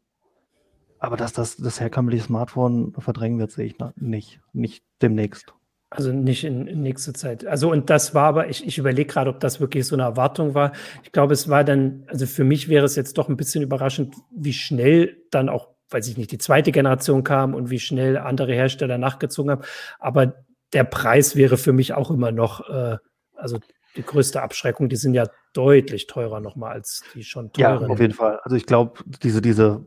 aber 0.99 1.17
dass 1.17 1.33
das 1.33 1.57
das 1.57 1.81
herkömmliche 1.81 2.25
Smartphone 2.25 2.93
verdrängen 2.99 3.39
wird, 3.39 3.53
sehe 3.53 3.67
ich 3.67 3.77
nicht. 3.97 4.41
Nicht 4.53 4.85
demnächst. 5.03 5.55
Also 5.91 6.13
nicht 6.13 6.43
in, 6.43 6.67
in 6.67 6.83
nächster 6.83 7.15
Zeit. 7.15 7.47
Also 7.47 7.71
und 7.71 7.89
das 7.89 8.15
war 8.15 8.25
aber, 8.25 8.49
ich, 8.49 8.67
ich 8.67 8.79
überlege 8.79 9.13
gerade, 9.13 9.31
ob 9.31 9.39
das 9.39 9.61
wirklich 9.61 9.87
so 9.87 9.95
eine 9.95 10.03
Erwartung 10.03 10.55
war. 10.55 10.73
Ich 11.05 11.13
glaube, 11.13 11.35
es 11.35 11.49
war 11.49 11.63
dann, 11.63 12.05
also 12.09 12.27
für 12.27 12.43
mich 12.43 12.69
wäre 12.69 12.85
es 12.85 12.97
jetzt 12.97 13.17
doch 13.17 13.29
ein 13.29 13.37
bisschen 13.37 13.63
überraschend, 13.63 14.17
wie 14.35 14.53
schnell 14.53 15.23
dann 15.31 15.49
auch, 15.49 15.69
weiß 15.91 16.09
ich 16.09 16.17
nicht, 16.17 16.33
die 16.33 16.39
zweite 16.39 16.73
Generation 16.73 17.23
kam 17.23 17.55
und 17.55 17.71
wie 17.71 17.79
schnell 17.79 18.19
andere 18.19 18.53
Hersteller 18.55 18.99
nachgezogen 18.99 19.53
haben. 19.53 19.63
Aber 20.01 20.35
der 20.73 20.85
Preis 20.85 21.37
wäre 21.37 21.57
für 21.57 21.73
mich 21.73 21.95
auch 21.95 22.11
immer 22.11 22.33
noch, 22.33 22.69
äh, 22.69 22.97
also 23.37 23.61
die 23.97 24.03
größte 24.03 24.43
Abschreckung. 24.43 24.89
Die 24.89 24.97
sind 24.97 25.15
ja 25.15 25.29
deutlich 25.55 26.07
teurer 26.07 26.41
nochmal 26.41 26.73
als 26.73 27.03
die 27.15 27.25
schon 27.25 27.53
teuren. 27.53 27.83
Ja, 27.83 27.89
auf 27.89 28.01
jeden 28.01 28.13
Fall. 28.13 28.41
Also 28.43 28.57
ich 28.57 28.67
glaube, 28.67 29.01
diese, 29.23 29.41
diese 29.41 29.87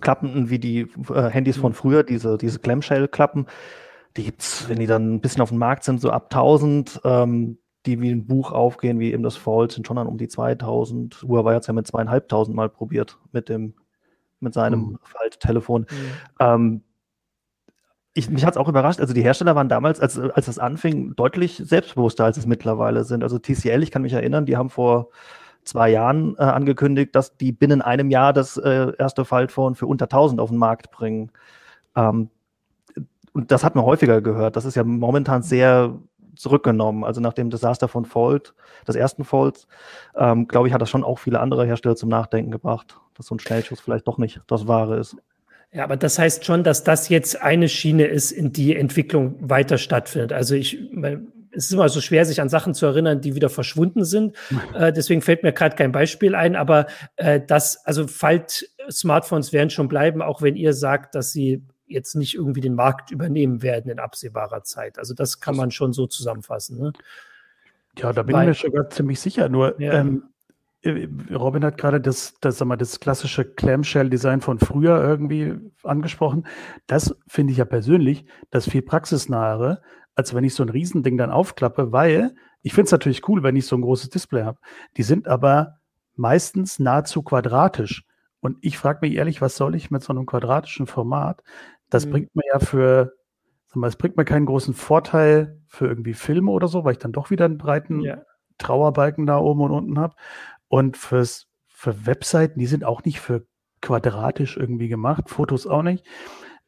Klappen 0.00 0.50
wie 0.50 0.58
die 0.58 0.80
äh, 1.08 1.30
Handys 1.30 1.56
von 1.56 1.72
mhm. 1.72 1.76
früher, 1.76 2.02
diese, 2.02 2.36
diese 2.36 2.58
Clamshell-Klappen, 2.58 3.46
die 4.16 4.24
gibt's, 4.24 4.68
wenn 4.68 4.78
die 4.78 4.86
dann 4.86 5.14
ein 5.14 5.20
bisschen 5.20 5.40
auf 5.40 5.48
dem 5.48 5.58
Markt 5.58 5.84
sind, 5.84 6.00
so 6.00 6.10
ab 6.10 6.24
1000, 6.32 7.00
ähm, 7.04 7.58
die 7.86 8.00
wie 8.00 8.10
ein 8.10 8.26
Buch 8.26 8.52
aufgehen, 8.52 8.98
wie 8.98 9.12
eben 9.12 9.22
das 9.22 9.36
Fold, 9.36 9.72
sind 9.72 9.86
schon 9.86 9.96
dann 9.96 10.06
um 10.06 10.18
die 10.18 10.28
2000. 10.28 11.22
Huawei 11.26 11.54
hat 11.54 11.62
es 11.62 11.66
ja 11.68 11.74
mit 11.74 11.86
zweieinhalbtausend 11.86 12.56
Mal 12.56 12.68
probiert 12.68 13.18
mit 13.32 13.48
dem, 13.48 13.74
mit 14.40 14.54
seinem 14.54 14.80
mhm. 14.80 14.98
Falttelefon. 15.02 15.82
Mhm. 15.82 15.96
Ähm, 16.40 16.83
ich, 18.14 18.30
mich 18.30 18.44
hat 18.44 18.54
es 18.54 18.56
auch 18.56 18.68
überrascht, 18.68 19.00
also 19.00 19.12
die 19.12 19.22
Hersteller 19.22 19.56
waren 19.56 19.68
damals, 19.68 20.00
als, 20.00 20.18
als 20.18 20.46
das 20.46 20.58
anfing, 20.58 21.16
deutlich 21.16 21.56
selbstbewusster, 21.56 22.24
als 22.24 22.36
es 22.36 22.46
mittlerweile 22.46 23.04
sind. 23.04 23.24
Also 23.24 23.38
TCL, 23.38 23.82
ich 23.82 23.90
kann 23.90 24.02
mich 24.02 24.12
erinnern, 24.12 24.46
die 24.46 24.56
haben 24.56 24.70
vor 24.70 25.08
zwei 25.64 25.90
Jahren 25.90 26.36
äh, 26.38 26.42
angekündigt, 26.42 27.14
dass 27.16 27.36
die 27.36 27.50
binnen 27.50 27.82
einem 27.82 28.10
Jahr 28.10 28.32
das 28.32 28.56
äh, 28.56 28.92
erste 28.98 29.24
Faltphone 29.24 29.74
für 29.74 29.86
unter 29.86 30.04
1000 30.04 30.40
auf 30.40 30.50
den 30.50 30.58
Markt 30.58 30.92
bringen. 30.92 31.32
Ähm, 31.96 32.30
und 33.32 33.50
das 33.50 33.64
hat 33.64 33.74
man 33.74 33.84
häufiger 33.84 34.22
gehört. 34.22 34.54
Das 34.54 34.64
ist 34.64 34.76
ja 34.76 34.84
momentan 34.84 35.42
sehr 35.42 35.98
zurückgenommen. 36.36 37.02
Also 37.02 37.20
nach 37.20 37.32
dem 37.32 37.50
Desaster 37.50 37.88
von 37.88 38.04
Fold, 38.04 38.54
des 38.86 38.94
ersten 38.94 39.24
Folds, 39.24 39.66
ähm, 40.16 40.46
glaube 40.46 40.68
ich, 40.68 40.74
hat 40.74 40.82
das 40.82 40.90
schon 40.90 41.02
auch 41.02 41.18
viele 41.18 41.40
andere 41.40 41.66
Hersteller 41.66 41.96
zum 41.96 42.10
Nachdenken 42.10 42.52
gebracht, 42.52 43.00
dass 43.14 43.26
so 43.26 43.34
ein 43.34 43.40
Schnellschuss 43.40 43.80
vielleicht 43.80 44.06
doch 44.06 44.18
nicht 44.18 44.40
das 44.46 44.68
Wahre 44.68 44.98
ist. 44.98 45.16
Ja, 45.74 45.82
aber 45.82 45.96
das 45.96 46.20
heißt 46.20 46.44
schon, 46.44 46.62
dass 46.62 46.84
das 46.84 47.08
jetzt 47.08 47.42
eine 47.42 47.68
Schiene 47.68 48.06
ist, 48.06 48.30
in 48.30 48.52
die 48.52 48.76
Entwicklung 48.76 49.36
weiter 49.40 49.76
stattfindet. 49.76 50.32
Also 50.32 50.54
ich, 50.54 50.78
es 51.50 51.66
ist 51.66 51.72
immer 51.72 51.88
so 51.88 52.00
schwer, 52.00 52.24
sich 52.24 52.40
an 52.40 52.48
Sachen 52.48 52.74
zu 52.74 52.86
erinnern, 52.86 53.20
die 53.20 53.34
wieder 53.34 53.50
verschwunden 53.50 54.04
sind. 54.04 54.36
Äh, 54.74 54.92
deswegen 54.92 55.22
fällt 55.22 55.42
mir 55.44 55.52
gerade 55.52 55.76
kein 55.76 55.92
Beispiel 55.92 56.34
ein, 56.34 56.56
aber 56.56 56.86
äh, 57.16 57.40
das, 57.44 57.84
also 57.86 58.08
Falt-Smartphones 58.08 59.52
werden 59.52 59.70
schon 59.70 59.86
bleiben, 59.86 60.20
auch 60.20 60.42
wenn 60.42 60.56
ihr 60.56 60.72
sagt, 60.72 61.14
dass 61.14 61.30
sie 61.30 61.62
jetzt 61.86 62.14
nicht 62.16 62.34
irgendwie 62.34 62.60
den 62.60 62.74
Markt 62.74 63.12
übernehmen 63.12 63.62
werden 63.62 63.90
in 63.90 64.00
absehbarer 64.00 64.64
Zeit. 64.64 64.98
Also 64.98 65.14
das 65.14 65.40
kann 65.40 65.54
man 65.56 65.70
schon 65.70 65.92
so 65.92 66.06
zusammenfassen. 66.06 66.78
Ne? 66.78 66.92
Ja, 67.98 68.12
da 68.12 68.22
bin 68.22 68.34
Weil, 68.34 68.50
ich 68.50 68.64
mir 68.64 68.70
sogar 68.70 68.90
ziemlich 68.90 69.20
sicher. 69.20 69.48
Nur 69.48 69.80
ja. 69.80 69.92
ähm, 69.92 70.24
äh, 70.24 70.33
Robin 71.34 71.64
hat 71.64 71.78
gerade 71.78 72.00
das, 72.00 72.34
das, 72.40 72.58
sag 72.58 72.68
mal, 72.68 72.76
das 72.76 73.00
klassische 73.00 73.44
Clamshell-Design 73.44 74.40
von 74.40 74.58
früher 74.58 75.02
irgendwie 75.02 75.54
angesprochen. 75.82 76.46
Das 76.86 77.16
finde 77.26 77.52
ich 77.52 77.58
ja 77.58 77.64
persönlich 77.64 78.26
das 78.50 78.68
viel 78.68 78.82
praxisnahere, 78.82 79.82
als 80.14 80.34
wenn 80.34 80.44
ich 80.44 80.54
so 80.54 80.62
ein 80.62 80.68
Riesending 80.68 81.16
dann 81.16 81.30
aufklappe, 81.30 81.92
weil 81.92 82.34
ich 82.62 82.74
finde 82.74 82.86
es 82.86 82.92
natürlich 82.92 83.28
cool, 83.28 83.42
wenn 83.42 83.56
ich 83.56 83.66
so 83.66 83.76
ein 83.76 83.82
großes 83.82 84.10
Display 84.10 84.42
habe. 84.42 84.58
Die 84.96 85.02
sind 85.02 85.26
aber 85.26 85.78
meistens 86.16 86.78
nahezu 86.78 87.22
quadratisch. 87.22 88.06
Und 88.40 88.58
ich 88.60 88.78
frage 88.78 89.00
mich 89.02 89.14
ehrlich, 89.14 89.40
was 89.40 89.56
soll 89.56 89.74
ich 89.74 89.90
mit 89.90 90.02
so 90.02 90.12
einem 90.12 90.26
quadratischen 90.26 90.86
Format? 90.86 91.42
Das 91.88 92.06
mhm. 92.06 92.10
bringt 92.10 92.36
mir 92.36 92.44
ja 92.52 92.58
für, 92.58 93.14
sag 93.68 93.76
mal, 93.76 93.86
es 93.86 93.96
bringt 93.96 94.16
mir 94.16 94.24
keinen 94.24 94.46
großen 94.46 94.74
Vorteil 94.74 95.60
für 95.66 95.86
irgendwie 95.86 96.14
Filme 96.14 96.50
oder 96.50 96.68
so, 96.68 96.84
weil 96.84 96.92
ich 96.92 96.98
dann 96.98 97.12
doch 97.12 97.30
wieder 97.30 97.46
einen 97.46 97.58
breiten 97.58 98.00
ja. 98.00 98.22
Trauerbalken 98.58 99.26
da 99.26 99.38
oben 99.38 99.62
und 99.62 99.70
unten 99.72 99.98
habe. 99.98 100.14
Und 100.74 100.96
fürs, 100.96 101.46
für 101.68 102.04
Webseiten, 102.04 102.58
die 102.58 102.66
sind 102.66 102.82
auch 102.82 103.04
nicht 103.04 103.20
für 103.20 103.46
quadratisch 103.80 104.56
irgendwie 104.56 104.88
gemacht, 104.88 105.30
Fotos 105.30 105.68
auch 105.68 105.84
nicht. 105.84 106.04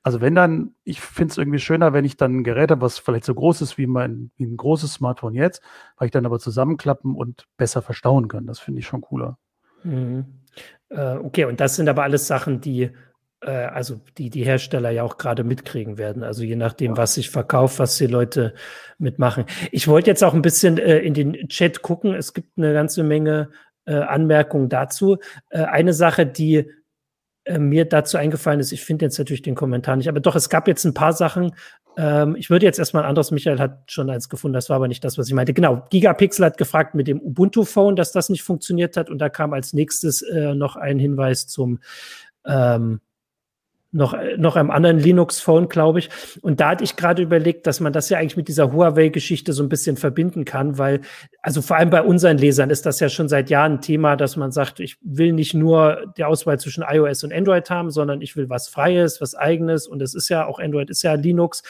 Also 0.05 0.21
wenn 0.21 0.37
dann, 0.37 0.77
ich 0.85 1.01
finde 1.01 1.33
es 1.33 1.39
irgendwie 1.39 1.59
schöner, 1.59 1.93
wenn 1.93 2.05
ich 2.05 2.17
dann 2.17 2.37
ein 2.37 2.45
Gerät 2.45 2.71
habe, 2.71 2.83
was 2.83 3.01
vielleicht 3.01 3.25
so 3.25 3.35
groß 3.35 3.63
ist 3.63 3.79
wie 3.79 3.89
mein 3.89 4.31
wie 4.37 4.45
ein 4.47 4.57
großes 4.57 4.93
Smartphone 4.93 5.35
jetzt, 5.35 5.61
weil 5.97 6.07
ich 6.07 6.13
dann 6.13 6.25
aber 6.25 6.39
zusammenklappen 6.39 7.17
und 7.17 7.49
besser 7.57 7.83
verstauen 7.83 8.29
kann. 8.29 8.47
Das 8.47 8.61
finde 8.61 8.79
ich 8.79 8.87
schon 8.87 9.01
cooler. 9.01 9.39
Mhm. 9.83 10.27
Äh, 10.91 11.17
okay, 11.17 11.47
und 11.47 11.59
das 11.59 11.75
sind 11.75 11.89
aber 11.89 12.05
alles 12.05 12.29
Sachen, 12.29 12.61
die 12.61 12.93
äh, 13.41 13.51
also 13.51 14.01
die 14.19 14.31
die 14.31 14.45
Hersteller 14.45 14.91
ja 14.91 15.03
auch 15.03 15.19
gerade 15.19 15.43
mitkriegen 15.43 15.99
werden. 15.99 16.23
Also 16.23 16.45
je 16.45 16.55
nachdem, 16.55 16.93
ja. 16.93 16.97
was 16.99 17.15
sich 17.15 17.31
verkauft, 17.31 17.81
was 17.81 17.99
die 17.99 18.07
Leute 18.07 18.55
mitmachen. 18.99 19.47
Ich 19.73 19.89
wollte 19.89 20.11
jetzt 20.11 20.23
auch 20.23 20.35
ein 20.35 20.43
bisschen 20.43 20.79
äh, 20.79 20.99
in 20.99 21.13
den 21.13 21.49
Chat 21.49 21.83
gucken. 21.83 22.15
Es 22.15 22.35
gibt 22.35 22.57
eine 22.57 22.73
ganze 22.73 23.03
Menge 23.03 23.49
äh, 23.87 23.95
Anmerkungen 23.95 24.69
dazu. 24.69 25.19
Äh, 25.51 25.65
eine 25.65 25.93
Sache, 25.93 26.27
die 26.27 26.71
äh, 27.45 27.59
mir 27.59 27.85
dazu 27.85 28.17
eingefallen 28.17 28.61
ist, 28.61 28.73
ich 28.73 28.85
finde 28.85 29.07
jetzt 29.07 29.19
natürlich 29.19 29.43
den 29.43 29.55
Kommentar 29.55 29.97
nicht, 29.97 30.09
aber 30.09 30.21
doch, 30.21 30.35
es 30.35 30.49
gab 30.49 30.69
jetzt 30.69 30.85
ein 30.85 30.95
paar 30.95 31.13
Sachen. 31.13 31.55
Ähm, 31.97 32.37
ich 32.37 32.51
würde 32.51 32.67
jetzt 32.67 32.79
erstmal 32.79 33.05
ein 33.05 33.09
anderes, 33.09 33.31
Michael 33.31 33.59
hat 33.59 33.91
schon 33.91 34.11
eins 34.11 34.29
gefunden, 34.29 34.55
das 34.55 34.69
war 34.69 34.77
aber 34.77 34.89
nicht 34.89 35.05
das, 35.05 35.17
was 35.17 35.29
ich 35.29 35.35
meinte. 35.35 35.55
Genau, 35.55 35.85
Gigapixel 35.91 36.45
hat 36.45 36.59
gefragt 36.59 36.95
mit 36.95 37.07
dem 37.07 37.21
Ubuntu-Phone, 37.21 37.97
dass 37.97 38.13
das 38.13 38.29
nicht 38.29 38.43
funktioniert 38.43 38.97
hat 38.97 39.11
und 39.11 39.19
da 39.19 39.29
kam 39.29 39.53
als 39.53 39.73
nächstes 39.73 40.23
äh, 40.23 40.55
noch 40.55 40.77
ein 40.77 40.99
Hinweis 40.99 41.47
zum 41.47 41.79
ähm, 42.45 43.01
noch, 43.93 44.17
noch 44.37 44.57
einem 44.57 44.71
anderen 44.71 44.99
Linux-Phone, 44.99 45.69
glaube 45.69 46.01
ich. 46.01 46.11
Und 46.43 46.61
da 46.61 46.71
hatte 46.71 46.85
ich 46.85 46.97
gerade 46.97 47.23
überlegt, 47.23 47.67
dass 47.67 47.81
man 47.81 47.93
das 47.93 48.09
ja 48.09 48.19
eigentlich 48.19 48.37
mit 48.37 48.49
dieser 48.49 48.73
Huawei-Geschichte 48.73 49.53
so 49.53 49.63
ein 49.63 49.69
bisschen 49.69 49.97
verbinden 49.97 50.45
kann, 50.45 50.77
weil, 50.79 51.01
also 51.41 51.63
vor 51.63 51.77
allem 51.77 51.91
bei 51.91 52.03
unseren 52.03 52.37
Lesern 52.39 52.71
ist 52.71 52.85
das 52.85 53.01
ja 53.01 53.09
schon 53.09 53.29
seit 53.29 53.49
Jahren 53.49 53.75
ein 53.75 53.81
Thema, 53.81 54.17
dass 54.17 54.37
man 54.37 54.53
sagt, 54.53 54.81
ich 54.81 54.99
will 55.03 55.33
nicht 55.33 55.55
nur 55.55 56.13
die 56.17 56.25
Auswahl 56.25 56.59
zwischen 56.59 56.85
iOS 56.87 57.25
und 57.25 57.33
Android 57.33 57.71
haben, 57.71 57.91
sondern 57.91 58.21
ich 58.21 58.37
will 58.37 58.49
was 58.49 58.69
Freies, 58.69 59.21
was 59.21 59.35
Eigenes. 59.35 59.87
Und 59.87 60.03
es 60.03 60.15
ist 60.15 60.29
ja 60.29 60.47
auch 60.47 60.59
Android 60.59 60.91
ist 60.91 61.03
ja 61.03 61.15
Linux. 61.15 61.63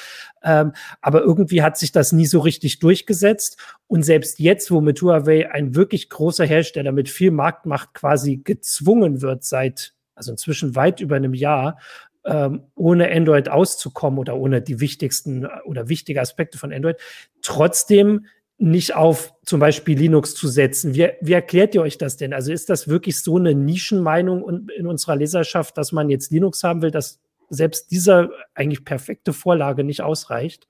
Ähm, 0.42 0.72
aber 1.00 1.22
irgendwie 1.22 1.62
hat 1.62 1.76
sich 1.76 1.92
das 1.92 2.12
nie 2.12 2.26
so 2.26 2.40
richtig 2.40 2.78
durchgesetzt. 2.78 3.58
Und 3.86 4.04
selbst 4.04 4.40
jetzt, 4.40 4.70
wo 4.70 4.80
mit 4.80 5.00
Huawei 5.00 5.50
ein 5.52 5.74
wirklich 5.74 6.08
großer 6.08 6.44
Hersteller 6.44 6.92
mit 6.92 7.08
viel 7.08 7.30
Marktmacht 7.30 7.94
quasi 7.94 8.38
gezwungen 8.38 9.22
wird 9.22 9.44
seit 9.44 9.92
also 10.16 10.32
inzwischen 10.32 10.74
weit 10.74 11.00
über 11.00 11.16
einem 11.16 11.34
Jahr, 11.34 11.78
ähm, 12.26 12.64
ohne 12.74 13.10
Android 13.10 13.48
auszukommen 13.48 14.18
oder 14.18 14.36
ohne 14.36 14.60
die 14.60 14.80
wichtigsten 14.80 15.44
äh, 15.44 15.48
oder 15.64 15.88
wichtige 15.88 16.20
Aspekte 16.20 16.58
von 16.58 16.72
Android, 16.72 16.96
trotzdem 17.42 18.26
nicht 18.58 18.94
auf 18.94 19.34
zum 19.44 19.60
Beispiel 19.60 19.98
Linux 19.98 20.34
zu 20.34 20.48
setzen. 20.48 20.94
Wie, 20.94 21.10
wie 21.20 21.32
erklärt 21.32 21.74
ihr 21.74 21.82
euch 21.82 21.98
das 21.98 22.16
denn? 22.16 22.32
Also 22.32 22.52
ist 22.52 22.70
das 22.70 22.88
wirklich 22.88 23.22
so 23.22 23.36
eine 23.36 23.54
Nischenmeinung 23.54 24.68
in 24.70 24.86
unserer 24.86 25.16
Leserschaft, 25.16 25.76
dass 25.76 25.92
man 25.92 26.08
jetzt 26.08 26.32
Linux 26.32 26.62
haben 26.62 26.82
will, 26.82 26.90
dass 26.90 27.20
selbst 27.50 27.90
diese 27.90 28.30
eigentlich 28.54 28.84
perfekte 28.84 29.32
Vorlage 29.32 29.84
nicht 29.84 30.00
ausreicht? 30.00 30.66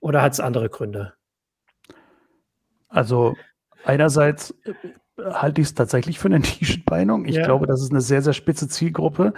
Oder 0.00 0.22
hat 0.22 0.32
es 0.32 0.40
andere 0.40 0.70
Gründe? 0.70 1.14
Also 2.88 3.36
einerseits 3.84 4.54
äh, 4.64 4.72
halte 5.18 5.60
ich 5.60 5.68
es 5.68 5.74
tatsächlich 5.74 6.18
für 6.18 6.28
eine 6.28 6.38
Nischenmeinung. 6.60 7.26
Ich 7.26 7.36
ja. 7.36 7.44
glaube, 7.44 7.66
das 7.66 7.82
ist 7.82 7.90
eine 7.90 8.00
sehr, 8.00 8.22
sehr 8.22 8.32
spitze 8.32 8.68
Zielgruppe, 8.68 9.34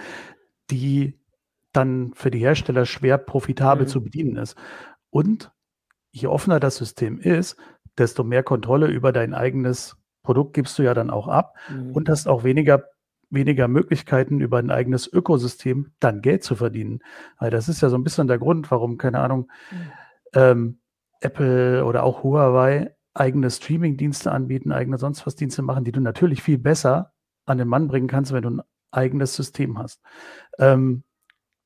die 0.70 1.18
dann 1.72 2.12
für 2.14 2.30
die 2.30 2.40
Hersteller 2.40 2.86
schwer 2.86 3.18
profitabel 3.18 3.84
mhm. 3.84 3.88
zu 3.88 4.02
bedienen 4.02 4.36
ist. 4.36 4.56
Und 5.10 5.52
je 6.10 6.26
offener 6.26 6.60
das 6.60 6.76
System 6.76 7.18
ist, 7.18 7.56
desto 7.98 8.24
mehr 8.24 8.42
Kontrolle 8.42 8.86
über 8.86 9.12
dein 9.12 9.34
eigenes 9.34 9.96
Produkt 10.22 10.54
gibst 10.54 10.78
du 10.78 10.82
ja 10.82 10.94
dann 10.94 11.10
auch 11.10 11.28
ab 11.28 11.54
mhm. 11.68 11.92
und 11.92 12.08
hast 12.08 12.28
auch 12.28 12.44
weniger, 12.44 12.84
weniger 13.30 13.68
Möglichkeiten, 13.68 14.40
über 14.40 14.58
ein 14.58 14.70
eigenes 14.70 15.10
Ökosystem 15.12 15.92
dann 16.00 16.22
Geld 16.22 16.42
zu 16.42 16.56
verdienen. 16.56 17.00
Weil 17.38 17.50
das 17.50 17.68
ist 17.68 17.80
ja 17.80 17.88
so 17.88 17.96
ein 17.96 18.04
bisschen 18.04 18.26
der 18.26 18.38
Grund, 18.38 18.70
warum, 18.70 18.98
keine 18.98 19.20
Ahnung, 19.20 19.50
ähm, 20.34 20.80
Apple 21.20 21.84
oder 21.84 22.02
auch 22.02 22.22
Huawei 22.22 22.94
eigene 23.14 23.50
Streaming-Dienste 23.50 24.30
anbieten, 24.30 24.72
eigene 24.72 24.98
sonst 24.98 25.26
was 25.26 25.36
Dienste 25.36 25.62
machen, 25.62 25.84
die 25.84 25.92
du 25.92 26.00
natürlich 26.00 26.42
viel 26.42 26.58
besser 26.58 27.12
an 27.44 27.58
den 27.58 27.68
Mann 27.68 27.88
bringen 27.88 28.08
kannst, 28.08 28.32
wenn 28.32 28.42
du 28.42 28.50
ein 28.50 28.62
eigenes 28.92 29.34
System 29.34 29.78
hast. 29.78 30.00
Ähm, 30.60 31.02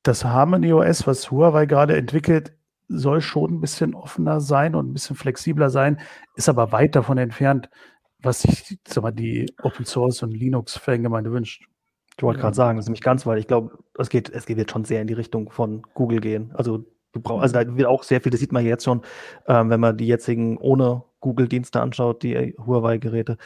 das 0.03 0.23
Harmony 0.23 0.73
OS, 0.73 1.05
was 1.07 1.31
Huawei 1.31 1.65
gerade 1.65 1.97
entwickelt, 1.97 2.53
soll 2.87 3.21
schon 3.21 3.55
ein 3.55 3.61
bisschen 3.61 3.95
offener 3.95 4.39
sein 4.39 4.75
und 4.75 4.89
ein 4.89 4.93
bisschen 4.93 5.15
flexibler 5.15 5.69
sein, 5.69 5.99
ist 6.35 6.49
aber 6.49 6.71
weit 6.71 6.95
davon 6.95 7.17
entfernt, 7.17 7.69
was 8.19 8.43
sich 8.43 8.77
sag 8.87 9.03
mal, 9.03 9.11
die 9.11 9.51
Open 9.63 9.85
Source 9.85 10.23
und 10.23 10.31
Linux-Fangemeinde 10.31 11.31
wünscht. 11.31 11.67
Ich 12.17 12.23
wollte 12.23 12.39
gerade 12.39 12.55
sagen, 12.55 12.77
das 12.77 12.85
ist 12.85 12.89
nämlich 12.89 13.01
ganz, 13.01 13.25
weil 13.25 13.39
ich 13.39 13.47
glaube, 13.47 13.77
es 13.97 14.09
geht, 14.09 14.29
es 14.29 14.45
geht 14.45 14.57
jetzt 14.57 14.71
schon 14.71 14.85
sehr 14.85 15.01
in 15.01 15.07
die 15.07 15.13
Richtung 15.13 15.51
von 15.51 15.81
Google 15.93 16.21
gehen. 16.21 16.51
Also 16.53 16.85
du 17.11 17.19
brauchst, 17.19 17.43
also 17.43 17.55
da 17.55 17.77
wird 17.77 17.87
auch 17.87 18.03
sehr 18.03 18.21
viel, 18.21 18.29
das 18.29 18.39
sieht 18.39 18.53
man 18.53 18.65
jetzt 18.65 18.85
schon, 18.85 19.01
ähm, 19.47 19.69
wenn 19.69 19.79
man 19.79 19.97
die 19.97 20.07
jetzigen 20.07 20.57
ohne 20.57 21.03
Google-Dienste 21.25 21.81
anschaut, 21.81 22.21
die 22.21 22.55
Huawei-Geräte. 22.63 23.37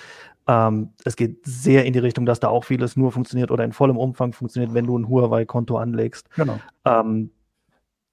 Ähm, 0.48 0.90
es 1.06 1.16
geht 1.16 1.46
sehr 1.46 1.86
in 1.86 1.94
die 1.94 2.00
Richtung, 2.00 2.26
dass 2.26 2.42
da 2.42 2.50
auch 2.50 2.66
vieles 2.66 2.98
nur 2.98 3.14
funktioniert 3.14 3.52
oder 3.52 3.64
in 3.64 3.72
vollem 3.72 3.98
Umfang 3.98 4.34
funktioniert, 4.34 4.74
wenn 4.74 4.86
du 4.86 5.00
ein 5.00 5.08
Huawei-Konto 5.08 5.78
anlegst. 5.78 6.30
Genau. 6.36 6.60
Ähm, 6.84 7.32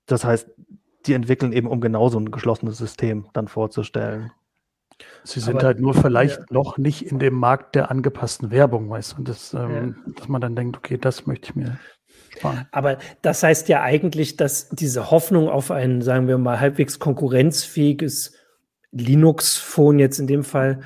das 0.07 0.24
heißt, 0.24 0.48
die 1.07 1.14
entwickeln 1.14 1.52
eben, 1.52 1.66
um 1.66 1.81
genau 1.81 2.09
so 2.09 2.20
ein 2.20 2.31
geschlossenes 2.31 2.79
System 2.79 3.26
dann 3.33 3.48
vorzustellen. 3.48 4.31
Sie 5.24 5.40
sind 5.40 5.57
Aber, 5.57 5.66
halt 5.66 5.81
nur 5.81 5.94
vielleicht 5.94 6.38
ja. 6.38 6.46
noch 6.50 6.79
nicht 6.79 7.02
in 7.02 7.18
dem 7.18 7.35
Markt 7.35 7.74
der 7.74 7.90
angepassten 7.90 8.52
Werbung, 8.52 8.88
weißt 8.88 9.12
du, 9.12 9.16
und 9.18 9.29
das, 9.29 9.52
ähm, 9.52 9.96
ja. 10.07 10.12
dass 10.14 10.29
man 10.29 10.40
dann 10.40 10.55
denkt, 10.55 10.76
okay, 10.76 10.96
das 10.96 11.26
möchte 11.26 11.50
ich 11.50 11.57
mir 11.57 11.79
sparen. 12.31 12.66
Aber 12.70 12.98
das 13.22 13.42
heißt 13.42 13.68
ja 13.68 13.83
eigentlich, 13.83 14.37
dass 14.37 14.68
diese 14.68 15.11
Hoffnung 15.11 15.48
auf 15.48 15.70
ein, 15.70 16.02
sagen 16.02 16.29
wir 16.29 16.38
mal, 16.38 16.61
halbwegs 16.61 16.98
konkurrenzfähiges 16.98 18.35
Linux-Phone 18.92 19.99
jetzt 19.99 20.18
in 20.18 20.27
dem 20.27 20.44
Fall 20.44 20.81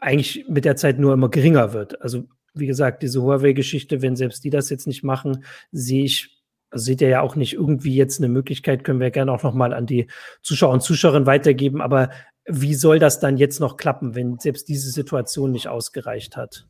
eigentlich 0.00 0.46
mit 0.48 0.64
der 0.64 0.76
Zeit 0.76 0.98
nur 0.98 1.12
immer 1.12 1.30
geringer 1.30 1.72
wird. 1.72 2.00
Also 2.02 2.24
wie 2.54 2.66
gesagt, 2.66 3.02
diese 3.02 3.22
Huawei-Geschichte, 3.22 4.02
wenn 4.02 4.16
selbst 4.16 4.44
die 4.44 4.50
das 4.50 4.70
jetzt 4.70 4.86
nicht 4.86 5.02
machen, 5.02 5.44
sehe 5.72 6.04
ich, 6.04 6.42
also 6.70 6.84
seht 6.84 7.00
ihr 7.00 7.08
ja 7.08 7.20
auch 7.20 7.36
nicht 7.36 7.54
irgendwie 7.54 7.94
jetzt 7.96 8.20
eine 8.20 8.28
Möglichkeit, 8.28 8.84
können 8.84 9.00
wir 9.00 9.10
gerne 9.10 9.32
auch 9.32 9.42
noch 9.42 9.54
mal 9.54 9.72
an 9.72 9.86
die 9.86 10.08
Zuschauer 10.42 10.72
und 10.72 10.82
Zuschauerinnen 10.82 11.26
weitergeben, 11.26 11.80
aber 11.80 12.10
wie 12.46 12.74
soll 12.74 12.98
das 12.98 13.20
dann 13.20 13.38
jetzt 13.38 13.60
noch 13.60 13.76
klappen, 13.76 14.14
wenn 14.14 14.38
selbst 14.38 14.68
diese 14.68 14.90
Situation 14.90 15.50
nicht 15.52 15.68
ausgereicht 15.68 16.36
hat? 16.36 16.68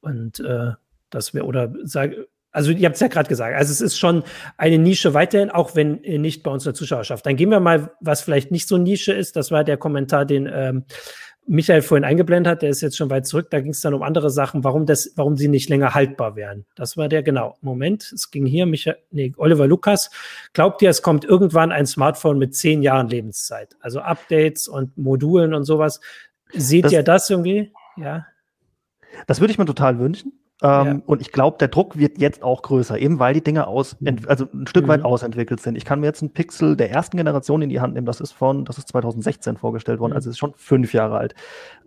Und 0.00 0.40
äh, 0.40 0.72
das 1.10 1.34
wäre, 1.34 1.44
oder 1.46 1.72
sage, 1.84 2.28
also 2.52 2.70
ihr 2.72 2.86
habt 2.86 2.96
es 2.96 3.00
ja 3.00 3.08
gerade 3.08 3.28
gesagt, 3.28 3.56
also 3.56 3.70
es 3.70 3.80
ist 3.80 3.98
schon 3.98 4.24
eine 4.56 4.78
Nische 4.78 5.14
weiterhin, 5.14 5.50
auch 5.50 5.76
wenn 5.76 6.00
nicht 6.00 6.42
bei 6.42 6.50
uns 6.50 6.64
in 6.64 6.70
der 6.70 6.74
Zuschauerschaft. 6.74 7.24
Dann 7.26 7.36
gehen 7.36 7.50
wir 7.50 7.60
mal, 7.60 7.92
was 8.00 8.22
vielleicht 8.22 8.50
nicht 8.50 8.66
so 8.66 8.78
Nische 8.78 9.12
ist, 9.12 9.36
das 9.36 9.50
war 9.50 9.64
der 9.64 9.76
Kommentar, 9.76 10.24
den 10.24 10.48
ähm, 10.52 10.84
Michael 11.46 11.82
vorhin 11.82 12.04
eingeblendet 12.04 12.50
hat, 12.50 12.62
der 12.62 12.70
ist 12.70 12.80
jetzt 12.80 12.96
schon 12.96 13.10
weit 13.10 13.26
zurück, 13.26 13.50
da 13.50 13.60
ging 13.60 13.72
es 13.72 13.80
dann 13.80 13.94
um 13.94 14.02
andere 14.02 14.30
Sachen, 14.30 14.62
warum 14.62 14.86
das, 14.86 15.12
warum 15.16 15.36
sie 15.36 15.48
nicht 15.48 15.68
länger 15.68 15.94
haltbar 15.94 16.36
wären. 16.36 16.64
Das 16.76 16.96
war 16.96 17.08
der, 17.08 17.22
genau. 17.22 17.56
Moment, 17.60 18.12
es 18.12 18.30
ging 18.30 18.46
hier, 18.46 18.66
Michael, 18.66 18.98
nee, 19.10 19.32
Oliver 19.36 19.66
Lukas. 19.66 20.10
Glaubt 20.52 20.80
ihr, 20.82 20.90
es 20.90 21.02
kommt 21.02 21.24
irgendwann 21.24 21.72
ein 21.72 21.86
Smartphone 21.86 22.38
mit 22.38 22.54
zehn 22.54 22.82
Jahren 22.82 23.08
Lebenszeit? 23.08 23.76
Also 23.80 24.00
Updates 24.00 24.68
und 24.68 24.96
Modulen 24.96 25.54
und 25.54 25.64
sowas. 25.64 26.00
Seht 26.52 26.84
das, 26.84 26.92
ihr 26.92 27.02
das 27.02 27.28
irgendwie? 27.30 27.72
Ja. 27.96 28.26
Das 29.26 29.40
würde 29.40 29.50
ich 29.52 29.58
mir 29.58 29.66
total 29.66 29.98
wünschen. 29.98 30.32
Ähm, 30.62 30.86
ja. 30.86 31.00
Und 31.06 31.20
ich 31.20 31.32
glaube, 31.32 31.58
der 31.58 31.68
Druck 31.68 31.96
wird 31.96 32.18
jetzt 32.18 32.42
auch 32.42 32.62
größer, 32.62 32.98
eben 32.98 33.18
weil 33.18 33.34
die 33.34 33.42
Dinge 33.42 33.66
aus, 33.66 33.96
mhm. 34.00 34.18
also 34.26 34.46
ein 34.52 34.66
Stück 34.66 34.84
mhm. 34.84 34.88
weit 34.88 35.04
ausentwickelt 35.04 35.60
sind. 35.60 35.76
Ich 35.76 35.84
kann 35.84 36.00
mir 36.00 36.06
jetzt 36.06 36.22
einen 36.22 36.32
Pixel 36.32 36.76
der 36.76 36.90
ersten 36.90 37.16
Generation 37.16 37.62
in 37.62 37.70
die 37.70 37.80
Hand 37.80 37.94
nehmen. 37.94 38.06
Das 38.06 38.20
ist 38.20 38.32
von, 38.32 38.64
das 38.64 38.78
ist 38.78 38.88
2016 38.88 39.56
vorgestellt 39.56 40.00
worden, 40.00 40.12
mhm. 40.12 40.16
also 40.16 40.30
ist 40.30 40.38
schon 40.38 40.54
fünf 40.56 40.92
Jahre 40.92 41.18
alt. 41.18 41.34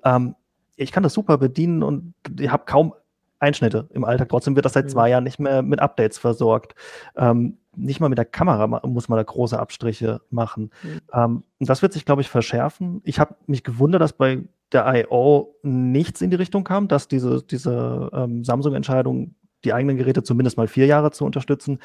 Ähm, 0.03 0.36
ich 0.75 0.91
kann 0.91 1.03
das 1.03 1.13
super 1.13 1.38
bedienen 1.38 1.83
und 1.83 2.13
ich 2.39 2.49
habe 2.49 2.63
kaum 2.65 2.93
Einschnitte 3.39 3.88
im 3.91 4.05
Alltag. 4.05 4.29
Trotzdem 4.29 4.55
wird 4.55 4.65
das 4.65 4.73
seit 4.73 4.86
mhm. 4.86 4.89
zwei 4.89 5.09
Jahren 5.09 5.23
nicht 5.23 5.39
mehr 5.39 5.62
mit 5.62 5.79
Updates 5.79 6.17
versorgt. 6.17 6.73
Ähm, 7.15 7.57
nicht 7.75 7.99
mal 7.99 8.09
mit 8.09 8.17
der 8.17 8.25
Kamera 8.25 8.67
muss 8.86 9.09
man 9.09 9.17
da 9.17 9.23
große 9.23 9.57
Abstriche 9.57 10.21
machen. 10.29 10.71
Mhm. 10.83 11.01
Ähm, 11.13 11.43
das 11.59 11.81
wird 11.81 11.93
sich, 11.93 12.05
glaube 12.05 12.21
ich, 12.21 12.29
verschärfen. 12.29 13.01
Ich 13.03 13.19
habe 13.19 13.36
mich 13.47 13.63
gewundert, 13.63 14.01
dass 14.01 14.13
bei 14.13 14.43
der 14.71 14.91
I.O. 14.93 15.55
nichts 15.62 16.21
in 16.21 16.29
die 16.29 16.36
Richtung 16.36 16.63
kam, 16.63 16.88
dass 16.88 17.07
diese, 17.07 17.43
diese 17.43 18.09
ähm, 18.13 18.43
Samsung-Entscheidung, 18.43 19.36
die 19.63 19.73
eigenen 19.73 19.97
Geräte 19.97 20.23
zumindest 20.23 20.57
mal 20.57 20.67
vier 20.67 20.88
Jahre 20.88 21.12
zu 21.12 21.25
unterstützen, 21.25 21.79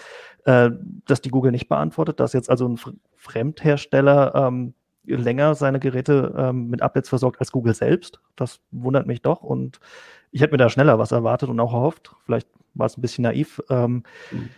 äh, 0.44 0.70
dass 1.06 1.20
die 1.20 1.30
Google 1.30 1.52
nicht 1.52 1.68
beantwortet, 1.68 2.18
dass 2.18 2.32
jetzt 2.32 2.50
also 2.50 2.66
ein 2.66 2.78
Fremdhersteller 3.16 4.34
ähm, 4.34 4.74
länger 5.04 5.54
seine 5.54 5.78
Geräte 5.78 6.34
ähm, 6.36 6.68
mit 6.68 6.82
Updates 6.82 7.08
versorgt 7.08 7.40
als 7.40 7.52
Google 7.52 7.74
selbst. 7.74 8.20
Das 8.36 8.60
wundert 8.70 9.06
mich 9.06 9.22
doch 9.22 9.42
und 9.42 9.80
ich 10.30 10.42
hätte 10.42 10.52
mir 10.52 10.58
da 10.58 10.68
schneller 10.68 10.98
was 10.98 11.12
erwartet 11.12 11.48
und 11.48 11.60
auch 11.60 11.72
erhofft. 11.72 12.14
Vielleicht 12.24 12.48
war 12.74 12.86
es 12.86 12.96
ein 12.96 13.00
bisschen 13.00 13.22
naiv. 13.22 13.62
Ähm, 13.70 14.02
mhm. 14.30 14.50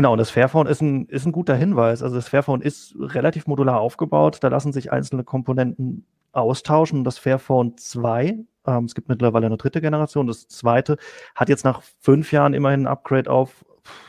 Genau, 0.00 0.12
und 0.12 0.18
das 0.18 0.30
Fairphone 0.30 0.66
ist 0.66 0.80
ein, 0.80 1.04
ist 1.08 1.26
ein 1.26 1.32
guter 1.32 1.54
Hinweis. 1.54 2.02
Also 2.02 2.16
das 2.16 2.26
Fairphone 2.26 2.62
ist 2.62 2.94
relativ 2.98 3.46
modular 3.46 3.82
aufgebaut. 3.82 4.38
Da 4.40 4.48
lassen 4.48 4.72
sich 4.72 4.90
einzelne 4.90 5.24
Komponenten 5.24 6.06
austauschen. 6.32 7.04
Das 7.04 7.18
Fairphone 7.18 7.76
2, 7.76 8.38
ähm, 8.66 8.84
es 8.86 8.94
gibt 8.94 9.10
mittlerweile 9.10 9.44
eine 9.44 9.58
dritte 9.58 9.82
Generation, 9.82 10.26
das 10.26 10.48
zweite 10.48 10.96
hat 11.34 11.50
jetzt 11.50 11.66
nach 11.66 11.82
fünf 11.98 12.32
Jahren 12.32 12.54
immerhin 12.54 12.84
ein 12.84 12.86
Upgrade 12.86 13.30
auf 13.30 13.62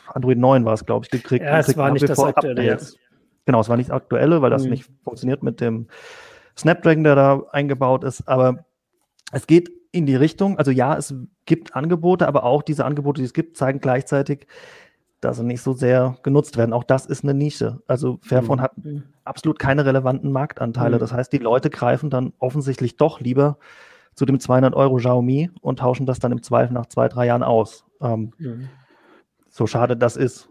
Android 0.07 0.37
9 0.37 0.63
war 0.63 0.75
es, 0.75 0.85
glaube 0.85 1.05
ich, 1.05 1.11
gekriegt. 1.11 1.43
Ja, 1.43 1.59
es 1.59 1.75
war 1.75 1.91
nicht 1.91 2.07
das 2.07 2.19
aktuelle 2.19 2.63
jetzt. 2.63 2.97
Genau, 3.45 3.59
es 3.59 3.67
war 3.67 3.75
nicht 3.75 3.89
das 3.89 3.97
aktuelle, 3.97 4.41
weil 4.41 4.49
das 4.49 4.63
mhm. 4.63 4.69
nicht 4.69 4.89
funktioniert 5.03 5.43
mit 5.43 5.59
dem 5.59 5.87
Snapdragon, 6.57 7.03
der 7.03 7.15
da 7.15 7.43
eingebaut 7.51 8.05
ist. 8.05 8.29
Aber 8.29 8.63
es 9.33 9.45
geht 9.45 9.69
in 9.91 10.05
die 10.05 10.15
Richtung, 10.15 10.57
also 10.57 10.71
ja, 10.71 10.95
es 10.95 11.13
gibt 11.43 11.75
Angebote, 11.75 12.29
aber 12.29 12.45
auch 12.45 12.63
diese 12.63 12.85
Angebote, 12.85 13.19
die 13.19 13.25
es 13.25 13.33
gibt, 13.33 13.57
zeigen 13.57 13.81
gleichzeitig, 13.81 14.47
dass 15.21 15.37
sie 15.37 15.43
nicht 15.43 15.61
so 15.61 15.73
sehr 15.73 16.17
genutzt 16.23 16.57
werden. 16.57 16.73
Auch 16.73 16.83
das 16.83 17.05
ist 17.05 17.23
eine 17.23 17.33
Nische. 17.33 17.81
Also 17.87 18.19
Fairphone 18.21 18.57
mhm. 18.57 18.61
hat 18.63 18.71
absolut 19.23 19.59
keine 19.59 19.85
relevanten 19.85 20.31
Marktanteile. 20.31 20.95
Mhm. 20.97 20.99
Das 20.99 21.13
heißt, 21.13 21.31
die 21.31 21.37
Leute 21.37 21.69
greifen 21.69 22.09
dann 22.09 22.33
offensichtlich 22.39 22.97
doch 22.97 23.19
lieber 23.19 23.57
zu 24.15 24.25
dem 24.25 24.39
200 24.39 24.75
Euro 24.75 24.97
Xiaomi 24.97 25.51
und 25.61 25.79
tauschen 25.79 26.05
das 26.05 26.19
dann 26.19 26.31
im 26.31 26.43
Zweifel 26.43 26.73
nach 26.73 26.87
zwei, 26.87 27.07
drei 27.07 27.27
Jahren 27.27 27.43
aus. 27.43 27.85
Ähm, 28.01 28.33
mhm. 28.37 28.69
So 29.49 29.67
schade 29.67 29.95
das 29.95 30.17
ist. 30.17 30.49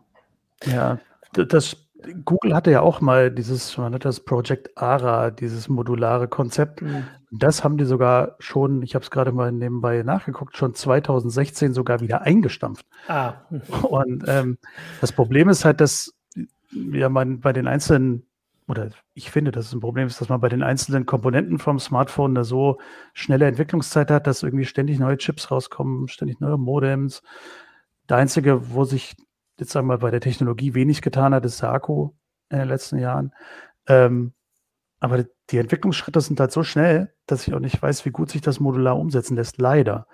Ja, 0.64 0.98
das 1.32 1.76
Google 2.24 2.54
hatte 2.54 2.70
ja 2.70 2.80
auch 2.80 3.00
mal 3.00 3.30
dieses, 3.30 3.76
man 3.76 3.94
hat 3.94 4.04
das 4.04 4.20
Project 4.20 4.76
ARA, 4.76 5.30
dieses 5.30 5.68
modulare 5.68 6.28
Konzept. 6.28 6.82
Mhm. 6.82 7.04
Das 7.30 7.62
haben 7.62 7.78
die 7.78 7.84
sogar 7.84 8.36
schon, 8.38 8.82
ich 8.82 8.94
habe 8.94 9.02
es 9.02 9.10
gerade 9.10 9.32
mal 9.32 9.52
nebenbei 9.52 10.02
nachgeguckt, 10.02 10.56
schon 10.56 10.74
2016 10.74 11.74
sogar 11.74 12.00
wieder 12.00 12.22
eingestampft. 12.22 12.86
Ah. 13.08 13.34
Und 13.82 14.24
ähm, 14.26 14.58
das 15.00 15.12
Problem 15.12 15.48
ist 15.48 15.64
halt, 15.64 15.80
dass 15.80 16.14
ja 16.72 17.08
man 17.08 17.40
bei 17.40 17.52
den 17.52 17.66
einzelnen, 17.66 18.26
oder 18.66 18.90
ich 19.14 19.30
finde, 19.30 19.50
dass 19.50 19.66
es 19.66 19.72
ein 19.72 19.80
Problem 19.80 20.06
ist, 20.06 20.20
dass 20.20 20.28
man 20.28 20.40
bei 20.40 20.48
den 20.48 20.62
einzelnen 20.62 21.06
Komponenten 21.06 21.58
vom 21.58 21.78
Smartphone 21.78 22.36
eine 22.36 22.44
so 22.44 22.78
schnelle 23.12 23.46
Entwicklungszeit 23.46 24.10
hat, 24.10 24.26
dass 24.26 24.42
irgendwie 24.42 24.64
ständig 24.64 24.98
neue 24.98 25.18
Chips 25.18 25.50
rauskommen, 25.50 26.08
ständig 26.08 26.40
neue 26.40 26.58
Modems. 26.58 27.22
Der 28.08 28.16
einzige, 28.16 28.72
wo 28.74 28.84
sich 28.84 29.16
jetzt 29.60 29.72
sagen 29.72 29.86
wir 29.86 29.98
bei 29.98 30.10
der 30.10 30.20
Technologie 30.20 30.74
wenig 30.74 31.02
getan 31.02 31.34
hat, 31.34 31.44
ist 31.44 31.62
der 31.62 31.72
Akku 31.72 32.10
in 32.48 32.58
den 32.58 32.68
letzten 32.68 32.98
Jahren. 32.98 33.32
Ähm, 33.86 34.32
aber 34.98 35.24
die 35.50 35.58
Entwicklungsschritte 35.58 36.20
sind 36.20 36.40
halt 36.40 36.52
so 36.52 36.62
schnell, 36.62 37.12
dass 37.26 37.46
ich 37.46 37.54
auch 37.54 37.60
nicht 37.60 37.80
weiß, 37.80 38.04
wie 38.04 38.10
gut 38.10 38.30
sich 38.30 38.40
das 38.42 38.60
modular 38.60 38.98
umsetzen 38.98 39.36
lässt. 39.36 39.58
Leider. 39.58 40.06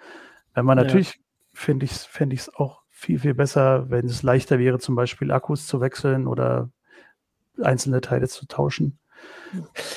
Wenn 0.54 0.64
man 0.64 0.78
ja. 0.78 0.84
natürlich, 0.84 1.20
finde 1.52 1.86
ich 1.86 1.92
es 1.92 2.08
ich's 2.30 2.48
auch 2.54 2.82
viel, 2.90 3.18
viel 3.18 3.34
besser, 3.34 3.90
wenn 3.90 4.06
es 4.06 4.22
leichter 4.22 4.58
wäre, 4.58 4.78
zum 4.78 4.94
Beispiel 4.94 5.30
Akkus 5.30 5.66
zu 5.66 5.80
wechseln 5.80 6.26
oder 6.26 6.70
einzelne 7.62 8.00
Teile 8.00 8.28
zu 8.28 8.46
tauschen. 8.46 8.98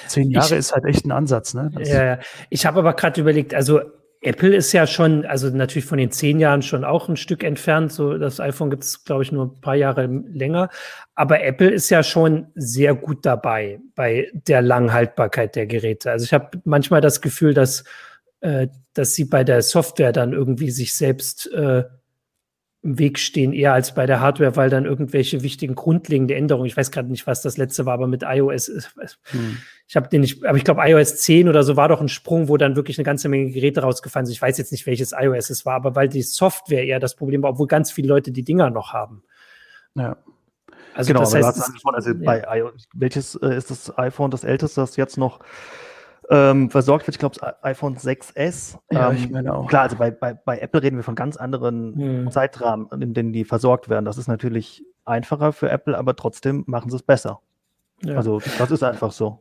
Zehn 0.08 0.30
Jahre 0.30 0.54
ich, 0.54 0.60
ist 0.60 0.74
halt 0.74 0.86
echt 0.86 1.06
ein 1.06 1.12
Ansatz, 1.12 1.54
ne? 1.54 1.72
ja, 1.84 2.20
ich 2.50 2.66
habe 2.66 2.80
aber 2.80 2.94
gerade 2.94 3.20
überlegt, 3.20 3.54
also 3.54 3.82
Apple 4.22 4.54
ist 4.54 4.74
ja 4.74 4.86
schon, 4.86 5.26
also 5.26 5.50
natürlich 5.50 5.86
von 5.86 5.98
den 5.98 6.12
zehn 6.12 6.40
Jahren 6.40 6.62
schon 6.62 6.84
auch 6.84 7.08
ein 7.08 7.16
Stück 7.16 7.44
entfernt. 7.44 7.94
So, 7.94 8.18
das 8.18 8.42
iPhone 8.42 8.70
gibt 8.70 8.84
es, 8.84 9.06
glaube 9.06 9.24
ich, 9.24 9.32
nur 9.32 9.46
ein 9.46 9.62
paar 9.62 9.76
Jahre 9.76 10.08
länger. 10.08 10.70
Aber 11.16 11.42
Apple 11.42 11.70
ist 11.70 11.90
ja 11.90 12.04
schon 12.04 12.48
sehr 12.56 12.96
gut 12.96 13.26
dabei 13.26 13.80
bei 13.96 14.30
der 14.34 14.62
Langhaltbarkeit 14.62 15.56
der 15.56 15.68
Geräte. 15.68 16.12
Also 16.12 16.26
ich 16.26 16.34
habe 16.34 16.60
manchmal 16.66 17.00
das 17.00 17.22
Gefühl, 17.22 17.54
dass, 17.54 17.86
äh, 18.42 18.68
dass 18.94 19.14
sie 19.14 19.24
bei 19.24 19.46
der 19.46 19.62
Software 19.62 20.12
dann 20.12 20.34
irgendwie 20.34 20.72
sich 20.72 20.94
selbst 20.94 21.50
äh, 21.54 21.86
im 22.82 22.98
Weg 22.98 23.20
stehen, 23.20 23.52
eher 23.52 23.74
als 23.74 23.94
bei 23.94 24.06
der 24.06 24.22
Hardware, 24.22 24.56
weil 24.56 24.70
dann 24.70 24.86
irgendwelche 24.86 25.44
wichtigen 25.44 25.76
grundlegende 25.76 26.36
Änderungen, 26.36 26.66
ich 26.66 26.78
weiß 26.78 26.92
gerade 26.92 27.10
nicht, 27.10 27.28
was 27.28 27.42
das 27.42 27.58
letzte 27.58 27.86
war, 27.86 27.94
aber 27.94 28.08
mit 28.08 28.24
iOS, 28.24 28.72
hm. 29.32 29.58
ich 29.86 29.96
habe 29.98 30.08
den 30.08 30.22
nicht, 30.22 30.46
aber 30.46 30.58
ich 30.58 30.64
glaube 30.64 30.82
iOS 30.86 31.18
10 31.18 31.50
oder 31.50 31.64
so 31.64 31.76
war 31.76 31.90
doch 31.90 32.00
ein 32.00 32.08
Sprung, 32.08 32.48
wo 32.48 32.56
dann 32.56 32.78
wirklich 32.78 32.98
eine 32.98 33.04
ganze 33.04 33.28
Menge 33.28 33.52
Geräte 33.52 33.82
rausgefallen 33.82 34.26
sind. 34.26 34.34
Ich 34.34 34.42
weiß 34.42 34.58
jetzt 34.58 34.72
nicht, 34.72 34.86
welches 34.86 35.12
iOS 35.12 35.50
es 35.50 35.66
war, 35.66 35.76
aber 35.76 35.96
weil 35.96 36.08
die 36.08 36.22
Software 36.22 36.86
eher 36.86 37.02
das 37.02 37.16
Problem 37.16 37.44
war, 37.44 37.52
obwohl 37.52 37.68
ganz 37.68 37.92
viele 37.92 38.08
Leute 38.08 38.32
die 38.32 38.44
Dinger 38.44 38.70
noch 38.70 38.94
haben. 38.94 39.24
Ja. 39.96 40.16
Also 40.94 41.10
genau, 41.10 41.20
das 41.22 41.34
heißt, 41.34 41.72
also 41.84 42.10
ja. 42.12 42.16
bei 42.24 42.60
iOS, 42.60 42.88
welches 42.94 43.36
äh, 43.36 43.58
ist 43.58 43.72
das 43.72 43.98
iPhone, 43.98 44.32
das 44.32 44.46
älteste, 44.46 44.80
das 44.80 44.96
jetzt 44.96 45.18
noch 45.18 45.40
ähm, 46.30 46.70
versorgt 46.70 47.08
wird. 47.08 47.16
Ich 47.16 47.20
glaube, 47.20 47.36
das 47.40 47.64
iPhone 47.64 47.98
6S. 47.98 48.78
Ja, 48.92 49.10
ähm, 49.10 49.18
ich 49.18 49.30
meine 49.30 49.54
auch. 49.54 49.68
Klar, 49.68 49.84
also 49.84 49.98
bei, 49.98 50.12
bei, 50.12 50.34
bei 50.34 50.60
Apple 50.60 50.82
reden 50.82 50.98
wir 50.98 51.04
von 51.04 51.16
ganz 51.16 51.38
anderen 51.38 51.96
Hm. 51.96 52.32
Zeitrahmen, 52.32 52.88
in 53.02 53.14
denen 53.14 53.34
die 53.34 53.46
versorgt 53.46 53.90
werden. 53.90 54.06
Das 54.06 54.18
ist 54.18 54.28
natürlich 54.28 54.84
einfacher 55.06 55.54
für 55.54 55.70
Apple, 55.70 55.98
aber 55.98 56.16
trotzdem 56.16 56.64
machen 56.68 56.90
sie 56.90 56.98
es 56.98 57.04
besser. 57.04 57.42
Ja. 58.04 58.16
Also 58.16 58.40
das 58.58 58.72
ist 58.72 58.84
einfach 58.84 59.12
so. 59.12 59.40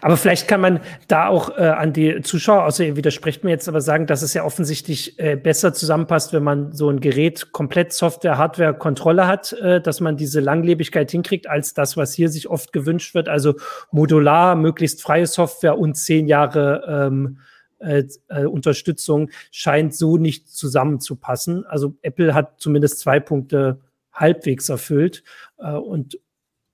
Aber 0.00 0.16
vielleicht 0.16 0.46
kann 0.46 0.60
man 0.60 0.80
da 1.08 1.26
auch 1.26 1.58
äh, 1.58 1.62
an 1.62 1.92
die 1.92 2.20
Zuschauer, 2.22 2.64
außer 2.64 2.84
ihr 2.84 2.96
widersprecht 2.96 3.42
mir 3.42 3.50
jetzt, 3.50 3.68
aber 3.68 3.80
sagen, 3.80 4.06
dass 4.06 4.22
es 4.22 4.32
ja 4.32 4.44
offensichtlich 4.44 5.18
äh, 5.18 5.34
besser 5.34 5.74
zusammenpasst, 5.74 6.32
wenn 6.32 6.44
man 6.44 6.72
so 6.72 6.88
ein 6.88 7.00
Gerät 7.00 7.50
komplett 7.50 7.92
Software, 7.92 8.38
Hardware, 8.38 8.74
Kontrolle 8.74 9.26
hat, 9.26 9.52
äh, 9.54 9.80
dass 9.80 10.00
man 10.00 10.16
diese 10.16 10.38
Langlebigkeit 10.38 11.10
hinkriegt, 11.10 11.48
als 11.48 11.74
das, 11.74 11.96
was 11.96 12.14
hier 12.14 12.28
sich 12.28 12.48
oft 12.48 12.72
gewünscht 12.72 13.14
wird. 13.14 13.28
Also 13.28 13.54
modular, 13.90 14.54
möglichst 14.54 15.02
freie 15.02 15.26
Software 15.26 15.76
und 15.76 15.96
zehn 15.96 16.28
Jahre 16.28 17.08
ähm, 17.10 17.38
äh, 17.82 18.04
äh, 18.28 18.44
Unterstützung 18.44 19.30
scheint 19.50 19.96
so 19.96 20.16
nicht 20.16 20.48
zusammenzupassen. 20.48 21.66
Also 21.66 21.96
Apple 22.02 22.34
hat 22.34 22.60
zumindest 22.60 23.00
zwei 23.00 23.18
Punkte 23.18 23.80
halbwegs 24.12 24.68
erfüllt 24.68 25.24
äh, 25.58 25.72
und 25.72 26.18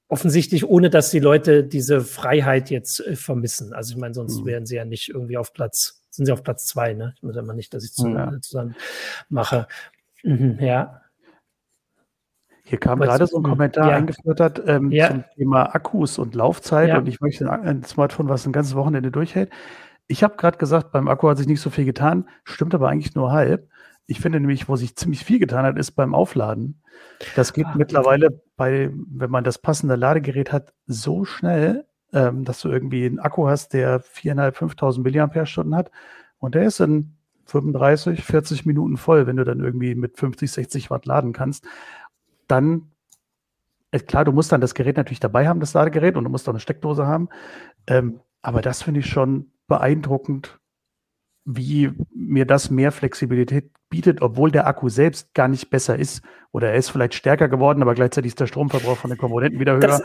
offensichtlich 0.09 0.67
ohne, 0.67 0.91
dass 0.91 1.11
die 1.11 1.21
Leute 1.21 1.65
diese 1.65 2.01
Freiheit 2.01 2.71
jetzt 2.71 3.01
äh, 3.01 3.15
vermissen. 3.17 3.73
Also 3.75 3.93
ich 3.93 3.99
meine, 4.01 4.15
sonst 4.15 4.41
Mhm. 4.41 4.47
wären 4.47 4.67
sie 4.67 4.77
ja 4.77 4.85
nicht 4.85 5.09
irgendwie 5.11 5.37
auf 5.37 5.53
Platz, 5.53 6.03
sind 6.11 6.27
sie 6.27 6.33
auf 6.33 6.43
Platz 6.43 6.67
zwei, 6.67 6.95
ne? 6.95 7.13
Ich 7.17 7.23
muss 7.23 7.37
ja 7.37 7.43
mal 7.43 7.55
nicht, 7.55 7.73
dass 7.75 7.85
ich 7.85 7.93
zu, 7.93 8.09
Ja. 8.09 8.33
zusammen 8.41 8.75
mache. 9.29 9.67
Mhm, 10.25 10.59
ja. 10.61 11.03
Hier 12.65 12.79
kam 12.79 13.01
gerade 13.01 13.27
so 13.27 13.39
ein 13.39 13.43
Kommentar 13.45 13.91
ja. 13.91 13.97
eingeflattert 13.97 14.63
ähm, 14.67 14.91
Ja. 14.93 15.09
zum 15.09 15.25
Thema 15.37 15.75
Akkus 15.75 16.19
und 16.19 16.35
Laufzeit 16.35 16.89
Ja. 16.91 16.99
und 16.99 17.07
ich 17.09 17.21
möchte 17.21 17.51
ein, 17.51 17.61
ein 17.63 17.85
Smartphone, 17.85 18.29
was 18.29 18.47
ein 18.47 18.53
ganzes 18.53 18.75
Wochenende 18.75 19.11
durchhält. 19.11 19.51
Ich 20.07 20.23
habe 20.23 20.37
gerade 20.37 20.59
gesagt, 20.59 20.91
beim 20.93 21.09
Akku 21.09 21.29
hat 21.29 21.39
sich 21.39 21.47
nicht 21.47 21.61
so 21.61 21.71
viel 21.71 21.85
getan, 21.85 22.29
stimmt 22.45 22.75
aber 22.75 22.89
eigentlich 22.89 23.15
nur 23.15 23.31
halb. 23.33 23.69
Ich 24.09 24.21
finde 24.21 24.41
nämlich, 24.41 24.69
wo 24.69 24.75
sich 24.75 24.97
ziemlich 24.97 25.25
viel 25.25 25.39
getan 25.39 25.65
hat, 25.65 25.79
ist 25.79 25.93
beim 25.93 26.15
Aufladen. 26.15 26.83
Das 27.37 27.53
geht 27.53 27.67
Ah. 27.67 27.75
mittlerweile 27.77 28.43
bei, 28.57 28.91
wenn 28.93 29.31
man 29.31 29.45
das 29.45 29.59
passende 29.59 29.95
Ladegerät 29.97 30.51
hat, 30.51 30.73
so 30.87 31.25
schnell, 31.25 31.85
ähm, 32.13 32.45
dass 32.45 32.61
du 32.63 32.71
irgendwie 32.71 33.05
einen 33.07 33.19
Akku 33.21 33.49
hast, 33.49 33.75
der 33.75 34.01
4.500, 34.01 34.57
5.000 34.57 35.03
Milliampere-Stunden 35.05 35.77
hat 35.77 35.91
und 36.39 36.55
der 36.55 36.65
ist 36.65 36.81
in 36.81 37.15
35, 37.45 38.25
40 38.25 38.67
Minuten 38.67 38.97
voll, 38.97 39.27
wenn 39.27 39.37
du 39.37 39.45
dann 39.45 39.61
irgendwie 39.61 39.95
mit 39.95 40.17
50, 40.19 40.51
60 40.51 40.91
Watt 40.91 41.07
laden 41.07 41.33
kannst 41.33 41.65
dann, 42.49 42.91
äh, 43.91 43.99
klar, 44.01 44.25
du 44.25 44.33
musst 44.33 44.51
dann 44.53 44.61
das 44.61 44.75
Gerät 44.75 44.97
natürlich 44.97 45.21
dabei 45.21 45.47
haben, 45.47 45.61
das 45.61 45.75
Ladegerät, 45.75 46.17
und 46.17 46.25
du 46.25 46.31
musst 46.31 46.49
auch 46.49 46.53
eine 46.53 46.61
Steckdose 46.61 47.07
haben. 47.07 47.29
Ähm, 47.87 48.21
aber 48.43 48.63
das 48.63 48.83
finde 48.83 49.01
ich 49.01 49.07
schon 49.07 49.53
beeindruckend, 49.67 50.59
wie 51.45 51.93
mir 52.15 52.47
das 52.47 52.71
mehr 52.71 52.91
Flexibilität 52.93 53.71
bietet, 53.91 54.23
obwohl 54.23 54.51
der 54.51 54.67
Akku 54.67 54.89
selbst 54.89 55.35
gar 55.35 55.49
nicht 55.49 55.71
besser 55.71 55.97
ist. 55.99 56.23
Oder 56.53 56.71
er 56.71 56.77
ist 56.77 56.91
vielleicht 56.91 57.15
stärker 57.15 57.49
geworden, 57.49 57.83
aber 57.83 57.95
gleichzeitig 57.95 58.31
ist 58.31 58.41
der 58.41 58.47
Stromverbrauch 58.47 58.97
von 58.97 59.11
den 59.11 59.19
Komponenten 59.19 59.61
wieder 59.61 59.73
höher. 59.73 59.81
Das, 59.81 60.03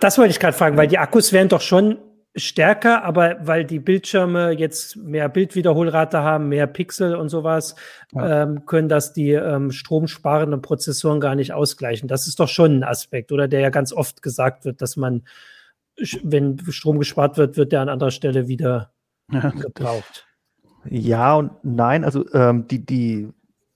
das 0.00 0.18
wollte 0.18 0.30
ich 0.30 0.40
gerade 0.40 0.56
fragen, 0.56 0.76
weil 0.76 0.88
die 0.88 0.98
Akkus 0.98 1.32
wären 1.32 1.48
doch 1.48 1.60
schon 1.60 1.98
stärker, 2.36 3.02
aber 3.02 3.38
weil 3.42 3.64
die 3.64 3.80
Bildschirme 3.80 4.52
jetzt 4.52 4.96
mehr 4.96 5.28
Bildwiederholrate 5.28 6.18
haben, 6.22 6.48
mehr 6.48 6.68
Pixel 6.68 7.16
und 7.16 7.28
sowas, 7.28 7.74
Ja. 8.12 8.44
ähm, 8.44 8.66
können 8.66 8.88
das 8.88 9.12
die 9.12 9.32
ähm, 9.32 9.72
stromsparenden 9.72 10.62
Prozessoren 10.62 11.18
gar 11.18 11.34
nicht 11.34 11.52
ausgleichen. 11.52 12.08
Das 12.08 12.28
ist 12.28 12.38
doch 12.38 12.48
schon 12.48 12.78
ein 12.78 12.84
Aspekt, 12.84 13.32
oder 13.32 13.48
der 13.48 13.60
ja 13.60 13.70
ganz 13.70 13.92
oft 13.92 14.22
gesagt 14.22 14.64
wird, 14.64 14.80
dass 14.80 14.96
man, 14.96 15.22
wenn 16.22 16.56
Strom 16.68 17.00
gespart 17.00 17.36
wird, 17.36 17.56
wird 17.56 17.72
der 17.72 17.80
an 17.80 17.88
anderer 17.88 18.12
Stelle 18.12 18.46
wieder 18.46 18.92
Ja, 19.32 19.50
gebraucht. 19.50 20.26
Ja 20.88 21.34
und 21.36 21.50
nein, 21.62 22.04
also 22.04 22.24
ähm, 22.32 22.66
die, 22.68 22.84
die 22.84 23.28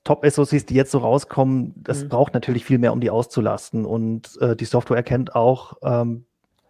Top-SoCs, 0.05 0.67
die 0.67 0.75
jetzt 0.75 0.91
so 0.91 0.99
rauskommen, 0.99 1.75
das 1.77 2.05
Mhm. 2.05 2.09
braucht 2.09 2.35
natürlich 2.35 2.65
viel 2.65 2.79
mehr, 2.79 2.93
um 2.93 3.01
die 3.01 3.11
auszulasten. 3.11 3.85
Und 3.85 4.39
äh, 4.41 4.55
die 4.57 4.65
Software 4.67 4.97
erkennt 4.99 5.35
auch, 5.35 5.75
ähm, 5.83 6.25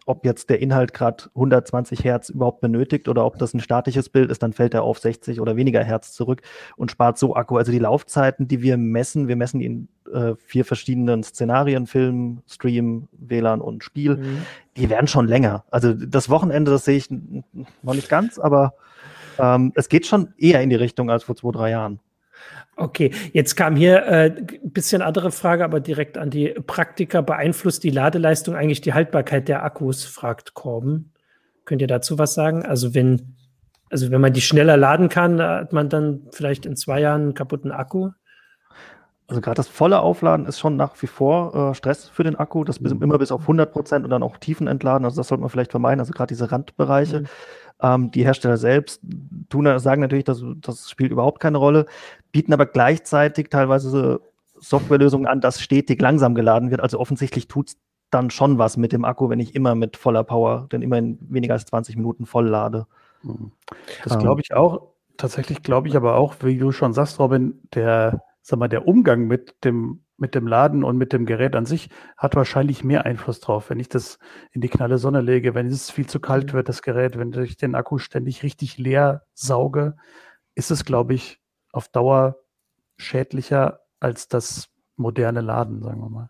ob 0.07 0.23
jetzt 0.23 0.51
der 0.51 0.59
Inhalt 0.61 0.93
gerade 0.93 1.23
120 1.33 2.03
Hertz 2.03 2.29
überhaupt 2.29 2.61
benötigt 2.61 3.07
oder 3.09 3.25
ob 3.25 3.39
das 3.39 3.55
ein 3.55 3.59
statisches 3.59 4.07
Bild 4.09 4.29
ist, 4.29 4.43
dann 4.43 4.53
fällt 4.53 4.75
er 4.75 4.83
auf 4.83 4.99
60 4.99 5.41
oder 5.41 5.55
weniger 5.55 5.83
Hertz 5.83 6.13
zurück 6.13 6.43
und 6.77 6.91
spart 6.91 7.17
so 7.17 7.35
Akku. 7.35 7.57
Also 7.57 7.71
die 7.71 7.79
Laufzeiten, 7.79 8.47
die 8.47 8.61
wir 8.61 8.77
messen, 8.77 9.27
wir 9.27 9.35
messen 9.35 9.59
die 9.61 9.65
in 9.65 9.87
äh, 10.13 10.35
vier 10.37 10.63
verschiedenen 10.63 11.23
Szenarien, 11.23 11.87
Film, 11.87 12.41
Stream, 12.47 13.07
WLAN 13.13 13.61
und 13.61 13.83
Spiel, 13.83 14.17
Mhm. 14.17 14.41
die 14.77 14.89
werden 14.91 15.07
schon 15.07 15.27
länger. 15.27 15.65
Also 15.71 15.93
das 15.93 16.29
Wochenende, 16.29 16.69
das 16.69 16.85
sehe 16.85 16.97
ich 16.97 17.09
noch 17.09 17.95
nicht 17.95 18.07
ganz, 18.07 18.37
aber 18.37 18.75
ähm, 19.39 19.71
es 19.75 19.89
geht 19.89 20.05
schon 20.05 20.33
eher 20.37 20.61
in 20.61 20.69
die 20.69 20.75
Richtung 20.75 21.09
als 21.09 21.23
vor 21.23 21.35
zwei, 21.35 21.51
drei 21.51 21.71
Jahren. 21.71 21.99
Okay, 22.77 23.11
jetzt 23.31 23.55
kam 23.55 23.77
hier 23.77 24.05
äh, 24.05 24.35
ein 24.35 24.71
bisschen 24.71 25.01
andere 25.01 25.31
Frage, 25.31 25.63
aber 25.63 25.79
direkt 25.79 26.17
an 26.17 26.29
die 26.29 26.49
Praktiker. 26.49 27.21
Beeinflusst 27.21 27.83
die 27.83 27.89
Ladeleistung 27.89 28.55
eigentlich 28.55 28.81
die 28.81 28.93
Haltbarkeit 28.93 29.47
der 29.47 29.63
Akkus, 29.63 30.03
fragt 30.03 30.53
Korben. 30.53 31.13
Könnt 31.63 31.81
ihr 31.81 31.87
dazu 31.87 32.19
was 32.19 32.33
sagen? 32.33 32.65
Also 32.65 32.93
wenn, 32.93 33.37
also 33.89 34.11
wenn 34.11 34.19
man 34.19 34.33
die 34.33 34.41
schneller 34.41 34.75
laden 34.75 35.07
kann, 35.07 35.41
hat 35.41 35.71
man 35.71 35.87
dann 35.87 36.27
vielleicht 36.31 36.65
in 36.65 36.75
zwei 36.75 36.99
Jahren 36.99 37.21
einen 37.21 37.33
kaputten 37.33 37.71
Akku? 37.71 38.11
Also 39.27 39.41
gerade 39.41 39.55
das 39.55 39.67
volle 39.67 39.99
Aufladen 40.01 40.45
ist 40.45 40.59
schon 40.59 40.75
nach 40.75 41.01
wie 41.01 41.07
vor 41.07 41.71
äh, 41.71 41.73
Stress 41.73 42.07
für 42.09 42.23
den 42.23 42.35
Akku. 42.35 42.63
Das 42.63 42.79
bis, 42.79 42.93
Mhm. 42.93 43.01
immer 43.01 43.17
bis 43.17 43.31
auf 43.31 43.47
100 43.47 43.71
Prozent 43.71 44.03
und 44.05 44.11
dann 44.11 44.21
auch 44.23 44.37
Tiefen 44.37 44.67
entladen. 44.67 45.03
Also 45.05 45.17
das 45.17 45.27
sollte 45.29 45.41
man 45.41 45.49
vielleicht 45.49 45.71
vermeiden. 45.71 45.99
Also 45.99 46.13
gerade 46.13 46.27
diese 46.33 46.51
Randbereiche. 46.51 47.21
Mhm. 47.21 47.25
Ähm, 47.81 48.11
die 48.11 48.23
Hersteller 48.23 48.57
selbst 48.57 49.01
tun, 49.49 49.79
sagen 49.79 50.01
natürlich, 50.01 50.23
dass, 50.25 50.43
das 50.61 50.89
spielt 50.89 51.11
überhaupt 51.11 51.41
keine 51.41 51.57
Rolle, 51.57 51.85
bieten 52.31 52.53
aber 52.53 52.65
gleichzeitig 52.67 53.49
teilweise 53.49 53.89
so 53.89 54.19
Softwarelösungen 54.59 55.27
an, 55.27 55.41
dass 55.41 55.61
stetig 55.61 56.01
langsam 56.01 56.35
geladen 56.35 56.71
wird. 56.71 56.81
Also 56.81 56.99
offensichtlich 56.99 57.47
tut 57.47 57.69
es 57.69 57.77
dann 58.11 58.29
schon 58.29 58.57
was 58.59 58.77
mit 58.77 58.93
dem 58.93 59.03
Akku, 59.03 59.29
wenn 59.29 59.39
ich 59.41 59.55
immer 59.55 59.75
mit 59.75 59.97
voller 59.97 60.23
Power, 60.23 60.67
denn 60.71 60.81
immer 60.81 60.97
in 60.99 61.17
weniger 61.21 61.53
als 61.55 61.65
20 61.65 61.97
Minuten 61.97 62.25
voll 62.25 62.47
lade. 62.47 62.85
Mhm. 63.23 63.51
Das 64.03 64.13
Ähm. 64.13 64.19
glaube 64.19 64.41
ich 64.41 64.53
auch. 64.53 64.91
Tatsächlich 65.17 65.63
glaube 65.63 65.87
ich 65.87 65.97
aber 65.97 66.15
auch, 66.15 66.35
wie 66.41 66.57
du 66.57 66.71
schon 66.71 66.93
sagst, 66.93 67.19
Robin, 67.19 67.59
der, 67.73 68.21
sag 68.47 68.59
mal, 68.59 68.67
der 68.67 68.87
Umgang 68.87 69.25
mit 69.25 69.55
dem, 69.63 70.03
mit 70.17 70.35
dem 70.35 70.45
Laden 70.45 70.83
und 70.83 70.97
mit 70.97 71.13
dem 71.13 71.25
Gerät 71.25 71.55
an 71.55 71.65
sich 71.65 71.89
hat 72.15 72.35
wahrscheinlich 72.35 72.83
mehr 72.83 73.03
Einfluss 73.03 73.39
drauf. 73.39 73.71
Wenn 73.71 73.79
ich 73.79 73.89
das 73.89 74.19
in 74.51 74.61
die 74.61 74.69
knalle 74.69 74.99
Sonne 74.99 75.21
lege, 75.21 75.55
wenn 75.55 75.65
es 75.65 75.89
viel 75.89 76.05
zu 76.05 76.19
kalt 76.19 76.53
wird, 76.53 76.69
das 76.69 76.83
Gerät, 76.83 77.17
wenn 77.17 77.33
ich 77.33 77.57
den 77.57 77.73
Akku 77.73 77.97
ständig 77.97 78.43
richtig 78.43 78.77
leer 78.77 79.23
sauge, 79.33 79.95
ist 80.53 80.69
es, 80.69 80.85
glaube 80.85 81.15
ich, 81.15 81.41
auf 81.71 81.87
Dauer 81.87 82.37
schädlicher 82.97 83.79
als 83.99 84.27
das 84.27 84.69
moderne 84.95 85.41
Laden, 85.41 85.81
sagen 85.81 85.99
wir 85.99 86.09
mal. 86.09 86.29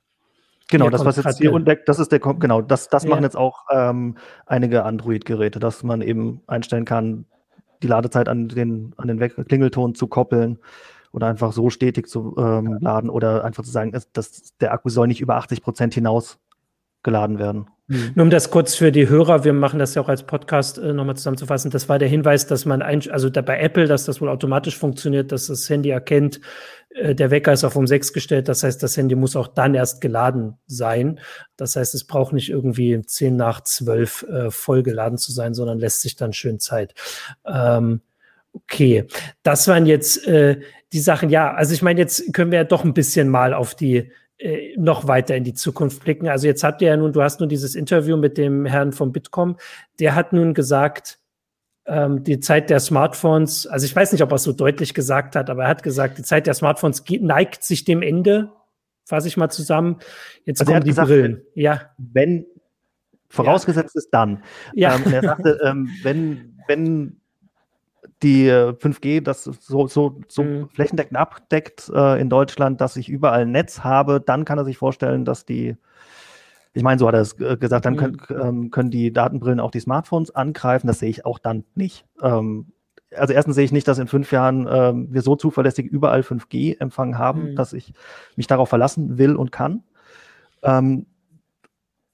Genau, 0.69 0.89
das, 0.89 1.03
was 1.03 1.17
jetzt 1.17 1.37
hier 1.37 1.53
entdeckt, 1.53 1.89
das 1.89 1.99
ist 1.99 2.13
der, 2.13 2.21
Kom- 2.21 2.39
genau, 2.39 2.61
das, 2.61 2.87
das 2.87 3.03
Ja. 3.03 3.09
machen 3.09 3.23
jetzt 3.23 3.35
auch 3.35 3.65
ähm, 3.69 4.17
einige 4.45 4.85
Android-Geräte, 4.85 5.59
dass 5.59 5.83
man 5.83 6.01
eben 6.01 6.41
einstellen 6.47 6.85
kann, 6.85 7.25
die 7.83 7.87
Ladezeit 7.87 8.29
an 8.29 8.47
den, 8.47 8.93
an 8.95 9.09
den 9.09 9.19
Klingelton 9.19 9.95
zu 9.95 10.07
koppeln 10.07 10.59
oder 11.15 11.27
einfach 11.27 11.53
so 11.53 11.69
stetig 11.69 12.07
zu 12.07 12.35
ähm, 12.37 12.77
laden 12.81 13.09
oder 13.09 13.45
einfach 13.45 13.63
zu 13.63 13.71
sagen, 13.71 13.93
dass 14.13 14.55
der 14.59 14.73
Akku 14.73 14.89
soll 14.89 15.07
nicht 15.07 15.21
über 15.21 15.37
80 15.37 15.61
Prozent 15.61 15.93
hinaus 15.93 16.39
geladen 17.03 17.39
werden. 17.39 17.67
Nur 17.87 18.23
um 18.23 18.29
das 18.31 18.49
kurz 18.49 18.73
für 18.73 18.91
die 18.91 19.07
Hörer, 19.07 19.43
wir 19.43 19.53
machen 19.53 19.77
das 19.77 19.93
ja 19.93 20.01
auch 20.01 20.09
als 20.09 20.23
Podcast 20.23 20.79
äh, 20.79 20.91
nochmal 20.91 21.15
zusammenzufassen. 21.15 21.69
Das 21.69 21.87
war 21.87 21.99
der 21.99 22.07
Hinweis, 22.07 22.47
dass 22.47 22.65
man, 22.65 22.81
ein, 22.81 23.09
also 23.11 23.29
da 23.29 23.41
bei 23.41 23.59
Apple, 23.59 23.85
dass 23.85 24.05
das 24.05 24.19
wohl 24.21 24.29
automatisch 24.29 24.75
funktioniert, 24.75 25.31
dass 25.31 25.47
das 25.47 25.69
Handy 25.69 25.91
erkennt, 25.91 26.41
äh, 26.89 27.13
der 27.13 27.29
Wecker 27.29 27.53
ist 27.53 27.63
auf 27.63 27.75
um 27.75 27.85
6 27.85 28.11
gestellt. 28.11 28.49
Das 28.49 28.63
heißt, 28.63 28.81
das 28.81 28.97
Handy 28.97 29.15
muss 29.15 29.35
auch 29.35 29.47
dann 29.47 29.75
erst 29.75 30.01
geladen 30.01 30.57
sein. 30.65 31.19
Das 31.57 31.75
heißt, 31.75 31.93
es 31.93 32.07
braucht 32.07 32.33
nicht 32.33 32.49
irgendwie 32.49 32.99
10 32.99 33.35
nach 33.35 33.61
12 33.61 34.23
äh, 34.23 34.51
voll 34.51 34.81
geladen 34.81 35.19
zu 35.19 35.31
sein, 35.31 35.53
sondern 35.53 35.77
lässt 35.77 36.01
sich 36.01 36.15
dann 36.15 36.33
schön 36.33 36.59
Zeit. 36.59 36.95
Ähm, 37.45 38.01
okay, 38.55 39.05
das 39.43 39.67
waren 39.67 39.85
jetzt 39.85 40.27
äh, 40.27 40.59
die 40.93 40.99
Sachen. 40.99 41.29
Ja, 41.29 41.53
also 41.53 41.73
ich 41.73 41.81
meine, 41.81 41.99
jetzt 41.99 42.33
können 42.33 42.51
wir 42.51 42.59
ja 42.59 42.63
doch 42.63 42.83
ein 42.83 42.93
bisschen 42.93 43.29
mal 43.29 43.53
auf 43.53 43.75
die 43.75 44.11
äh, 44.37 44.75
noch 44.77 45.07
weiter 45.07 45.35
in 45.35 45.43
die 45.43 45.53
Zukunft 45.53 46.03
blicken. 46.03 46.27
Also 46.27 46.47
jetzt 46.47 46.63
habt 46.63 46.81
ihr 46.81 46.89
ja 46.89 46.97
nun, 46.97 47.13
du 47.13 47.21
hast 47.21 47.39
nun 47.39 47.49
dieses 47.49 47.75
Interview 47.75 48.17
mit 48.17 48.37
dem 48.37 48.65
Herrn 48.65 48.91
vom 48.91 49.11
Bitkom, 49.11 49.57
der 49.99 50.15
hat 50.15 50.33
nun 50.33 50.53
gesagt, 50.53 51.19
ähm, 51.87 52.23
die 52.23 52.39
Zeit 52.39 52.69
der 52.69 52.79
Smartphones, 52.79 53.67
also 53.67 53.85
ich 53.85 53.95
weiß 53.95 54.11
nicht, 54.11 54.23
ob 54.23 54.31
er 54.31 54.35
es 54.35 54.43
so 54.43 54.53
deutlich 54.53 54.93
gesagt 54.93 55.35
hat, 55.35 55.49
aber 55.49 55.63
er 55.63 55.69
hat 55.69 55.83
gesagt, 55.83 56.17
die 56.17 56.23
Zeit 56.23 56.47
der 56.47 56.53
Smartphones 56.53 57.03
geht, 57.03 57.21
neigt 57.21 57.63
sich 57.63 57.85
dem 57.85 58.01
Ende. 58.01 58.51
Fasse 59.05 59.27
ich 59.27 59.37
mal 59.37 59.49
zusammen. 59.49 59.99
Jetzt 60.45 60.61
Also 60.61 60.71
kommen 60.71 60.83
die 60.83 60.89
gesagt, 60.89 61.09
Brillen. 61.09 61.43
Ja, 61.53 61.91
Wenn, 61.97 62.47
vorausgesetzt 63.29 63.95
ist 63.95 64.09
dann. 64.09 64.43
ja. 64.73 64.95
Ähm, 64.95 65.13
er 65.13 65.21
sagte, 65.21 65.59
ähm, 65.63 65.89
wenn, 66.01 66.57
wenn 66.67 67.21
die 68.23 68.47
äh, 68.47 68.73
5G 68.73 69.21
das 69.21 69.43
so, 69.43 69.87
so, 69.87 70.19
so 70.27 70.43
Mhm. 70.43 70.69
flächendeckend 70.69 71.17
abdeckt 71.17 71.91
äh, 71.93 72.19
in 72.19 72.29
Deutschland, 72.29 72.81
dass 72.81 72.97
ich 72.97 73.09
überall 73.09 73.41
ein 73.41 73.51
Netz 73.51 73.79
habe, 73.83 74.21
dann 74.21 74.45
kann 74.45 74.57
er 74.57 74.65
sich 74.65 74.77
vorstellen, 74.77 75.25
dass 75.25 75.45
die 75.45 75.75
Ich 76.73 76.83
meine, 76.83 76.99
so 76.99 77.07
hat 77.07 77.15
er 77.15 77.21
es 77.21 77.39
äh, 77.39 77.57
gesagt, 77.57 77.85
dann 77.85 77.93
mhm. 77.93 77.97
können, 77.97 78.17
ähm, 78.29 78.71
können 78.71 78.91
die 78.91 79.13
Datenbrillen 79.13 79.59
auch 79.61 79.71
die 79.71 79.79
Smartphones 79.79 80.35
angreifen. 80.35 80.87
Das 80.87 80.99
sehe 80.99 81.09
ich 81.09 81.25
auch 81.25 81.39
dann 81.39 81.63
nicht. 81.73 82.05
Ähm, 82.21 82.73
also 83.15 83.33
erstens 83.33 83.55
sehe 83.55 83.63
ich 83.63 83.71
nicht, 83.71 83.87
dass 83.87 83.97
in 83.97 84.07
fünf 84.07 84.31
Jahren 84.31 84.67
ähm, 84.69 85.07
wir 85.09 85.21
so 85.21 85.35
zuverlässig 85.35 85.85
überall 85.85 86.21
5G-Empfang 86.21 87.17
haben, 87.17 87.51
mhm. 87.51 87.55
dass 87.55 87.73
ich 87.73 87.93
mich 88.35 88.47
darauf 88.47 88.69
verlassen 88.69 89.17
will 89.17 89.35
und 89.35 89.51
kann. 89.53 89.83
Ähm, 90.63 91.05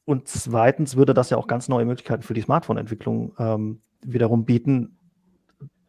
und 0.06 0.28
zweitens 0.28 0.96
würde 0.96 1.14
das 1.14 1.30
ja 1.30 1.38
auch 1.38 1.48
ganz 1.48 1.70
neue 1.70 1.86
Möglichkeiten 1.86 2.24
für 2.24 2.34
die 2.34 2.42
Smartphone-Entwicklung 2.42 3.34
ähm, 3.40 3.82
wiederum 4.04 4.46
bieten. 4.46 4.98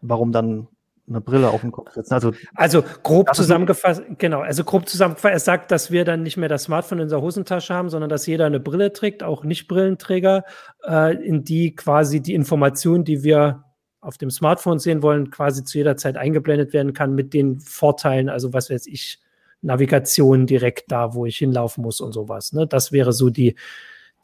Warum 0.03 0.33
dann 0.33 0.69
eine 1.09 1.21
Brille 1.21 1.51
auf 1.51 1.61
den 1.61 1.73
Kopf 1.73 1.93
setzen. 1.93 2.15
Also, 2.15 2.33
also 2.55 2.83
grob 3.03 3.35
zusammengefasst, 3.35 4.03
genau, 4.19 4.41
also 4.41 4.65
grob 4.65 4.89
zusammengefasst, 4.89 5.33
er 5.33 5.41
sagt, 5.41 5.71
dass 5.71 5.91
wir 5.91 6.05
dann 6.05 6.23
nicht 6.23 6.37
mehr 6.37 6.49
das 6.49 6.65
Smartphone 6.65 6.99
in 6.99 7.05
unserer 7.05 7.23
Hosentasche 7.23 7.75
haben, 7.75 7.91
sondern 7.91 8.09
dass 8.09 8.27
jeder 8.27 8.47
eine 8.47 8.61
Brille 8.61 8.93
trägt, 8.93 9.23
auch 9.23 9.43
Nicht-Brillenträger, 9.45 10.45
äh, 10.87 11.17
in 11.17 11.45
die 11.45 11.75
quasi 11.75 12.21
die 12.21 12.35
Informationen, 12.35 13.05
die 13.05 13.25
wir 13.25 13.65
auf 14.01 14.19
dem 14.19 14.31
Smartphone 14.31 14.79
sehen 14.79 15.03
wollen, 15.03 15.31
quasi 15.31 15.65
zu 15.65 15.79
jeder 15.79 15.97
Zeit 15.97 16.17
eingeblendet 16.17 16.73
werden 16.73 16.93
kann 16.93 17.15
mit 17.15 17.35
den 17.35 17.61
Vorteilen, 17.61 18.29
also 18.29 18.53
was 18.53 18.71
weiß 18.71 18.87
ich, 18.87 19.21
Navigation 19.61 20.47
direkt 20.47 20.91
da, 20.91 21.15
wo 21.15 21.25
ich 21.25 21.37
hinlaufen 21.37 21.83
muss 21.83 22.01
und 22.01 22.13
sowas. 22.13 22.53
Ne? 22.53 22.67
Das 22.67 22.91
wäre 22.91 23.13
so 23.13 23.31
die, 23.31 23.55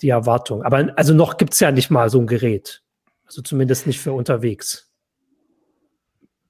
die 0.02 0.08
Erwartung. 0.08 0.64
Aber 0.64 0.92
also 0.96 1.14
noch 1.14 1.36
gibt 1.36 1.54
es 1.54 1.60
ja 1.60 1.70
nicht 1.70 1.90
mal 1.90 2.10
so 2.10 2.18
ein 2.18 2.26
Gerät. 2.26 2.82
Also 3.24 3.42
zumindest 3.42 3.86
nicht 3.86 4.00
für 4.00 4.12
unterwegs. 4.12 4.87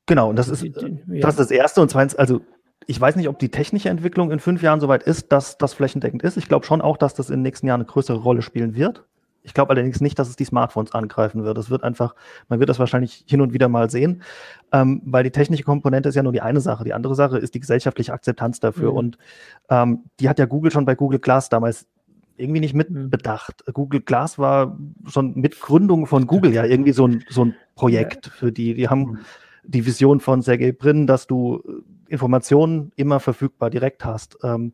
Genau, 0.09 0.31
und 0.31 0.37
das 0.37 0.49
ist, 0.49 0.65
das 0.75 1.35
ist 1.35 1.39
das 1.39 1.51
Erste. 1.51 1.83
Und 1.83 1.91
zweitens, 1.91 2.17
also 2.17 2.41
ich 2.87 2.99
weiß 2.99 3.17
nicht, 3.17 3.29
ob 3.29 3.39
die 3.39 3.51
technische 3.51 3.91
Entwicklung 3.91 4.33
in 4.33 4.41
fünf 4.41 4.63
Jahren 4.63 4.81
soweit 4.81 5.03
ist, 5.03 5.31
dass 5.31 5.59
das 5.59 5.75
flächendeckend 5.75 6.23
ist. 6.23 6.39
Ich 6.39 6.49
glaube 6.49 6.65
schon 6.65 6.81
auch, 6.81 6.97
dass 6.97 7.13
das 7.13 7.29
in 7.29 7.37
den 7.37 7.43
nächsten 7.43 7.67
Jahren 7.67 7.83
eine 7.83 7.87
größere 7.87 8.17
Rolle 8.17 8.41
spielen 8.41 8.75
wird. 8.75 9.05
Ich 9.43 9.53
glaube 9.53 9.71
allerdings 9.71 10.01
nicht, 10.01 10.19
dass 10.19 10.31
es 10.31 10.37
die 10.37 10.47
Smartphones 10.47 10.93
angreifen 10.93 11.45
wird. 11.45 11.59
Es 11.59 11.69
wird 11.69 11.85
einfach, 11.85 12.15
man 12.49 12.59
wird 12.59 12.71
das 12.71 12.79
wahrscheinlich 12.79 13.25
hin 13.29 13.43
und 13.43 13.53
wieder 13.53 13.69
mal 13.69 13.91
sehen, 13.91 14.23
ähm, 14.73 15.03
weil 15.05 15.25
die 15.25 15.31
technische 15.31 15.63
Komponente 15.63 16.09
ist 16.09 16.15
ja 16.15 16.23
nur 16.23 16.33
die 16.33 16.41
eine 16.41 16.61
Sache. 16.61 16.85
Die 16.85 16.95
andere 16.95 17.15
Sache 17.15 17.37
ist 17.37 17.55
die 17.55 17.61
gesellschaftliche 17.61 18.15
Akzeptanz 18.15 18.61
dafür. 18.61 18.93
Mhm. 18.93 18.97
Und 18.97 19.19
ähm, 19.69 20.05
die 20.21 20.29
hat 20.31 20.39
ja 20.39 20.47
Google 20.47 20.71
schon 20.71 20.87
bei 20.87 20.95
Google 20.95 21.21
Glass 21.21 21.51
damals 21.51 21.87
irgendwie 22.39 22.61
nicht 22.61 22.75
mitbedacht. 22.75 23.65
Mhm. 23.67 23.73
Google 23.75 24.01
Glass 24.01 24.39
war 24.39 24.79
schon 25.07 25.35
mit 25.35 25.61
Gründung 25.61 26.07
von 26.07 26.27
Google 26.27 26.55
ja 26.55 26.65
irgendwie 26.65 26.93
so 26.93 27.07
ein, 27.07 27.23
so 27.29 27.45
ein 27.45 27.55
Projekt 27.75 28.29
für 28.29 28.51
die. 28.51 28.73
Die 28.73 28.89
haben 28.89 29.01
mhm 29.01 29.19
die 29.69 29.85
Vision 29.85 30.21
von 30.21 30.41
Sergey 30.43 30.73
Brin, 30.73 31.07
dass 31.07 31.27
du 31.27 31.63
äh, 31.67 32.13
Informationen 32.13 32.91
immer 32.97 33.21
verfügbar 33.21 33.71
direkt 33.71 34.05
hast. 34.05 34.39
Ähm, 34.43 34.73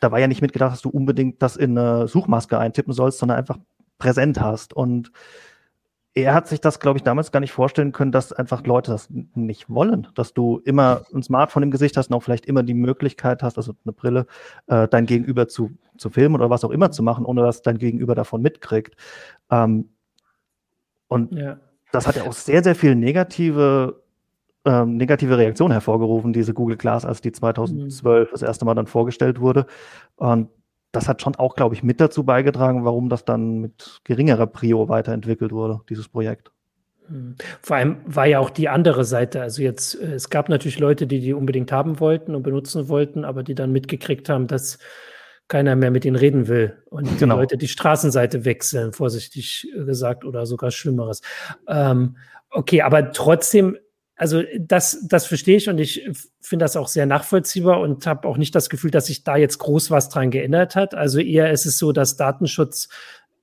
da 0.00 0.12
war 0.12 0.20
ja 0.20 0.28
nicht 0.28 0.42
mitgedacht, 0.42 0.72
dass 0.72 0.82
du 0.82 0.90
unbedingt 0.90 1.40
das 1.40 1.56
in 1.56 1.76
eine 1.76 2.06
Suchmaske 2.06 2.58
eintippen 2.58 2.92
sollst, 2.92 3.18
sondern 3.18 3.38
einfach 3.38 3.58
präsent 3.98 4.38
hast. 4.38 4.74
Und 4.74 5.10
er 6.12 6.34
hat 6.34 6.46
sich 6.46 6.60
das, 6.60 6.78
glaube 6.78 6.98
ich, 6.98 7.02
damals 7.02 7.32
gar 7.32 7.40
nicht 7.40 7.52
vorstellen 7.52 7.92
können, 7.92 8.12
dass 8.12 8.34
einfach 8.34 8.66
Leute 8.66 8.90
das 8.90 9.08
nicht 9.10 9.70
wollen, 9.70 10.08
dass 10.14 10.34
du 10.34 10.60
immer 10.64 11.04
ein 11.14 11.22
Smartphone 11.22 11.62
im 11.62 11.70
Gesicht 11.70 11.96
hast 11.96 12.10
und 12.10 12.16
auch 12.16 12.22
vielleicht 12.22 12.44
immer 12.44 12.62
die 12.62 12.74
Möglichkeit 12.74 13.42
hast, 13.42 13.56
also 13.56 13.74
eine 13.84 13.92
Brille, 13.94 14.26
äh, 14.66 14.86
dein 14.88 15.06
Gegenüber 15.06 15.48
zu, 15.48 15.70
zu 15.96 16.10
filmen 16.10 16.34
oder 16.34 16.50
was 16.50 16.64
auch 16.64 16.70
immer 16.70 16.90
zu 16.90 17.02
machen, 17.02 17.24
ohne 17.24 17.42
dass 17.42 17.62
dein 17.62 17.78
Gegenüber 17.78 18.14
davon 18.14 18.42
mitkriegt. 18.42 18.94
Ähm, 19.50 19.88
und 21.08 21.32
ja 21.32 21.58
das 21.96 22.06
hat 22.06 22.16
ja 22.16 22.24
auch 22.24 22.32
sehr, 22.32 22.62
sehr 22.62 22.74
viel 22.74 22.94
negative, 22.94 24.02
ähm, 24.64 24.96
negative 24.96 25.38
Reaktionen 25.38 25.72
hervorgerufen, 25.72 26.32
diese 26.32 26.54
Google 26.54 26.76
Glass, 26.76 27.04
als 27.04 27.20
die 27.20 27.32
2012 27.32 28.28
mhm. 28.28 28.32
das 28.32 28.42
erste 28.42 28.64
Mal 28.64 28.74
dann 28.74 28.86
vorgestellt 28.86 29.40
wurde. 29.40 29.66
Und 30.16 30.48
das 30.92 31.08
hat 31.08 31.20
schon 31.22 31.34
auch, 31.36 31.56
glaube 31.56 31.74
ich, 31.74 31.82
mit 31.82 32.00
dazu 32.00 32.24
beigetragen, 32.24 32.84
warum 32.84 33.08
das 33.08 33.24
dann 33.24 33.60
mit 33.60 34.00
geringerer 34.04 34.46
Prio 34.46 34.88
weiterentwickelt 34.88 35.52
wurde, 35.52 35.80
dieses 35.88 36.08
Projekt. 36.08 36.50
Mhm. 37.08 37.36
Vor 37.62 37.76
allem 37.76 37.96
war 38.06 38.26
ja 38.26 38.38
auch 38.38 38.50
die 38.50 38.68
andere 38.68 39.04
Seite. 39.04 39.42
Also 39.42 39.62
jetzt, 39.62 40.00
äh, 40.00 40.14
es 40.14 40.30
gab 40.30 40.48
natürlich 40.48 40.78
Leute, 40.78 41.06
die 41.06 41.20
die 41.20 41.34
unbedingt 41.34 41.72
haben 41.72 42.00
wollten 42.00 42.34
und 42.34 42.42
benutzen 42.42 42.88
wollten, 42.88 43.24
aber 43.24 43.42
die 43.42 43.54
dann 43.54 43.72
mitgekriegt 43.72 44.28
haben, 44.28 44.46
dass 44.46 44.78
keiner 45.48 45.76
mehr 45.76 45.90
mit 45.90 46.04
ihnen 46.04 46.16
reden 46.16 46.48
will 46.48 46.82
und 46.90 47.08
die 47.08 47.16
genau. 47.16 47.36
Leute 47.36 47.56
die 47.56 47.68
Straßenseite 47.68 48.44
wechseln, 48.44 48.92
vorsichtig 48.92 49.68
gesagt, 49.74 50.24
oder 50.24 50.46
sogar 50.46 50.70
Schlimmeres. 50.70 51.22
Ähm, 51.68 52.16
okay, 52.50 52.82
aber 52.82 53.12
trotzdem, 53.12 53.78
also 54.16 54.42
das, 54.58 55.06
das 55.08 55.26
verstehe 55.26 55.58
ich 55.58 55.68
und 55.68 55.78
ich 55.78 56.08
finde 56.40 56.64
das 56.64 56.76
auch 56.76 56.88
sehr 56.88 57.06
nachvollziehbar 57.06 57.80
und 57.80 58.06
habe 58.06 58.26
auch 58.26 58.38
nicht 58.38 58.54
das 58.54 58.68
Gefühl, 58.68 58.90
dass 58.90 59.06
sich 59.06 59.22
da 59.22 59.36
jetzt 59.36 59.58
groß 59.58 59.90
was 59.90 60.08
dran 60.08 60.30
geändert 60.30 60.74
hat. 60.74 60.94
Also 60.94 61.20
eher 61.20 61.50
ist 61.52 61.66
es 61.66 61.78
so, 61.78 61.92
dass 61.92 62.16
Datenschutz, 62.16 62.88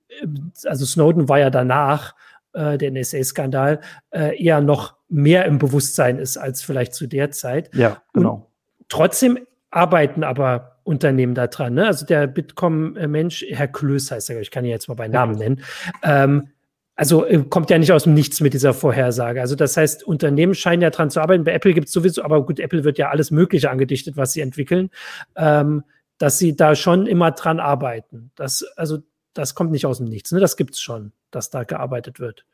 äh, 0.08 0.26
also 0.64 0.84
Snowden 0.84 1.28
war 1.28 1.38
ja 1.38 1.48
danach, 1.48 2.14
äh, 2.52 2.76
der 2.76 2.90
NSA-Skandal, 2.90 3.80
äh, 4.10 4.42
eher 4.42 4.60
noch 4.60 4.96
mehr 5.08 5.46
im 5.46 5.58
Bewusstsein 5.58 6.18
ist 6.18 6.36
als 6.36 6.62
vielleicht 6.62 6.94
zu 6.94 7.06
der 7.06 7.30
Zeit. 7.30 7.74
Ja, 7.74 8.02
genau. 8.12 8.50
Und 8.78 8.88
trotzdem 8.88 9.38
arbeiten 9.70 10.22
aber 10.22 10.73
Unternehmen 10.84 11.34
da 11.34 11.46
dran. 11.46 11.74
Ne? 11.74 11.86
Also 11.86 12.06
der 12.06 12.26
Bitkom-Mensch, 12.26 13.44
Herr 13.48 13.68
Klöß 13.68 14.10
heißt 14.10 14.30
er, 14.30 14.40
ich 14.40 14.50
kann 14.50 14.64
ihn 14.64 14.70
jetzt 14.70 14.88
mal 14.88 14.94
bei 14.94 15.08
Namen 15.08 15.36
nennen. 15.36 15.62
Ähm, 16.02 16.48
also 16.94 17.24
äh, 17.24 17.42
kommt 17.48 17.70
ja 17.70 17.78
nicht 17.78 17.92
aus 17.92 18.04
dem 18.04 18.14
Nichts 18.14 18.40
mit 18.40 18.54
dieser 18.54 18.74
Vorhersage. 18.74 19.40
Also 19.40 19.56
das 19.56 19.76
heißt, 19.76 20.04
Unternehmen 20.04 20.54
scheinen 20.54 20.82
ja 20.82 20.90
dran 20.90 21.10
zu 21.10 21.20
arbeiten. 21.20 21.44
Bei 21.44 21.52
Apple 21.52 21.74
gibt 21.74 21.88
es 21.88 21.92
sowieso, 21.92 22.22
aber 22.22 22.44
gut, 22.44 22.60
Apple 22.60 22.84
wird 22.84 22.98
ja 22.98 23.10
alles 23.10 23.30
Mögliche 23.30 23.70
angedichtet, 23.70 24.16
was 24.16 24.32
sie 24.32 24.42
entwickeln, 24.42 24.90
ähm, 25.36 25.82
dass 26.18 26.38
sie 26.38 26.54
da 26.54 26.76
schon 26.76 27.06
immer 27.06 27.32
dran 27.32 27.58
arbeiten. 27.58 28.30
Das, 28.36 28.62
also 28.76 28.98
das 29.32 29.54
kommt 29.54 29.72
nicht 29.72 29.86
aus 29.86 29.98
dem 29.98 30.06
Nichts. 30.06 30.30
Ne? 30.30 30.38
Das 30.38 30.56
gibt 30.56 30.74
es 30.74 30.80
schon, 30.80 31.12
dass 31.30 31.50
da 31.50 31.64
gearbeitet 31.64 32.20
wird. 32.20 32.44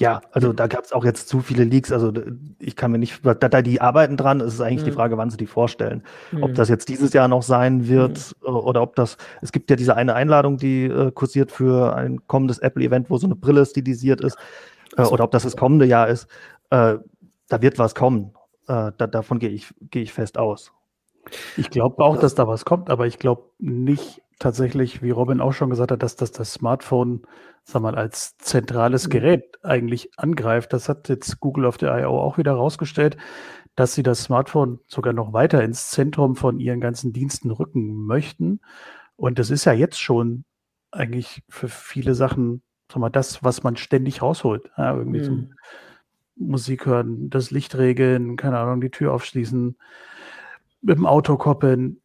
Ja, 0.00 0.22
also 0.32 0.52
da 0.52 0.66
gab 0.66 0.84
es 0.84 0.92
auch 0.92 1.04
jetzt 1.04 1.28
zu 1.28 1.40
viele 1.40 1.62
Leaks. 1.62 1.92
Also 1.92 2.12
ich 2.58 2.74
kann 2.74 2.90
mir 2.90 2.98
nicht, 2.98 3.24
da, 3.24 3.34
da 3.34 3.62
die 3.62 3.80
arbeiten 3.80 4.16
dran, 4.16 4.40
ist 4.40 4.54
es 4.54 4.60
eigentlich 4.60 4.80
mhm. 4.80 4.86
die 4.86 4.92
Frage, 4.92 5.16
wann 5.18 5.30
sie 5.30 5.36
die 5.36 5.46
vorstellen. 5.46 6.02
Mhm. 6.32 6.42
Ob 6.42 6.54
das 6.54 6.68
jetzt 6.68 6.88
dieses 6.88 7.12
Jahr 7.12 7.28
noch 7.28 7.42
sein 7.42 7.86
wird 7.86 8.34
mhm. 8.42 8.56
oder 8.56 8.82
ob 8.82 8.96
das, 8.96 9.16
es 9.40 9.52
gibt 9.52 9.70
ja 9.70 9.76
diese 9.76 9.94
eine 9.94 10.14
Einladung, 10.14 10.56
die 10.56 10.86
äh, 10.86 11.12
kursiert 11.12 11.52
für 11.52 11.94
ein 11.94 12.26
kommendes 12.26 12.58
Apple-Event, 12.58 13.08
wo 13.08 13.18
so 13.18 13.28
eine 13.28 13.36
Brille 13.36 13.64
stilisiert 13.64 14.20
ist, 14.20 14.36
äh, 14.96 15.02
oder 15.02 15.22
ob 15.22 15.30
das 15.30 15.44
das 15.44 15.56
kommende 15.56 15.86
Jahr 15.86 16.08
ist. 16.08 16.26
Äh, 16.70 16.96
da 17.48 17.62
wird 17.62 17.78
was 17.78 17.94
kommen. 17.94 18.34
Äh, 18.66 18.90
da, 18.96 19.06
davon 19.06 19.38
gehe 19.38 19.50
ich, 19.50 19.72
gehe 19.90 20.02
ich 20.02 20.12
fest 20.12 20.38
aus. 20.38 20.72
Ich 21.56 21.70
glaube 21.70 22.04
auch, 22.04 22.16
dass 22.16 22.34
da 22.34 22.48
was 22.48 22.64
kommt, 22.64 22.90
aber 22.90 23.06
ich 23.06 23.20
glaube 23.20 23.44
nicht 23.58 24.23
tatsächlich, 24.38 25.02
wie 25.02 25.10
Robin 25.10 25.40
auch 25.40 25.52
schon 25.52 25.70
gesagt 25.70 25.90
hat, 25.90 26.02
dass 26.02 26.16
das 26.16 26.32
das 26.32 26.52
Smartphone 26.52 27.22
sag 27.64 27.82
mal, 27.82 27.94
als 27.94 28.36
zentrales 28.38 29.06
mhm. 29.06 29.10
Gerät 29.10 29.64
eigentlich 29.64 30.10
angreift. 30.18 30.72
Das 30.72 30.88
hat 30.88 31.08
jetzt 31.08 31.40
Google 31.40 31.66
auf 31.66 31.78
der 31.78 31.98
I.O. 31.98 32.18
auch 32.18 32.38
wieder 32.38 32.52
rausgestellt, 32.52 33.16
dass 33.74 33.94
sie 33.94 34.02
das 34.02 34.22
Smartphone 34.22 34.80
sogar 34.86 35.12
noch 35.12 35.32
weiter 35.32 35.64
ins 35.64 35.90
Zentrum 35.90 36.36
von 36.36 36.60
ihren 36.60 36.80
ganzen 36.80 37.12
Diensten 37.12 37.50
rücken 37.50 38.06
möchten. 38.06 38.60
Und 39.16 39.38
das 39.38 39.50
ist 39.50 39.64
ja 39.64 39.72
jetzt 39.72 40.00
schon 40.00 40.44
eigentlich 40.90 41.42
für 41.48 41.68
viele 41.68 42.14
Sachen, 42.14 42.62
sag 42.90 42.98
mal, 42.98 43.10
das, 43.10 43.42
was 43.42 43.62
man 43.62 43.76
ständig 43.76 44.22
rausholt. 44.22 44.70
Ja, 44.76 44.94
irgendwie 44.94 45.20
mhm. 45.20 45.24
zum 45.24 45.54
Musik 46.36 46.86
hören, 46.86 47.30
das 47.30 47.50
Licht 47.50 47.76
regeln, 47.76 48.36
keine 48.36 48.58
Ahnung, 48.58 48.80
die 48.80 48.90
Tür 48.90 49.12
aufschließen, 49.12 49.76
mit 50.82 50.98
dem 50.98 51.06
Auto 51.06 51.36
koppeln, 51.36 52.00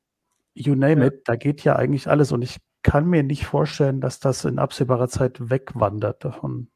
you 0.60 0.76
name 0.76 1.02
ja. 1.02 1.08
it, 1.08 1.22
da 1.26 1.36
geht 1.36 1.64
ja 1.64 1.76
eigentlich 1.76 2.08
alles. 2.08 2.32
Und 2.32 2.42
ich 2.42 2.58
kann 2.84 3.08
mir 3.10 3.24
nicht 3.24 3.46
vorstellen, 3.46 4.02
dass 4.02 4.20
das 4.20 4.46
in 4.46 4.60
absehbarer 4.60 5.08
Zeit 5.08 5.50
wegwandert 5.50 6.24
davon. 6.24 6.70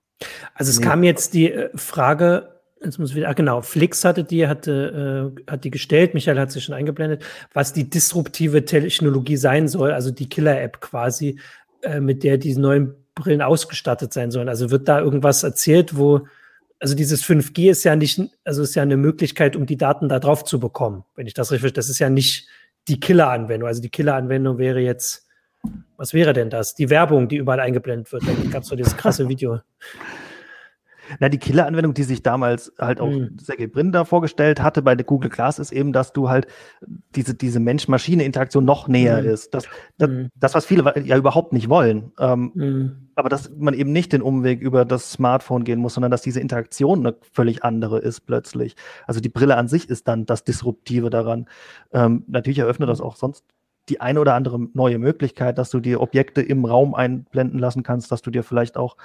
Also 0.53 0.69
es 0.69 0.79
nee. 0.79 0.85
kam 0.85 1.03
jetzt 1.03 1.33
die 1.33 1.51
äh, 1.51 1.69
Frage, 1.75 2.53
jetzt 2.83 2.99
muss 2.99 3.15
wieder, 3.15 3.29
ah, 3.29 3.33
genau, 3.33 3.61
Flix 3.61 4.03
hatte 4.03 4.23
die, 4.23 4.47
hatte, 4.47 5.33
äh, 5.45 5.51
hat 5.51 5.63
die 5.63 5.71
gestellt, 5.71 6.13
Michael 6.13 6.39
hat 6.39 6.51
sie 6.51 6.61
schon 6.61 6.75
eingeblendet, 6.75 7.23
was 7.53 7.73
die 7.73 7.89
disruptive 7.89 8.65
Technologie 8.65 9.37
sein 9.37 9.67
soll, 9.67 9.91
also 9.91 10.11
die 10.11 10.29
Killer-App 10.29 10.81
quasi, 10.81 11.39
äh, 11.81 11.99
mit 11.99 12.23
der 12.23 12.37
diese 12.37 12.61
neuen 12.61 12.95
Brillen 13.15 13.41
ausgestattet 13.41 14.13
sein 14.13 14.31
sollen. 14.31 14.49
Also 14.49 14.71
wird 14.71 14.87
da 14.87 14.99
irgendwas 14.99 15.43
erzählt, 15.43 15.97
wo, 15.97 16.27
also 16.79 16.95
dieses 16.95 17.23
5G 17.23 17.69
ist 17.69 17.83
ja 17.83 17.95
nicht, 17.95 18.19
also 18.43 18.63
ist 18.63 18.75
ja 18.75 18.81
eine 18.81 18.97
Möglichkeit, 18.97 19.55
um 19.55 19.65
die 19.65 19.77
Daten 19.77 20.09
da 20.09 20.19
drauf 20.19 20.43
zu 20.43 20.59
bekommen, 20.59 21.03
wenn 21.15 21.27
ich 21.27 21.33
das 21.33 21.51
richtig 21.51 21.61
verstehe. 21.61 21.75
Das 21.75 21.89
ist 21.89 21.99
ja 21.99 22.09
nicht 22.09 22.47
die 22.87 22.99
Killer-Anwendung. 22.99 23.67
Also 23.67 23.81
die 23.81 23.89
Killer-Anwendung 23.89 24.57
wäre 24.57 24.79
jetzt 24.79 25.23
was 25.97 26.13
wäre 26.13 26.33
denn 26.33 26.49
das? 26.49 26.75
Die 26.75 26.89
Werbung, 26.89 27.27
die 27.27 27.37
überall 27.37 27.59
eingeblendet 27.59 28.11
wird. 28.11 28.23
Da 28.27 28.33
gab 28.51 28.63
es 28.63 28.69
so 28.69 28.75
dieses 28.75 28.97
krasse 28.97 29.29
Video. 29.29 29.59
Na, 31.19 31.29
die 31.29 31.37
Killer-Anwendung, 31.37 31.93
die 31.93 32.03
sich 32.03 32.23
damals 32.23 32.73
halt 32.79 32.99
auch 32.99 33.09
mhm. 33.09 33.37
Sergey 33.39 33.67
Brin 33.67 33.91
da 33.91 34.05
vorgestellt 34.05 34.61
hatte 34.61 34.81
bei 34.81 34.95
der 34.95 35.05
Google 35.05 35.29
Glass, 35.29 35.59
ist 35.59 35.71
eben, 35.71 35.93
dass 35.93 36.13
du 36.13 36.29
halt 36.29 36.47
diese, 37.15 37.33
diese 37.33 37.59
Mensch-Maschine-Interaktion 37.59 38.65
noch 38.65 38.87
näher 38.87 39.21
mhm. 39.21 39.29
ist. 39.29 39.53
Das, 39.53 39.65
das, 39.97 40.09
mhm. 40.09 40.29
das, 40.35 40.53
was 40.53 40.65
viele 40.65 40.93
ja 41.03 41.17
überhaupt 41.17 41.53
nicht 41.53 41.69
wollen. 41.69 42.11
Ähm, 42.19 42.51
mhm. 42.53 43.09
aber 43.15 43.29
dass 43.29 43.51
man 43.57 43.73
eben 43.73 43.91
nicht 43.91 44.13
den 44.13 44.21
Umweg 44.21 44.61
über 44.61 44.85
das 44.85 45.11
Smartphone 45.11 45.63
gehen 45.63 45.79
muss, 45.79 45.93
sondern 45.93 46.11
dass 46.11 46.21
diese 46.21 46.39
Interaktion 46.39 46.99
eine 47.05 47.15
völlig 47.31 47.63
andere 47.63 47.99
ist 47.99 48.21
plötzlich. 48.21 48.75
Also 49.07 49.19
die 49.19 49.29
Brille 49.29 49.57
an 49.57 49.67
sich 49.67 49.89
ist 49.89 50.07
dann 50.07 50.25
das 50.25 50.43
Disruptive 50.43 51.09
daran. 51.09 51.47
Ähm, 51.91 52.23
natürlich 52.27 52.59
eröffnet 52.59 52.89
das 52.89 53.01
auch 53.01 53.15
sonst 53.15 53.45
die 53.89 54.01
eine 54.01 54.19
oder 54.19 54.33
andere 54.35 54.59
neue 54.73 54.97
Möglichkeit, 54.97 55.57
dass 55.57 55.69
du 55.69 55.79
dir 55.79 56.01
Objekte 56.01 56.41
im 56.41 56.65
Raum 56.65 56.95
einblenden 56.95 57.59
lassen 57.59 57.83
kannst, 57.83 58.11
dass 58.11 58.21
du 58.21 58.31
dir 58.31 58.43
vielleicht 58.43 58.77
auch 58.77 58.97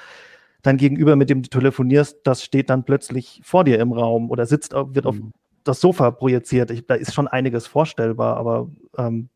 dein 0.62 0.76
Gegenüber, 0.76 1.16
mit 1.16 1.30
dem 1.30 1.42
du 1.42 1.48
telefonierst, 1.48 2.18
das 2.24 2.42
steht 2.42 2.70
dann 2.70 2.84
plötzlich 2.84 3.40
vor 3.44 3.64
dir 3.64 3.78
im 3.78 3.92
Raum 3.92 4.30
oder 4.30 4.46
sitzt, 4.46 4.72
wird 4.72 5.06
auf 5.06 5.16
mhm. 5.16 5.32
das 5.64 5.80
Sofa 5.80 6.10
projiziert. 6.10 6.70
Ich, 6.70 6.86
da 6.86 6.94
ist 6.94 7.14
schon 7.14 7.28
einiges 7.28 7.66
vorstellbar, 7.66 8.36
aber 8.36 8.68
ähm, 8.96 9.28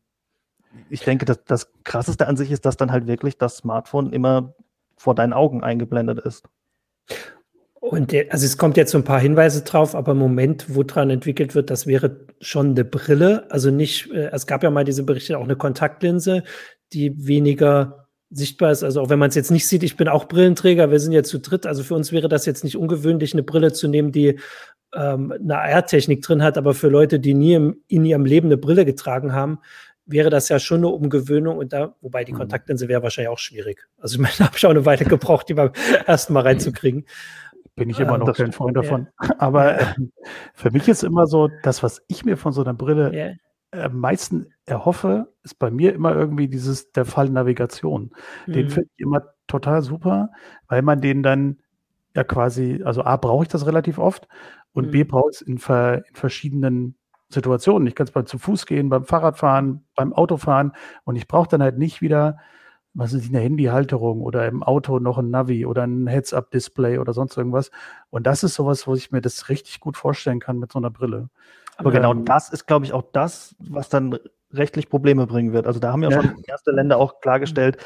ich 0.89 1.01
denke, 1.01 1.25
dass 1.25 1.43
das 1.45 1.71
Krasseste 1.83 2.27
an 2.27 2.37
sich 2.37 2.51
ist, 2.51 2.65
dass 2.65 2.77
dann 2.77 2.91
halt 2.91 3.07
wirklich 3.07 3.37
das 3.37 3.57
Smartphone 3.57 4.11
immer 4.11 4.53
vor 4.97 5.15
deinen 5.15 5.33
Augen 5.33 5.63
eingeblendet 5.63 6.19
ist. 6.19 6.47
Und 7.79 8.13
also 8.13 8.45
es 8.45 8.57
kommt 8.57 8.77
jetzt 8.77 8.91
so 8.91 8.97
ein 8.97 9.03
paar 9.03 9.19
Hinweise 9.19 9.63
drauf, 9.63 9.93
aber 9.93 10.13
im 10.13 10.17
Moment, 10.17 10.73
wo 10.73 10.83
dran 10.83 11.09
entwickelt 11.09 11.53
wird, 11.53 11.69
das 11.69 11.85
wäre 11.85 12.27
schon 12.39 12.71
eine 12.71 12.85
Brille. 12.85 13.51
Also 13.51 13.71
nicht, 13.71 14.09
äh, 14.11 14.29
es 14.31 14.47
gab 14.47 14.63
ja 14.63 14.71
mal 14.71 14.85
diese 14.85 15.03
Berichte, 15.03 15.37
auch 15.37 15.43
eine 15.43 15.57
Kontaktlinse, 15.57 16.43
die 16.93 17.27
weniger 17.27 18.02
sichtbar 18.33 18.71
ist. 18.71 18.83
Also 18.83 19.01
auch 19.01 19.09
wenn 19.09 19.19
man 19.19 19.29
es 19.29 19.35
jetzt 19.35 19.51
nicht 19.51 19.67
sieht, 19.67 19.83
ich 19.83 19.95
bin 19.95 20.07
auch 20.07 20.27
Brillenträger, 20.27 20.91
wir 20.91 20.99
sind 20.99 21.13
jetzt 21.13 21.29
zu 21.29 21.39
dritt. 21.39 21.65
Also 21.65 21.83
für 21.83 21.95
uns 21.95 22.11
wäre 22.11 22.27
das 22.27 22.45
jetzt 22.45 22.63
nicht 22.63 22.77
ungewöhnlich, 22.77 23.33
eine 23.33 23.43
Brille 23.43 23.73
zu 23.73 23.87
nehmen, 23.87 24.11
die 24.11 24.39
ähm, 24.93 25.31
eine 25.31 25.59
AR-Technik 25.59 26.21
drin 26.21 26.43
hat, 26.43 26.57
aber 26.57 26.73
für 26.73 26.89
Leute, 26.89 27.19
die 27.19 27.33
nie 27.33 27.53
im, 27.53 27.77
in 27.87 28.05
ihrem 28.05 28.25
Leben 28.25 28.47
eine 28.47 28.57
Brille 28.57 28.85
getragen 28.85 29.33
haben, 29.33 29.59
wäre 30.05 30.29
das 30.29 30.49
ja 30.49 30.59
schon 30.59 30.79
eine 30.79 30.89
Umgewöhnung 30.89 31.57
und 31.57 31.73
da, 31.73 31.95
wobei 32.01 32.23
die 32.23 32.33
mhm. 32.33 32.37
Kontaktlinse 32.37 32.87
wäre 32.87 33.01
wahrscheinlich 33.03 33.29
auch 33.29 33.39
schwierig. 33.39 33.87
Also 33.97 34.15
ich 34.15 34.21
meine, 34.21 34.33
da 34.37 34.45
habe 34.45 34.57
ich 34.57 34.65
auch 34.65 34.71
eine 34.71 34.85
Weile 34.85 35.05
gebraucht, 35.05 35.49
die 35.49 35.53
beim 35.53 35.71
ersten 36.05 36.33
Mal 36.33 36.41
reinzukriegen 36.41 37.05
bin 37.75 37.89
ich 37.89 37.99
immer 37.99 38.17
noch 38.17 38.35
kein 38.35 38.51
Freund 38.51 38.77
davon. 38.77 39.07
Aber 39.37 39.79
äh, 39.79 39.85
für 40.53 40.71
mich 40.71 40.87
ist 40.87 41.03
immer 41.03 41.27
so, 41.27 41.49
das, 41.63 41.83
was 41.83 42.03
ich 42.07 42.25
mir 42.25 42.37
von 42.37 42.53
so 42.53 42.61
einer 42.61 42.73
Brille 42.73 43.11
yeah. 43.11 43.85
am 43.85 43.99
meisten 43.99 44.52
erhoffe, 44.65 45.33
ist 45.43 45.59
bei 45.59 45.71
mir 45.71 45.93
immer 45.93 46.15
irgendwie 46.15 46.47
dieses, 46.47 46.91
der 46.91 47.05
Fall 47.05 47.29
Navigation. 47.29 48.11
Mhm. 48.47 48.53
Den 48.53 48.69
finde 48.69 48.89
ich 48.95 49.03
immer 49.03 49.23
total 49.47 49.81
super, 49.81 50.29
weil 50.67 50.81
man 50.81 51.01
den 51.01 51.23
dann 51.23 51.59
ja 52.15 52.23
quasi, 52.23 52.81
also 52.83 53.03
A, 53.03 53.17
brauche 53.17 53.43
ich 53.43 53.49
das 53.49 53.65
relativ 53.65 53.97
oft 53.97 54.27
und 54.71 54.87
mhm. 54.87 54.91
B, 54.91 55.03
brauche 55.03 55.29
ich 55.31 55.37
es 55.37 55.41
in, 55.41 55.57
ver, 55.57 56.05
in 56.07 56.15
verschiedenen 56.15 56.95
Situationen. 57.29 57.87
Ich 57.87 57.95
kann 57.95 58.05
es 58.05 58.11
beim 58.11 58.25
zu 58.25 58.37
Fuß 58.37 58.65
gehen, 58.65 58.89
beim 58.89 59.05
Fahrradfahren, 59.05 59.83
beim 59.95 60.13
Autofahren 60.13 60.73
und 61.03 61.15
ich 61.15 61.27
brauche 61.27 61.49
dann 61.49 61.63
halt 61.63 61.77
nicht 61.77 62.01
wieder 62.01 62.37
was 62.93 63.13
ist 63.13 63.29
eine 63.29 63.39
Handyhalterung 63.39 64.21
oder 64.21 64.47
im 64.47 64.61
Auto 64.61 64.99
noch 64.99 65.17
ein 65.17 65.31
Navi 65.31 65.65
oder 65.65 65.83
ein 65.83 66.07
Heads-Up-Display 66.07 66.99
oder 66.99 67.13
sonst 67.13 67.35
irgendwas. 67.35 67.71
Und 68.11 68.27
das 68.27 68.43
ist 68.43 68.53
sowas, 68.53 68.85
wo 68.85 68.93
ich 68.93 69.11
mir 69.11 69.21
das 69.21 69.49
richtig 69.49 69.79
gut 69.79 69.97
vorstellen 69.97 70.39
kann 70.39 70.59
mit 70.59 70.71
so 70.71 70.79
einer 70.79 70.91
Brille. 70.91 71.29
Aber 71.77 71.91
genau 71.91 72.11
ähm, 72.11 72.19
genau 72.19 72.25
das 72.25 72.49
ist, 72.49 72.67
glaube 72.67 72.85
ich, 72.85 72.93
auch 72.93 73.03
das, 73.13 73.55
was 73.59 73.89
dann 73.89 74.17
rechtlich 74.51 74.89
Probleme 74.89 75.27
bringen 75.27 75.53
wird. 75.53 75.67
Also 75.67 75.79
da 75.79 75.91
haben 75.91 76.03
ja, 76.03 76.09
ja. 76.09 76.21
schon 76.21 76.43
erste 76.45 76.71
Länder 76.71 76.97
auch 76.97 77.21
klargestellt, 77.21 77.77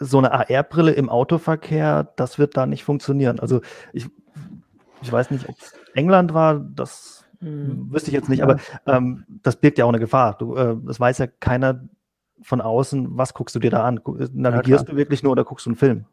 so 0.00 0.18
eine 0.18 0.32
AR-Brille 0.32 0.92
im 0.92 1.08
Autoverkehr, 1.08 2.12
das 2.16 2.38
wird 2.38 2.56
da 2.56 2.66
nicht 2.66 2.84
funktionieren. 2.84 3.40
Also 3.40 3.60
ich, 3.92 4.08
ich 5.02 5.12
weiß 5.12 5.30
nicht, 5.30 5.48
ob 5.48 5.56
es 5.58 5.72
England 5.94 6.34
war, 6.34 6.58
das 6.58 7.24
hm. 7.40 7.88
wüsste 7.90 8.10
ich 8.10 8.14
jetzt 8.14 8.28
nicht, 8.28 8.40
ja. 8.40 8.44
aber 8.44 8.58
ähm, 8.86 9.24
das 9.42 9.56
birgt 9.56 9.78
ja 9.78 9.84
auch 9.84 9.90
eine 9.90 9.98
Gefahr. 9.98 10.36
Du, 10.38 10.56
äh, 10.56 10.76
das 10.84 11.00
weiß 11.00 11.18
ja 11.18 11.26
keiner, 11.26 11.88
von 12.42 12.60
außen, 12.60 13.16
was 13.16 13.34
guckst 13.34 13.54
du 13.54 13.58
dir 13.58 13.70
da 13.70 13.84
an? 13.84 14.00
Navigierst 14.32 14.86
ja, 14.86 14.92
du 14.92 14.96
wirklich 14.96 15.22
nur 15.22 15.32
oder 15.32 15.44
guckst 15.44 15.66
du 15.66 15.70
einen 15.70 15.76
Film? 15.76 16.04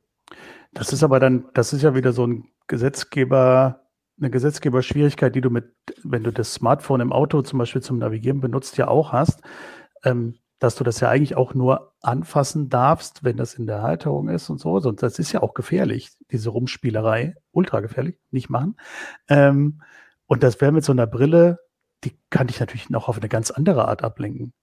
Das 0.74 0.92
ist 0.92 1.04
aber 1.04 1.20
dann, 1.20 1.46
das 1.54 1.72
ist 1.74 1.84
ja 1.84 1.96
wieder 1.96 2.14
so 2.14 2.26
ein 2.26 2.50
Gesetzgeber, 2.68 3.82
eine 4.18 4.30
Gesetzgeberschwierigkeit, 4.30 5.36
die 5.36 5.42
du 5.42 5.50
mit, 5.50 5.74
wenn 6.04 6.24
du 6.24 6.32
das 6.32 6.54
Smartphone 6.54 7.02
im 7.02 7.12
Auto 7.12 7.42
zum 7.42 7.60
Beispiel 7.60 7.82
zum 7.82 7.98
Navigieren 7.98 8.42
benutzt, 8.42 8.78
ja 8.78 8.88
auch 8.88 9.12
hast, 9.12 9.42
ähm, 10.04 10.36
dass 10.60 10.76
du 10.76 10.84
das 10.84 11.00
ja 11.02 11.10
eigentlich 11.10 11.36
auch 11.36 11.54
nur 11.54 11.94
anfassen 12.02 12.70
darfst, 12.70 13.24
wenn 13.24 13.38
das 13.38 13.56
in 13.56 13.68
der 13.68 13.82
Halterung 13.82 14.30
ist 14.30 14.50
und 14.50 14.60
so. 14.60 14.80
Sonst 14.80 15.04
das 15.04 15.20
ist 15.20 15.32
ja 15.32 15.42
auch 15.42 15.54
gefährlich, 15.54 16.12
diese 16.32 16.50
Rumspielerei, 16.50 17.36
ultra 17.52 17.82
gefährlich, 17.82 18.18
nicht 18.32 18.50
machen. 18.50 18.78
Ähm, 19.28 19.82
und 20.28 20.44
das 20.44 20.62
wäre 20.62 20.72
mit 20.72 20.86
so 20.86 20.94
einer 20.94 21.08
Brille, 21.08 21.60
die 22.04 22.18
kann 22.30 22.48
ich 22.50 22.60
natürlich 22.60 22.90
noch 22.90 23.10
auf 23.10 23.18
eine 23.18 23.30
ganz 23.30 23.52
andere 23.52 23.88
Art 23.88 24.04
ablenken. 24.04 24.54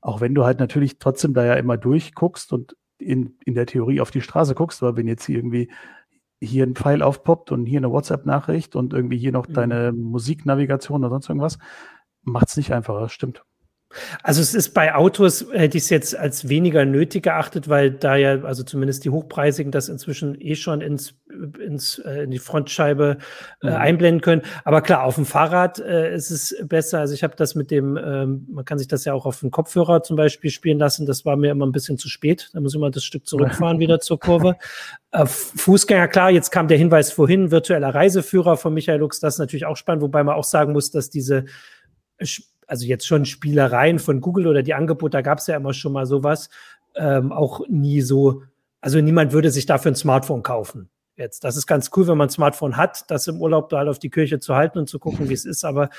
Auch 0.00 0.20
wenn 0.20 0.34
du 0.34 0.44
halt 0.44 0.60
natürlich 0.60 0.98
trotzdem 0.98 1.34
da 1.34 1.44
ja 1.44 1.54
immer 1.54 1.76
durchguckst 1.78 2.52
und 2.52 2.76
in, 2.98 3.38
in 3.44 3.54
der 3.54 3.66
Theorie 3.66 4.00
auf 4.00 4.10
die 4.10 4.20
Straße 4.20 4.54
guckst, 4.54 4.82
weil 4.82 4.96
wenn 4.96 5.08
jetzt 5.08 5.24
hier 5.24 5.36
irgendwie 5.36 5.70
hier 6.40 6.64
ein 6.64 6.74
Pfeil 6.74 7.02
aufpoppt 7.02 7.52
und 7.52 7.66
hier 7.66 7.78
eine 7.78 7.90
WhatsApp-Nachricht 7.90 8.76
und 8.76 8.92
irgendwie 8.92 9.18
hier 9.18 9.32
noch 9.32 9.48
mhm. 9.48 9.54
deine 9.54 9.92
Musiknavigation 9.92 11.02
oder 11.02 11.10
sonst 11.10 11.28
irgendwas, 11.28 11.58
macht 12.22 12.48
es 12.48 12.56
nicht 12.56 12.72
einfacher, 12.72 13.08
stimmt. 13.08 13.44
Also 14.22 14.40
es 14.40 14.54
ist 14.54 14.70
bei 14.70 14.94
Autos, 14.94 15.46
hätte 15.52 15.76
ich 15.76 15.84
es 15.84 15.90
jetzt 15.90 16.16
als 16.16 16.48
weniger 16.48 16.84
nötig 16.84 17.24
geachtet, 17.24 17.68
weil 17.68 17.90
da 17.90 18.16
ja, 18.16 18.42
also 18.42 18.62
zumindest 18.62 19.04
die 19.04 19.10
hochpreisigen 19.10 19.72
das 19.72 19.88
inzwischen 19.88 20.40
eh 20.40 20.54
schon 20.54 20.80
ins, 20.80 21.14
ins, 21.60 21.98
äh, 21.98 22.24
in 22.24 22.30
die 22.30 22.38
Frontscheibe 22.38 23.18
äh, 23.62 23.66
mhm. 23.66 23.74
einblenden 23.74 24.20
können. 24.20 24.42
Aber 24.64 24.82
klar, 24.82 25.04
auf 25.04 25.16
dem 25.16 25.26
Fahrrad 25.26 25.78
äh, 25.78 26.14
ist 26.14 26.30
es 26.30 26.56
besser. 26.66 27.00
Also 27.00 27.14
ich 27.14 27.22
habe 27.22 27.36
das 27.36 27.54
mit 27.54 27.70
dem, 27.70 27.96
ähm, 27.96 28.46
man 28.50 28.64
kann 28.64 28.78
sich 28.78 28.88
das 28.88 29.04
ja 29.04 29.14
auch 29.14 29.26
auf 29.26 29.40
dem 29.40 29.50
Kopfhörer 29.50 30.02
zum 30.02 30.16
Beispiel 30.16 30.50
spielen 30.50 30.78
lassen. 30.78 31.06
Das 31.06 31.24
war 31.24 31.36
mir 31.36 31.50
immer 31.50 31.66
ein 31.66 31.72
bisschen 31.72 31.98
zu 31.98 32.08
spät. 32.08 32.50
Da 32.52 32.60
muss 32.60 32.74
ich 32.74 32.80
mal 32.80 32.90
das 32.90 33.04
Stück 33.04 33.26
zurückfahren 33.26 33.78
wieder 33.78 34.00
zur 34.00 34.18
Kurve. 34.18 34.56
Äh, 35.14 35.26
Fußgänger, 35.26 36.08
klar, 36.08 36.32
jetzt 36.32 36.50
kam 36.50 36.66
der 36.66 36.76
Hinweis 36.76 37.12
vorhin, 37.12 37.52
virtueller 37.52 37.94
Reiseführer 37.94 38.56
von 38.56 38.74
Michael 38.74 38.98
Lux, 38.98 39.20
das 39.20 39.34
ist 39.34 39.38
natürlich 39.38 39.64
auch 39.64 39.76
spannend, 39.76 40.02
wobei 40.02 40.24
man 40.24 40.34
auch 40.34 40.42
sagen 40.42 40.72
muss, 40.72 40.90
dass 40.90 41.08
diese 41.08 41.44
also 42.66 42.86
jetzt 42.86 43.06
schon 43.06 43.24
Spielereien 43.24 43.98
von 43.98 44.20
Google 44.20 44.46
oder 44.46 44.62
die 44.62 44.74
Angebote, 44.74 45.12
da 45.12 45.22
gab 45.22 45.38
es 45.38 45.46
ja 45.46 45.56
immer 45.56 45.72
schon 45.72 45.92
mal 45.92 46.06
sowas, 46.06 46.48
ähm, 46.96 47.32
auch 47.32 47.62
nie 47.68 48.00
so, 48.00 48.42
also 48.80 49.00
niemand 49.00 49.32
würde 49.32 49.50
sich 49.50 49.66
dafür 49.66 49.92
ein 49.92 49.96
Smartphone 49.96 50.42
kaufen. 50.42 50.88
Jetzt, 51.16 51.44
das 51.44 51.56
ist 51.56 51.66
ganz 51.66 51.90
cool, 51.96 52.08
wenn 52.08 52.18
man 52.18 52.28
ein 52.28 52.30
Smartphone 52.30 52.76
hat, 52.76 53.10
das 53.10 53.26
im 53.28 53.40
Urlaub 53.40 53.68
da 53.68 53.78
halt 53.78 53.88
auf 53.88 53.98
die 53.98 54.10
Kirche 54.10 54.40
zu 54.40 54.54
halten 54.54 54.78
und 54.78 54.88
zu 54.88 54.98
gucken, 54.98 55.28
wie 55.28 55.34
es 55.34 55.44
ist, 55.44 55.64
aber 55.64 55.90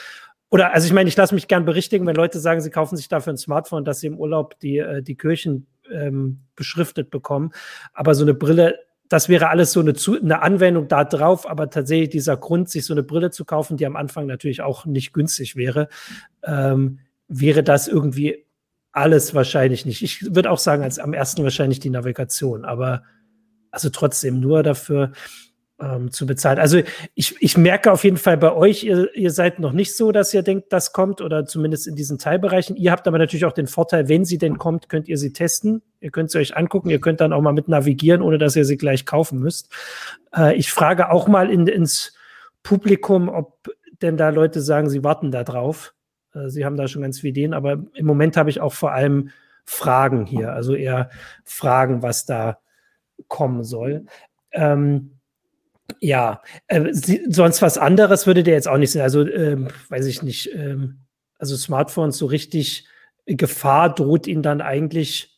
oder 0.52 0.74
also 0.74 0.86
ich 0.88 0.94
meine, 0.94 1.10
ich 1.10 1.18
lasse 1.18 1.34
mich 1.34 1.48
gern 1.48 1.66
berichtigen, 1.66 2.06
wenn 2.06 2.16
Leute 2.16 2.40
sagen, 2.40 2.62
sie 2.62 2.70
kaufen 2.70 2.96
sich 2.98 3.08
dafür 3.08 3.34
ein 3.34 3.38
Smartphone, 3.38 3.84
dass 3.84 4.00
sie 4.00 4.08
im 4.08 4.18
Urlaub 4.18 4.60
die, 4.60 4.78
äh, 4.78 5.02
die 5.02 5.16
Kirchen 5.16 5.68
ähm, 5.92 6.42
beschriftet 6.56 7.10
bekommen. 7.10 7.52
Aber 7.94 8.16
so 8.16 8.24
eine 8.24 8.34
Brille, 8.34 8.80
das 9.10 9.30
wäre 9.30 9.50
alles 9.50 9.72
so 9.72 9.82
eine, 9.82 9.94
eine 10.22 10.42
Anwendung 10.42 10.88
da 10.88 11.04
drauf, 11.04 11.50
aber 11.50 11.70
tatsächlich 11.70 12.10
dieser 12.10 12.38
Grund, 12.38 12.70
sich 12.70 12.86
so 12.86 12.94
eine 12.94 13.04
Brille 13.04 13.32
zu 13.32 13.46
kaufen, 13.46 13.78
die 13.78 13.86
am 13.86 13.96
Anfang 13.96 14.26
natürlich 14.26 14.62
auch 14.62 14.86
nicht 14.86 15.14
günstig 15.14 15.56
wäre, 15.56 15.90
ähm, 16.44 17.00
wäre 17.28 17.64
das 17.64 17.88
irgendwie 17.88 18.46
alles 18.92 19.36
wahrscheinlich 19.36 19.86
nicht. 19.86 20.02
Ich 20.02 20.34
würde 20.34 20.50
auch 20.50 20.58
sagen, 20.58 20.84
als 20.84 21.00
am 21.00 21.14
ersten 21.14 21.44
wahrscheinlich 21.44 21.80
die 21.80 21.90
Navigation, 21.90 22.66
aber 22.66 23.04
also 23.70 23.90
trotzdem 23.90 24.40
nur 24.40 24.64
dafür 24.64 25.12
ähm, 25.80 26.12
zu 26.12 26.26
bezahlen. 26.26 26.60
Also 26.60 26.82
ich, 27.16 27.36
ich 27.42 27.58
merke 27.58 27.92
auf 27.92 28.04
jeden 28.04 28.18
Fall 28.18 28.38
bei 28.38 28.54
euch, 28.54 28.84
ihr, 28.84 29.14
ihr 29.16 29.32
seid 29.32 29.60
noch 29.60 29.74
nicht 29.74 29.96
so, 29.96 30.12
dass 30.12 30.34
ihr 30.34 30.42
denkt, 30.42 30.72
das 30.72 30.94
kommt 30.94 31.22
oder 31.22 31.46
zumindest 31.46 31.88
in 31.88 31.96
diesen 31.96 32.18
Teilbereichen. 32.18 32.76
Ihr 32.76 32.92
habt 32.92 33.08
aber 33.08 33.18
natürlich 33.18 33.46
auch 33.46 33.52
den 33.52 33.68
Vorteil, 33.68 34.08
wenn 34.08 34.26
sie 34.26 34.38
denn 34.38 34.58
kommt, 34.58 34.90
könnt 34.90 35.08
ihr 35.08 35.18
sie 35.18 35.34
testen. 35.34 35.82
Ihr 36.00 36.12
könnt 36.12 36.32
sie 36.32 36.40
euch 36.40 36.56
angucken, 36.56 36.90
ihr 36.90 37.02
könnt 37.02 37.20
dann 37.20 37.34
auch 37.34 37.42
mal 37.42 37.54
mit 37.54 37.68
navigieren, 37.68 38.22
ohne 38.22 38.38
dass 38.38 38.56
ihr 38.56 38.66
sie 38.66 38.78
gleich 38.78 39.06
kaufen 39.06 39.40
müsst. 39.40 39.70
Äh, 40.36 40.56
ich 40.56 40.72
frage 40.72 41.12
auch 41.12 41.28
mal 41.28 41.50
in, 41.50 41.68
ins 41.68 42.14
Publikum, 42.64 43.28
ob 43.28 43.70
denn 44.02 44.18
da 44.18 44.30
Leute 44.30 44.62
sagen, 44.62 44.90
sie 44.90 45.04
warten 45.04 45.32
da 45.32 45.44
drauf. 45.44 45.94
Äh, 46.34 46.50
sie 46.50 46.64
haben 46.64 46.78
da 46.78 46.88
schon 46.88 47.02
ganz 47.02 47.20
viele 47.20 47.32
Ideen, 47.32 47.54
aber 47.54 47.84
im 47.94 48.06
Moment 48.06 48.38
habe 48.38 48.50
ich 48.50 48.62
auch 48.62 48.74
vor 48.74 48.92
allem 48.92 49.30
Fragen 49.66 50.26
hier, 50.26 50.54
also 50.54 50.76
eher 50.76 51.10
Fragen, 51.44 52.02
was 52.02 52.26
da 52.26 52.60
kommen 53.28 53.64
soll. 53.64 54.06
Ähm, 54.52 55.15
ja, 56.00 56.42
äh, 56.68 56.94
sie, 56.94 57.26
sonst 57.30 57.62
was 57.62 57.78
anderes 57.78 58.28
würde 58.28 58.44
der 58.44 58.56
jetzt 58.56 58.68
auch 58.68 58.78
nicht 58.78 58.92
sehen. 58.92 59.02
Also, 59.02 59.28
ähm, 59.28 59.68
weiß 59.90 60.06
ich 60.06 60.24
nicht. 60.24 60.52
Ähm, 60.54 61.00
also 61.38 61.56
Smartphones 61.56 62.18
so 62.18 62.26
richtig 62.26 62.88
Gefahr 63.26 63.94
droht 63.94 64.28
ihnen 64.28 64.44
dann 64.44 64.62
eigentlich 64.62 65.36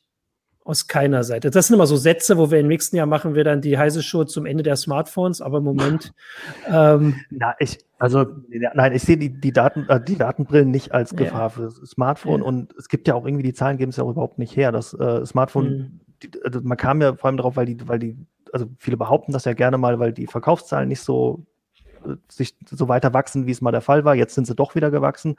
aus 0.68 0.88
keiner 0.88 1.24
Seite. 1.24 1.50
Das 1.50 1.68
sind 1.68 1.76
immer 1.76 1.88
so 1.88 1.96
Sätze, 1.96 2.38
wo 2.38 2.52
wir 2.52 2.60
im 2.60 2.68
nächsten 2.68 2.98
Jahr 2.98 3.06
machen 3.06 3.36
wir 3.36 3.46
dann 3.46 3.62
die 3.62 3.78
heiße 3.78 4.04
Show 4.04 4.26
zum 4.26 4.46
Ende 4.46 4.64
der 4.64 4.76
Smartphones, 4.76 5.42
aber 5.42 5.60
im 5.60 5.64
Moment. 5.64 6.14
Ähm, 6.70 7.22
Na, 7.30 7.56
ich, 7.60 7.78
also 7.98 8.26
nein, 8.74 8.94
ich 8.94 9.02
sehe 9.02 9.16
die, 9.16 9.30
die, 9.30 9.54
Daten, 9.54 9.86
äh, 9.88 10.04
die 10.04 10.18
Datenbrillen 10.18 10.70
nicht 10.70 10.92
als 10.92 11.16
Gefahr 11.16 11.44
ja. 11.44 11.50
für 11.50 11.62
das 11.62 11.76
Smartphone 11.76 12.42
ja. 12.42 12.46
und 12.46 12.74
es 12.78 12.90
gibt 12.90 13.08
ja 13.08 13.16
auch 13.16 13.26
irgendwie, 13.26 13.44
die 13.44 13.54
Zahlen 13.54 13.78
geben 13.78 13.92
es 13.92 13.96
ja 13.96 14.04
auch 14.04 14.10
überhaupt 14.10 14.38
nicht 14.38 14.58
her. 14.58 14.74
Das 14.74 14.94
äh, 14.94 15.26
Smartphone, 15.26 15.70
mhm. 15.70 16.00
die, 16.24 16.32
also 16.44 16.60
man 16.62 16.78
kam 16.78 17.02
ja 17.02 17.16
vor 17.16 17.28
allem 17.28 17.38
darauf, 17.38 17.56
weil 17.56 17.68
die, 17.68 17.88
weil 17.88 18.00
die 18.00 18.18
also 18.54 18.68
viele 18.78 18.98
behaupten 18.98 19.32
das 19.32 19.46
ja 19.46 19.54
gerne 19.54 19.78
mal, 19.78 20.00
weil 20.00 20.14
die 20.14 20.28
Verkaufszahlen 20.28 20.90
nicht 20.90 21.02
so 21.02 21.46
äh, 22.06 22.16
sich 22.30 22.56
so 22.66 22.88
weiter 22.88 23.14
wachsen, 23.14 23.46
wie 23.48 23.52
es 23.52 23.62
mal 23.62 23.72
der 23.72 23.82
Fall 23.82 24.06
war. 24.06 24.16
Jetzt 24.16 24.36
sind 24.36 24.48
sie 24.48 24.56
doch 24.56 24.76
wieder 24.76 24.92
gewachsen. 24.92 25.36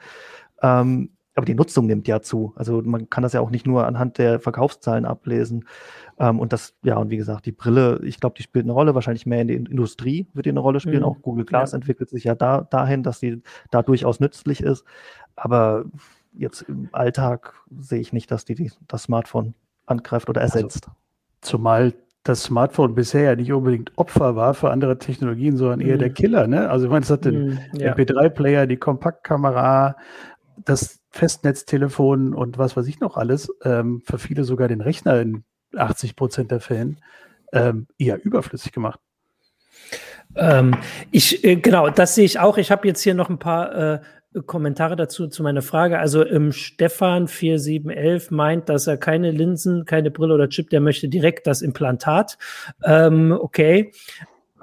Ähm, 0.62 1.10
aber 1.38 1.44
die 1.44 1.54
Nutzung 1.54 1.86
nimmt 1.86 2.08
ja 2.08 2.20
zu. 2.20 2.52
Also 2.56 2.82
man 2.82 3.08
kann 3.10 3.22
das 3.22 3.32
ja 3.32 3.40
auch 3.40 3.50
nicht 3.50 3.64
nur 3.64 3.86
anhand 3.86 4.18
der 4.18 4.40
Verkaufszahlen 4.40 5.04
ablesen. 5.04 5.66
Ähm, 6.18 6.40
und 6.40 6.52
das, 6.52 6.74
ja, 6.82 6.96
und 6.96 7.10
wie 7.10 7.16
gesagt, 7.16 7.46
die 7.46 7.52
Brille, 7.52 8.00
ich 8.02 8.18
glaube, 8.18 8.34
die 8.36 8.42
spielt 8.42 8.64
eine 8.64 8.72
Rolle, 8.72 8.96
wahrscheinlich 8.96 9.24
mehr 9.24 9.42
in 9.42 9.46
der 9.46 9.56
Industrie 9.56 10.26
wird 10.34 10.46
die 10.46 10.50
eine 10.50 10.58
Rolle 10.58 10.80
spielen. 10.80 11.00
Mhm. 11.00 11.04
Auch 11.04 11.22
Google 11.22 11.44
Glass 11.44 11.70
ja. 11.70 11.76
entwickelt 11.76 12.10
sich 12.10 12.24
ja 12.24 12.34
da, 12.34 12.62
dahin, 12.62 13.04
dass 13.04 13.20
die 13.20 13.40
da 13.70 13.82
durchaus 13.82 14.18
nützlich 14.18 14.60
ist. 14.62 14.84
Aber 15.36 15.84
jetzt 16.32 16.62
im 16.62 16.88
Alltag 16.90 17.54
sehe 17.78 18.00
ich 18.00 18.12
nicht, 18.12 18.32
dass 18.32 18.44
die, 18.44 18.56
die 18.56 18.72
das 18.88 19.04
Smartphone 19.04 19.54
angreift 19.86 20.28
oder 20.28 20.40
ersetzt. 20.40 20.88
Also, 20.88 20.96
zumal 21.40 21.94
das 22.28 22.42
Smartphone 22.42 22.94
bisher 22.94 23.22
ja 23.22 23.36
nicht 23.36 23.52
unbedingt 23.52 23.92
Opfer 23.96 24.36
war 24.36 24.54
für 24.54 24.70
andere 24.70 24.98
Technologien, 24.98 25.56
sondern 25.56 25.80
eher 25.80 25.94
mhm. 25.94 26.00
der 26.00 26.10
Killer. 26.10 26.46
Ne? 26.46 26.68
Also 26.68 26.86
ich 26.86 26.90
meine, 26.90 27.02
es 27.02 27.10
hat 27.10 27.24
den 27.24 27.46
mhm, 27.46 27.58
ja. 27.74 27.94
MP3-Player, 27.94 28.66
die 28.66 28.76
Kompaktkamera, 28.76 29.96
das 30.64 31.00
Festnetztelefon 31.10 32.34
und 32.34 32.58
was 32.58 32.76
weiß 32.76 32.86
ich 32.86 33.00
noch 33.00 33.16
alles, 33.16 33.50
ähm, 33.64 34.02
für 34.04 34.18
viele 34.18 34.44
sogar 34.44 34.68
den 34.68 34.80
Rechner 34.80 35.20
in 35.20 35.44
80 35.76 36.16
Prozent 36.16 36.50
der 36.50 36.60
Fällen 36.60 37.00
ähm, 37.52 37.86
eher 37.98 38.22
überflüssig 38.24 38.72
gemacht. 38.72 39.00
Ähm, 40.36 40.76
ich, 41.10 41.44
äh, 41.44 41.56
genau, 41.56 41.88
das 41.88 42.14
sehe 42.14 42.24
ich 42.24 42.38
auch. 42.38 42.58
Ich 42.58 42.70
habe 42.70 42.86
jetzt 42.86 43.02
hier 43.02 43.14
noch 43.14 43.30
ein 43.30 43.38
paar 43.38 43.74
äh, 43.74 44.00
Kommentare 44.46 44.96
dazu 44.96 45.28
zu 45.28 45.42
meiner 45.42 45.62
Frage. 45.62 45.98
Also 45.98 46.24
ähm, 46.24 46.52
Stefan 46.52 47.28
4711 47.28 48.30
meint, 48.30 48.68
dass 48.68 48.86
er 48.86 48.96
keine 48.96 49.30
Linsen, 49.30 49.84
keine 49.84 50.10
Brille 50.10 50.34
oder 50.34 50.48
Chip, 50.48 50.70
der 50.70 50.80
möchte 50.80 51.08
direkt 51.08 51.46
das 51.46 51.62
Implantat. 51.62 52.38
Ähm, 52.84 53.32
okay. 53.32 53.92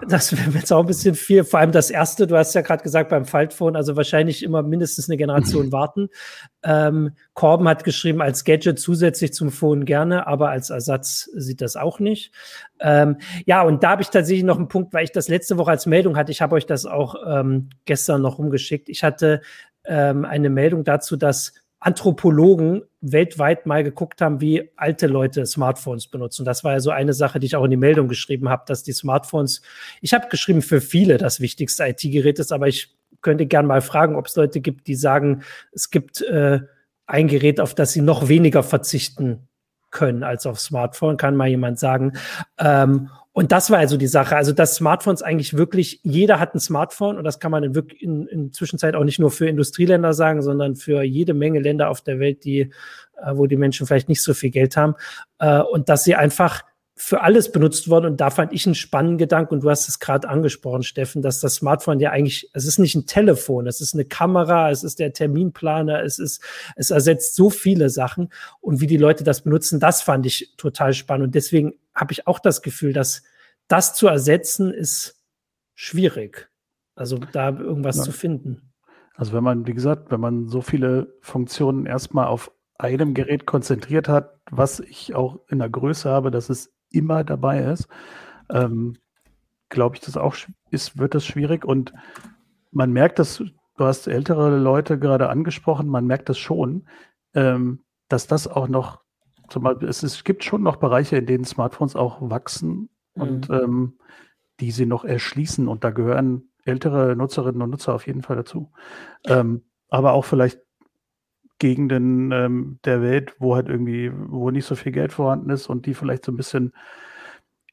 Das 0.07 0.35
wäre 0.35 0.51
jetzt 0.51 0.73
auch 0.73 0.81
ein 0.81 0.87
bisschen 0.87 1.15
viel. 1.15 1.45
Vor 1.45 1.59
allem 1.59 1.71
das 1.71 1.89
erste, 1.89 2.27
du 2.27 2.35
hast 2.35 2.53
ja 2.53 2.61
gerade 2.61 2.83
gesagt 2.83 3.09
beim 3.09 3.25
Faltphone, 3.25 3.77
also 3.77 3.95
wahrscheinlich 3.95 4.43
immer 4.43 4.61
mindestens 4.61 5.09
eine 5.09 5.15
Generation 5.15 5.71
warten. 5.71 6.09
Ähm, 6.63 7.11
Corben 7.33 7.67
hat 7.67 7.85
geschrieben, 7.85 8.21
als 8.21 8.43
Gadget 8.43 8.77
zusätzlich 8.77 9.33
zum 9.33 9.51
Phone 9.51 9.85
gerne, 9.85 10.27
aber 10.27 10.49
als 10.49 10.69
Ersatz 10.69 11.29
sieht 11.35 11.61
das 11.61 11.77
auch 11.77 11.99
nicht. 11.99 12.33
Ähm, 12.81 13.17
ja, 13.45 13.61
und 13.61 13.83
da 13.83 13.91
habe 13.91 14.01
ich 14.01 14.09
tatsächlich 14.09 14.43
noch 14.43 14.57
einen 14.57 14.67
Punkt, 14.67 14.93
weil 14.93 15.05
ich 15.05 15.11
das 15.11 15.29
letzte 15.29 15.57
Woche 15.57 15.71
als 15.71 15.85
Meldung 15.85 16.17
hatte. 16.17 16.31
Ich 16.31 16.41
habe 16.41 16.55
euch 16.55 16.65
das 16.65 16.85
auch 16.85 17.15
ähm, 17.25 17.69
gestern 17.85 18.21
noch 18.21 18.37
rumgeschickt. 18.37 18.89
Ich 18.89 19.03
hatte 19.03 19.41
ähm, 19.85 20.25
eine 20.25 20.49
Meldung 20.49 20.83
dazu, 20.83 21.15
dass 21.15 21.53
Anthropologen 21.79 22.83
weltweit 23.01 23.65
mal 23.65 23.83
geguckt 23.83 24.21
haben, 24.21 24.41
wie 24.41 24.71
alte 24.75 25.07
Leute 25.07 25.45
Smartphones 25.45 26.07
benutzen. 26.07 26.45
Das 26.45 26.63
war 26.63 26.73
ja 26.73 26.79
so 26.79 26.89
eine 26.89 27.13
Sache, 27.13 27.39
die 27.39 27.47
ich 27.47 27.55
auch 27.55 27.63
in 27.65 27.71
die 27.71 27.77
Meldung 27.77 28.07
geschrieben 28.07 28.49
habe, 28.49 28.63
dass 28.67 28.83
die 28.83 28.93
Smartphones, 28.93 29.61
ich 30.01 30.13
habe 30.13 30.27
geschrieben, 30.29 30.61
für 30.61 30.81
viele 30.81 31.17
das 31.17 31.39
wichtigste 31.39 31.85
IT-Gerät 31.85 32.39
ist, 32.39 32.51
aber 32.51 32.67
ich 32.67 32.95
könnte 33.21 33.45
gern 33.45 33.65
mal 33.67 33.81
fragen, 33.81 34.15
ob 34.15 34.27
es 34.27 34.35
Leute 34.35 34.61
gibt, 34.61 34.87
die 34.87 34.95
sagen, 34.95 35.43
es 35.71 35.89
gibt 35.91 36.21
äh, 36.21 36.61
ein 37.05 37.27
Gerät, 37.27 37.59
auf 37.59 37.75
das 37.75 37.93
sie 37.93 38.01
noch 38.01 38.27
weniger 38.27 38.63
verzichten 38.63 39.47
können 39.95 40.23
als 40.23 40.45
auf 40.45 40.59
Smartphone, 40.59 41.17
kann 41.17 41.35
mal 41.35 41.47
jemand 41.47 41.79
sagen. 41.79 42.13
Ähm, 42.59 43.09
und 43.31 43.51
das 43.51 43.69
war 43.69 43.79
also 43.79 43.97
die 43.97 44.07
Sache. 44.07 44.35
Also, 44.37 44.53
dass 44.53 44.75
Smartphones 44.75 45.21
eigentlich 45.21 45.57
wirklich, 45.57 45.99
jeder 46.03 46.39
hat 46.39 46.53
ein 46.53 46.59
Smartphone 46.59 47.17
und 47.17 47.23
das 47.23 47.39
kann 47.39 47.51
man 47.51 47.63
in, 47.63 47.75
in, 47.99 48.27
in 48.27 48.53
Zwischenzeit 48.53 48.95
auch 48.95 49.03
nicht 49.03 49.19
nur 49.19 49.31
für 49.31 49.49
Industrieländer 49.49 50.13
sagen, 50.13 50.41
sondern 50.41 50.75
für 50.75 51.03
jede 51.03 51.33
Menge 51.33 51.59
Länder 51.59 51.89
auf 51.89 52.01
der 52.01 52.19
Welt, 52.19 52.45
die, 52.45 52.61
äh, 52.61 53.31
wo 53.33 53.45
die 53.47 53.57
Menschen 53.57 53.87
vielleicht 53.87 54.07
nicht 54.09 54.21
so 54.21 54.33
viel 54.33 54.51
Geld 54.51 54.77
haben. 54.77 54.95
Äh, 55.39 55.59
und 55.59 55.89
dass 55.89 56.03
sie 56.03 56.15
einfach 56.15 56.63
für 56.97 57.21
alles 57.21 57.51
benutzt 57.51 57.89
worden. 57.89 58.05
Und 58.05 58.21
da 58.21 58.29
fand 58.29 58.53
ich 58.53 58.65
einen 58.65 58.75
spannenden 58.75 59.17
Gedanken. 59.17 59.55
Und 59.55 59.63
du 59.63 59.69
hast 59.69 59.89
es 59.89 59.99
gerade 59.99 60.29
angesprochen, 60.29 60.83
Steffen, 60.83 61.21
dass 61.21 61.41
das 61.41 61.55
Smartphone 61.55 61.99
ja 61.99 62.11
eigentlich, 62.11 62.49
es 62.53 62.65
ist 62.65 62.79
nicht 62.79 62.95
ein 62.95 63.05
Telefon, 63.05 63.67
es 63.67 63.81
ist 63.81 63.93
eine 63.93 64.05
Kamera, 64.05 64.71
es 64.71 64.83
ist 64.83 64.99
der 64.99 65.11
Terminplaner, 65.11 66.03
es 66.03 66.19
ist, 66.19 66.41
es 66.75 66.91
ersetzt 66.91 67.35
so 67.35 67.49
viele 67.49 67.89
Sachen. 67.89 68.29
Und 68.61 68.79
wie 68.79 68.87
die 68.87 68.97
Leute 68.97 69.25
das 69.25 69.41
benutzen, 69.41 69.79
das 69.79 70.01
fand 70.01 70.25
ich 70.25 70.53
total 70.55 70.93
spannend. 70.93 71.27
Und 71.27 71.35
deswegen 71.35 71.73
habe 71.93 72.13
ich 72.13 72.27
auch 72.27 72.39
das 72.39 72.61
Gefühl, 72.61 72.93
dass 72.93 73.23
das 73.67 73.93
zu 73.93 74.07
ersetzen 74.07 74.71
ist 74.71 75.21
schwierig. 75.73 76.49
Also 76.95 77.17
da 77.17 77.49
irgendwas 77.49 77.97
ja. 77.97 78.03
zu 78.03 78.13
finden. 78.13 78.73
Also 79.15 79.33
wenn 79.33 79.43
man, 79.43 79.67
wie 79.67 79.73
gesagt, 79.73 80.11
wenn 80.11 80.21
man 80.21 80.47
so 80.47 80.61
viele 80.61 81.13
Funktionen 81.21 81.85
erstmal 81.85 82.27
auf 82.27 82.51
einem 82.77 83.13
Gerät 83.13 83.45
konzentriert 83.45 84.07
hat, 84.07 84.39
was 84.51 84.79
ich 84.79 85.15
auch 85.15 85.39
in 85.49 85.59
der 85.59 85.69
Größe 85.69 86.09
habe, 86.09 86.31
dass 86.31 86.49
es 86.49 86.74
immer 86.95 87.23
dabei 87.23 87.59
ist, 87.63 87.87
ähm, 88.49 88.97
glaube 89.69 89.95
ich, 89.95 90.01
das 90.01 90.17
auch 90.17 90.35
ist, 90.71 90.97
wird 90.97 91.15
das 91.15 91.25
schwierig. 91.25 91.65
Und 91.65 91.93
man 92.71 92.91
merkt 92.91 93.19
das, 93.19 93.37
du 93.37 93.85
hast 93.85 94.07
ältere 94.07 94.57
Leute 94.57 94.99
gerade 94.99 95.29
angesprochen, 95.29 95.87
man 95.87 96.07
merkt 96.07 96.29
das 96.29 96.37
schon, 96.37 96.87
ähm, 97.33 97.83
dass 98.07 98.27
das 98.27 98.47
auch 98.47 98.67
noch 98.67 99.01
zumal 99.49 99.83
es, 99.83 100.03
es 100.03 100.23
gibt 100.23 100.43
schon 100.43 100.63
noch 100.63 100.77
Bereiche, 100.77 101.17
in 101.17 101.25
denen 101.25 101.45
Smartphones 101.45 101.95
auch 101.95 102.17
wachsen 102.29 102.89
mhm. 103.15 103.21
und 103.21 103.49
ähm, 103.49 103.99
die 104.59 104.71
sie 104.71 104.85
noch 104.85 105.03
erschließen. 105.03 105.67
Und 105.67 105.83
da 105.83 105.91
gehören 105.91 106.49
ältere 106.63 107.15
Nutzerinnen 107.15 107.61
und 107.61 107.69
Nutzer 107.69 107.93
auf 107.93 108.07
jeden 108.07 108.23
Fall 108.23 108.37
dazu. 108.37 108.71
Ähm, 109.25 109.63
aber 109.89 110.13
auch 110.13 110.25
vielleicht 110.25 110.59
Gegenden 111.59 112.31
ähm, 112.31 112.79
der 112.85 113.01
Welt, 113.01 113.35
wo 113.39 113.55
halt 113.55 113.69
irgendwie, 113.69 114.11
wo 114.13 114.51
nicht 114.51 114.65
so 114.65 114.75
viel 114.75 114.91
Geld 114.91 115.13
vorhanden 115.13 115.49
ist 115.49 115.67
und 115.67 115.85
die 115.85 115.93
vielleicht 115.93 116.25
so 116.25 116.31
ein 116.31 116.37
bisschen 116.37 116.73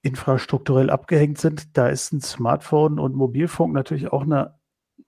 infrastrukturell 0.02 0.90
abgehängt 0.90 1.38
sind, 1.38 1.76
da 1.76 1.88
ist 1.88 2.12
ein 2.12 2.20
Smartphone 2.20 2.98
und 2.98 3.14
Mobilfunk 3.14 3.72
natürlich 3.72 4.12
auch 4.12 4.22
eine, 4.22 4.54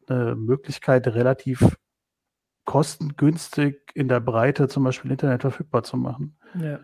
eine 0.09 0.37
Möglichkeit, 0.37 1.07
relativ 1.09 1.77
kostengünstig 2.65 3.81
in 3.95 4.09
der 4.09 4.21
Breite 4.21 4.69
zum 4.69 4.85
Beispiel 4.85 5.11
Internet 5.11 5.43
verfügbar 5.43 5.83
zu 5.83 5.97
machen. 5.97 6.37
Ja. 6.61 6.81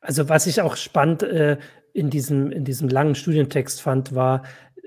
Also 0.00 0.28
was 0.28 0.46
ich 0.46 0.60
auch 0.60 0.76
spannend 0.76 1.22
äh, 1.22 1.58
in, 1.92 2.10
diesem, 2.10 2.50
in 2.50 2.64
diesem 2.64 2.88
langen 2.88 3.14
Studientext 3.14 3.80
fand, 3.80 4.14
war, 4.14 4.42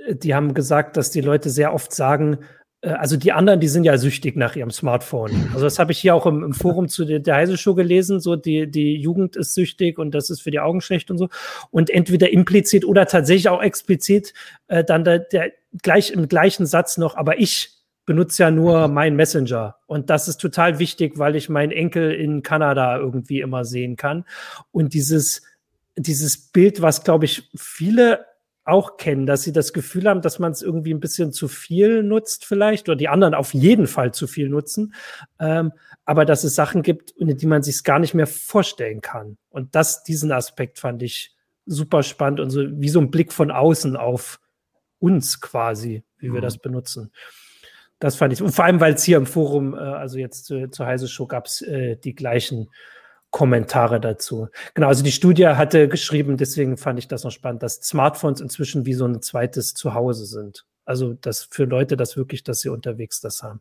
äh, 0.06 0.16
die 0.16 0.36
haben 0.36 0.53
gesagt, 0.53 0.97
dass 0.97 1.12
die 1.12 1.22
Leute 1.22 1.49
sehr 1.49 1.74
oft 1.74 1.93
sagen, 1.93 2.39
also 2.89 3.17
die 3.17 3.31
anderen, 3.31 3.59
die 3.59 3.67
sind 3.67 3.83
ja 3.83 3.97
süchtig 3.97 4.36
nach 4.36 4.55
ihrem 4.55 4.71
Smartphone. 4.71 5.31
Also 5.53 5.65
das 5.65 5.79
habe 5.79 5.91
ich 5.91 5.99
hier 5.99 6.13
auch 6.13 6.25
im, 6.25 6.43
im 6.43 6.53
Forum 6.53 6.88
zu 6.88 7.05
der, 7.05 7.19
der 7.19 7.36
Heise 7.36 7.57
Show 7.57 7.73
gelesen, 7.73 8.19
so 8.19 8.36
die, 8.36 8.69
die 8.69 8.95
Jugend 8.95 9.36
ist 9.36 9.53
süchtig 9.53 9.97
und 9.97 10.11
das 10.11 10.29
ist 10.29 10.41
für 10.41 10.51
die 10.51 10.59
Augen 10.59 10.81
schlecht 10.81 11.09
und 11.09 11.17
so. 11.17 11.29
Und 11.71 11.89
entweder 11.89 12.31
implizit 12.31 12.86
oder 12.86 13.05
tatsächlich 13.07 13.49
auch 13.49 13.61
explizit 13.61 14.33
äh, 14.67 14.83
dann 14.83 15.03
der, 15.03 15.19
der 15.19 15.51
gleich 15.81 16.11
im 16.11 16.27
gleichen 16.27 16.65
Satz 16.65 16.97
noch, 16.97 17.15
aber 17.15 17.39
ich 17.39 17.71
benutze 18.05 18.43
ja 18.43 18.51
nur 18.51 18.88
mein 18.88 19.15
Messenger. 19.15 19.77
Und 19.88 20.09
das 20.09 20.27
ist 20.27 20.38
total 20.38 20.79
wichtig, 20.79 21.17
weil 21.17 21.36
ich 21.36 21.49
meinen 21.49 21.71
Enkel 21.71 22.11
in 22.11 22.43
Kanada 22.43 22.97
irgendwie 22.97 23.41
immer 23.41 23.65
sehen 23.65 23.95
kann. 23.95 24.25
Und 24.71 24.93
dieses, 24.93 25.41
dieses 25.95 26.38
Bild, 26.38 26.81
was, 26.81 27.03
glaube 27.03 27.25
ich, 27.25 27.49
viele 27.55 28.25
auch 28.66 28.97
kennen, 28.97 29.26
dass 29.26 29.43
sie 29.43 29.53
das 29.53 29.74
Gefühl 29.74 30.09
haben, 30.09 30.22
dass 30.22 30.39
man 30.39 30.51
es 30.51 30.61
irgendwie 30.61 30.93
ein 30.93 30.99
bisschen 30.99 31.32
zu 31.32 31.47
viel 31.47 32.03
nutzt 32.03 32.45
vielleicht 32.45 32.89
oder 32.89 32.95
die 32.95 33.07
anderen 33.07 33.36
auf 33.36 33.53
jeden 33.53 33.88
Fall 33.88 34.13
zu 34.13 34.28
viel 34.28 34.49
nutzen, 34.49 34.93
ähm, 35.39 35.72
aber 36.03 36.26
dass 36.26 36.43
es 36.43 36.55
Sachen 36.55 36.82
gibt, 36.82 37.11
in 37.11 37.38
die 37.38 37.45
man 37.45 37.61
sich 37.61 37.84
gar 37.84 37.99
nicht 37.99 38.16
mehr 38.16 38.28
vorstellen 38.28 39.01
kann. 39.01 39.38
Und 39.49 39.76
das, 39.76 40.03
diesen 40.03 40.32
Aspekt 40.32 40.80
fand 40.80 41.03
ich 41.03 41.36
super 41.66 42.03
spannend 42.03 42.39
und 42.39 42.49
so 42.49 42.63
wie 42.68 42.89
so 42.89 42.99
ein 42.99 43.11
Blick 43.11 43.32
von 43.32 43.51
außen 43.51 43.95
auf 43.95 44.39
uns 44.99 45.41
quasi, 45.41 46.03
wie 46.18 46.32
wir 46.32 46.39
mhm. 46.39 46.43
das 46.43 46.57
benutzen. 46.57 47.11
Das 47.99 48.16
fand 48.16 48.34
ich. 48.34 48.41
Und 48.41 48.51
vor 48.51 48.66
allem, 48.66 48.80
weil 48.80 48.95
es 48.95 49.03
hier 49.03 49.18
im 49.18 49.26
Forum, 49.26 49.74
äh, 49.74 49.78
also 49.78 50.18
jetzt 50.18 50.45
zu, 50.45 50.70
zur 50.70 50.86
Heise 50.86 51.07
Show, 51.07 51.28
gab 51.28 51.45
es 51.45 51.61
äh, 51.61 51.97
die 51.97 52.16
gleichen 52.16 52.70
Kommentare 53.36 53.99
dazu. 53.99 54.47
Genau, 54.75 54.88
also 54.88 55.03
die 55.03 55.11
Studie 55.11 55.45
hatte 55.45 55.89
geschrieben, 55.89 56.38
deswegen 56.38 56.77
fand 56.77 56.99
ich 56.99 57.09
das 57.09 57.25
noch 57.25 57.31
spannend, 57.31 57.63
dass 57.63 57.81
Smartphones 57.81 58.39
inzwischen 58.39 58.86
wie 58.86 58.93
so 58.93 59.03
ein 59.03 59.21
zweites 59.21 59.73
Zuhause 59.73 60.25
sind. 60.25 60.65
Also 60.86 61.15
dass 61.15 61.49
für 61.51 61.65
Leute 61.65 61.97
das 61.97 62.15
wirklich, 62.15 62.45
dass 62.45 62.61
sie 62.61 62.69
unterwegs 62.69 63.19
das 63.19 63.43
haben. 63.43 63.59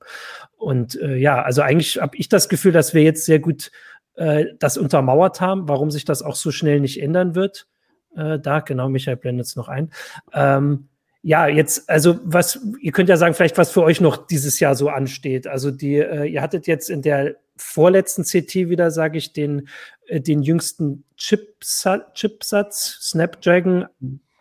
Und 0.56 0.94
äh, 1.02 1.16
ja, 1.16 1.42
also 1.42 1.62
eigentlich 1.62 2.00
habe 2.00 2.16
ich 2.16 2.28
das 2.28 2.48
Gefühl, 2.48 2.70
dass 2.70 2.94
wir 2.94 3.02
jetzt 3.02 3.24
sehr 3.24 3.40
gut 3.40 3.72
äh, 4.14 4.44
das 4.60 4.78
untermauert 4.78 5.40
haben, 5.40 5.68
warum 5.68 5.90
sich 5.90 6.04
das 6.04 6.22
auch 6.22 6.36
so 6.36 6.52
schnell 6.52 6.78
nicht 6.78 7.02
ändern 7.02 7.34
wird. 7.34 7.66
Äh, 8.14 8.38
da, 8.38 8.60
genau, 8.60 8.88
Michael 8.88 9.16
blendet 9.16 9.46
es 9.46 9.56
noch 9.56 9.66
ein. 9.66 9.90
Ähm, 10.32 10.88
ja, 11.26 11.46
jetzt, 11.46 11.88
also 11.88 12.20
was, 12.22 12.60
ihr 12.82 12.92
könnt 12.92 13.08
ja 13.08 13.16
sagen, 13.16 13.32
vielleicht 13.32 13.56
was 13.56 13.72
für 13.72 13.82
euch 13.82 13.98
noch 13.98 14.26
dieses 14.26 14.60
Jahr 14.60 14.74
so 14.74 14.90
ansteht. 14.90 15.46
Also 15.46 15.70
die, 15.70 15.96
äh, 15.96 16.26
ihr 16.26 16.42
hattet 16.42 16.66
jetzt 16.66 16.90
in 16.90 17.00
der 17.00 17.36
vorletzten 17.56 18.24
CT 18.24 18.68
wieder, 18.68 18.90
sage 18.90 19.16
ich, 19.16 19.32
den, 19.32 19.68
äh, 20.06 20.20
den 20.20 20.42
jüngsten 20.42 21.04
Chipsatz, 21.16 22.12
Chipsatz, 22.12 22.98
Snapdragon 23.00 23.86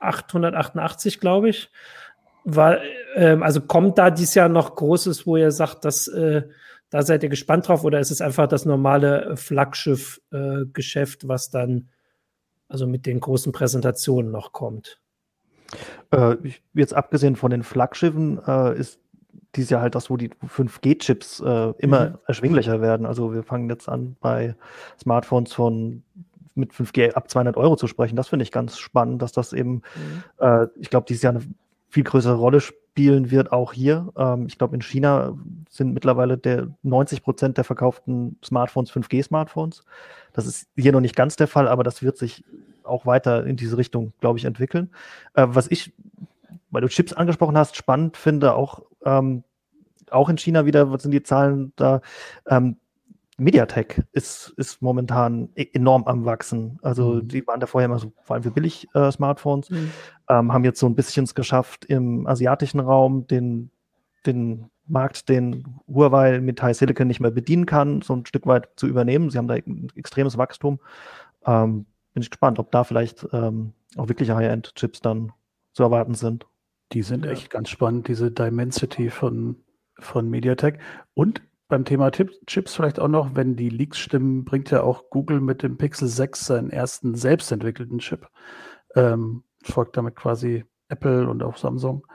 888, 0.02 1.22
glaube 1.22 1.50
ich. 1.50 1.72
War, 2.44 2.80
ähm, 3.16 3.44
also 3.44 3.62
kommt 3.62 3.98
da 3.98 4.12
dieses 4.12 4.36
Jahr 4.36 4.50
noch 4.50 4.76
Großes, 4.76 5.26
wo 5.26 5.38
ihr 5.38 5.52
sagt, 5.52 5.86
dass 5.86 6.10
äh, 6.10 6.42
da 6.90 7.02
seid 7.02 7.24
ihr 7.24 7.30
gespannt 7.30 7.70
drauf 7.70 7.86
oder 7.86 8.02
ist 8.02 8.12
es 8.12 8.20
einfach 8.20 8.48
das 8.48 8.66
normale 8.66 9.38
Flaggschiff-Geschäft, 9.38 11.24
äh, 11.24 11.28
was 11.30 11.50
dann 11.50 11.88
also 12.68 12.88
mit 12.88 13.06
den 13.06 13.22
großen 13.22 13.54
Präsentationen 13.54 14.32
noch 14.32 14.52
kommt? 14.52 15.00
Äh, 16.12 16.36
jetzt 16.74 16.94
abgesehen 16.94 17.36
von 17.36 17.52
den 17.52 17.64
Flaggschiffen 17.64 18.40
äh, 18.46 18.78
ist 18.78 19.00
dies 19.56 19.70
Jahr 19.70 19.82
halt 19.82 19.96
das, 19.96 20.10
wo 20.10 20.18
die 20.18 20.30
5G-Chips 20.30 21.42
äh, 21.42 21.74
immer 21.78 22.10
mhm. 22.10 22.18
erschwinglicher 22.28 22.82
werden. 22.82 23.06
Also 23.06 23.34
wir 23.34 23.44
fangen 23.44 23.70
jetzt 23.70 23.88
an 23.88 24.16
bei 24.20 24.56
Smartphones 25.00 25.54
von 25.54 26.04
mit 26.56 26.72
5G 26.72 27.14
ab 27.14 27.30
200 27.30 27.58
Euro 27.58 27.76
zu 27.76 27.88
sprechen. 27.88 28.16
Das 28.16 28.28
finde 28.28 28.44
ich 28.44 28.52
ganz 28.52 28.78
spannend, 28.78 29.22
dass 29.22 29.32
das 29.32 29.54
eben, 29.54 29.82
mhm. 29.96 30.24
äh, 30.38 30.68
ich 30.80 30.90
glaube, 30.90 31.06
dieses 31.08 31.24
Jahr 31.24 31.34
eine 31.34 31.44
viel 31.90 32.04
größere 32.04 32.36
Rolle 32.36 32.62
spielen 32.62 33.32
wird, 33.32 33.52
auch 33.52 33.74
hier. 33.74 34.12
Ähm, 34.18 34.46
ich 34.48 34.58
glaube, 34.58 34.76
in 34.76 34.82
China 34.82 35.38
sind 35.70 35.94
mittlerweile 35.94 36.38
der 36.38 36.68
90 36.84 37.24
Prozent 37.24 37.58
der 37.58 37.64
verkauften 37.64 38.38
Smartphones 38.44 38.92
5G-Smartphones. 38.92 39.84
Das 40.34 40.46
ist 40.46 40.68
hier 40.76 40.92
noch 40.92 41.02
nicht 41.02 41.16
ganz 41.16 41.36
der 41.36 41.48
Fall, 41.48 41.68
aber 41.68 41.84
das 41.84 42.02
wird 42.02 42.18
sich 42.18 42.44
auch 42.84 43.06
weiter 43.06 43.46
in 43.46 43.56
diese 43.56 43.78
Richtung, 43.78 44.14
glaube 44.20 44.40
ich, 44.40 44.46
entwickeln. 44.46 44.92
Äh, 45.34 45.48
was 45.50 45.70
ich, 45.70 45.94
weil 46.70 46.82
du 46.82 46.90
Chips 46.90 47.14
angesprochen 47.14 47.58
hast, 47.58 47.76
spannend 47.76 48.18
finde, 48.18 48.56
auch, 48.56 48.84
ähm, 49.06 49.44
auch 50.12 50.30
in 50.30 50.38
China 50.38 50.66
wieder, 50.66 50.92
was 50.92 51.04
sind 51.04 51.12
die 51.12 51.24
Zahlen 51.24 51.74
da? 51.76 52.02
Ähm, 52.48 52.78
Mediatek 53.38 54.04
ist, 54.12 54.54
ist 54.58 54.82
momentan 54.82 55.50
e-, 55.56 55.68
enorm 55.74 56.04
am 56.06 56.26
Wachsen. 56.26 56.80
Also 56.82 57.16
mhm. 57.16 57.28
die 57.28 57.46
waren 57.48 57.60
da 57.60 57.68
vorher 57.68 57.86
immer 57.86 58.00
so, 58.00 58.14
vor 58.24 58.36
allem 58.36 58.44
für 58.44 58.52
Billig-Smartphones, 58.52 59.70
äh, 59.70 59.74
mhm. 59.74 59.92
ähm, 60.30 60.54
haben 60.54 60.64
jetzt 60.64 60.80
so 60.80 60.86
ein 60.88 60.96
bisschen 60.96 61.24
es 61.24 61.36
geschafft, 61.36 61.86
im 61.86 62.28
asiatischen 62.28 62.80
Raum 62.80 63.28
den, 63.28 63.72
den 64.26 64.70
Markt, 64.88 65.30
den 65.30 65.80
Huawei 65.88 66.40
mit 66.40 66.62
High 66.62 66.76
Silicon 66.76 67.08
nicht 67.08 67.20
mehr 67.20 67.32
bedienen 67.32 67.66
kann, 67.66 68.02
so 68.02 68.14
ein 68.14 68.26
Stück 68.26 68.46
weit 68.46 68.70
zu 68.76 68.88
übernehmen. 68.88 69.30
Sie 69.30 69.38
haben 69.38 69.48
da 69.48 69.56
ein 69.56 69.88
extremes 69.96 70.38
Wachstum. 70.38 70.80
Ähm, 71.46 71.86
bin 72.14 72.22
ich 72.22 72.30
gespannt, 72.30 72.60
ob 72.60 72.72
da 72.72 72.84
vielleicht 72.84 73.28
ähm, 73.32 73.74
auch 73.98 74.08
wirklich 74.08 74.30
High-End-Chips 74.30 75.02
dann 75.02 75.32
zu 75.74 75.84
erwarten 75.84 76.14
sind. 76.14 76.46
Die 76.92 77.02
sind 77.02 77.26
ja. 77.26 77.32
echt 77.32 77.50
ganz 77.50 77.70
spannend, 77.70 78.08
diese 78.08 78.32
Dimensity 78.32 79.10
von, 79.10 79.58
von 80.00 80.30
MediaTek. 80.30 80.80
Und 81.14 81.42
beim 81.68 81.86
Thema 81.86 82.12
Chips 82.12 82.76
vielleicht 82.76 83.00
auch 83.00 83.08
noch, 83.08 83.36
wenn 83.36 83.56
die 83.56 83.70
Leaks 83.70 83.98
stimmen, 83.98 84.46
bringt 84.46 84.70
ja 84.70 84.84
auch 84.84 85.10
Google 85.10 85.42
mit 85.42 85.64
dem 85.64 85.78
Pixel 85.78 86.08
6 86.08 86.46
seinen 86.46 86.70
ersten 86.70 87.16
selbstentwickelten 87.16 88.00
Chip. 88.00 88.28
Ähm, 88.96 89.44
folgt 89.64 89.98
damit 89.98 90.16
quasi 90.16 90.66
Apple 90.90 91.28
und 91.28 91.42
auch 91.42 91.58
Samsung. 91.58 92.06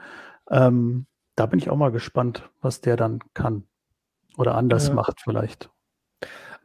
Ähm, 0.49 1.07
da 1.39 1.45
bin 1.45 1.59
ich 1.59 1.69
auch 1.69 1.77
mal 1.77 1.91
gespannt, 1.91 2.49
was 2.61 2.81
der 2.81 2.97
dann 2.97 3.19
kann. 3.33 3.63
Oder 4.37 4.55
anders 4.55 4.89
ja. 4.89 4.93
macht 4.93 5.21
vielleicht. 5.23 5.69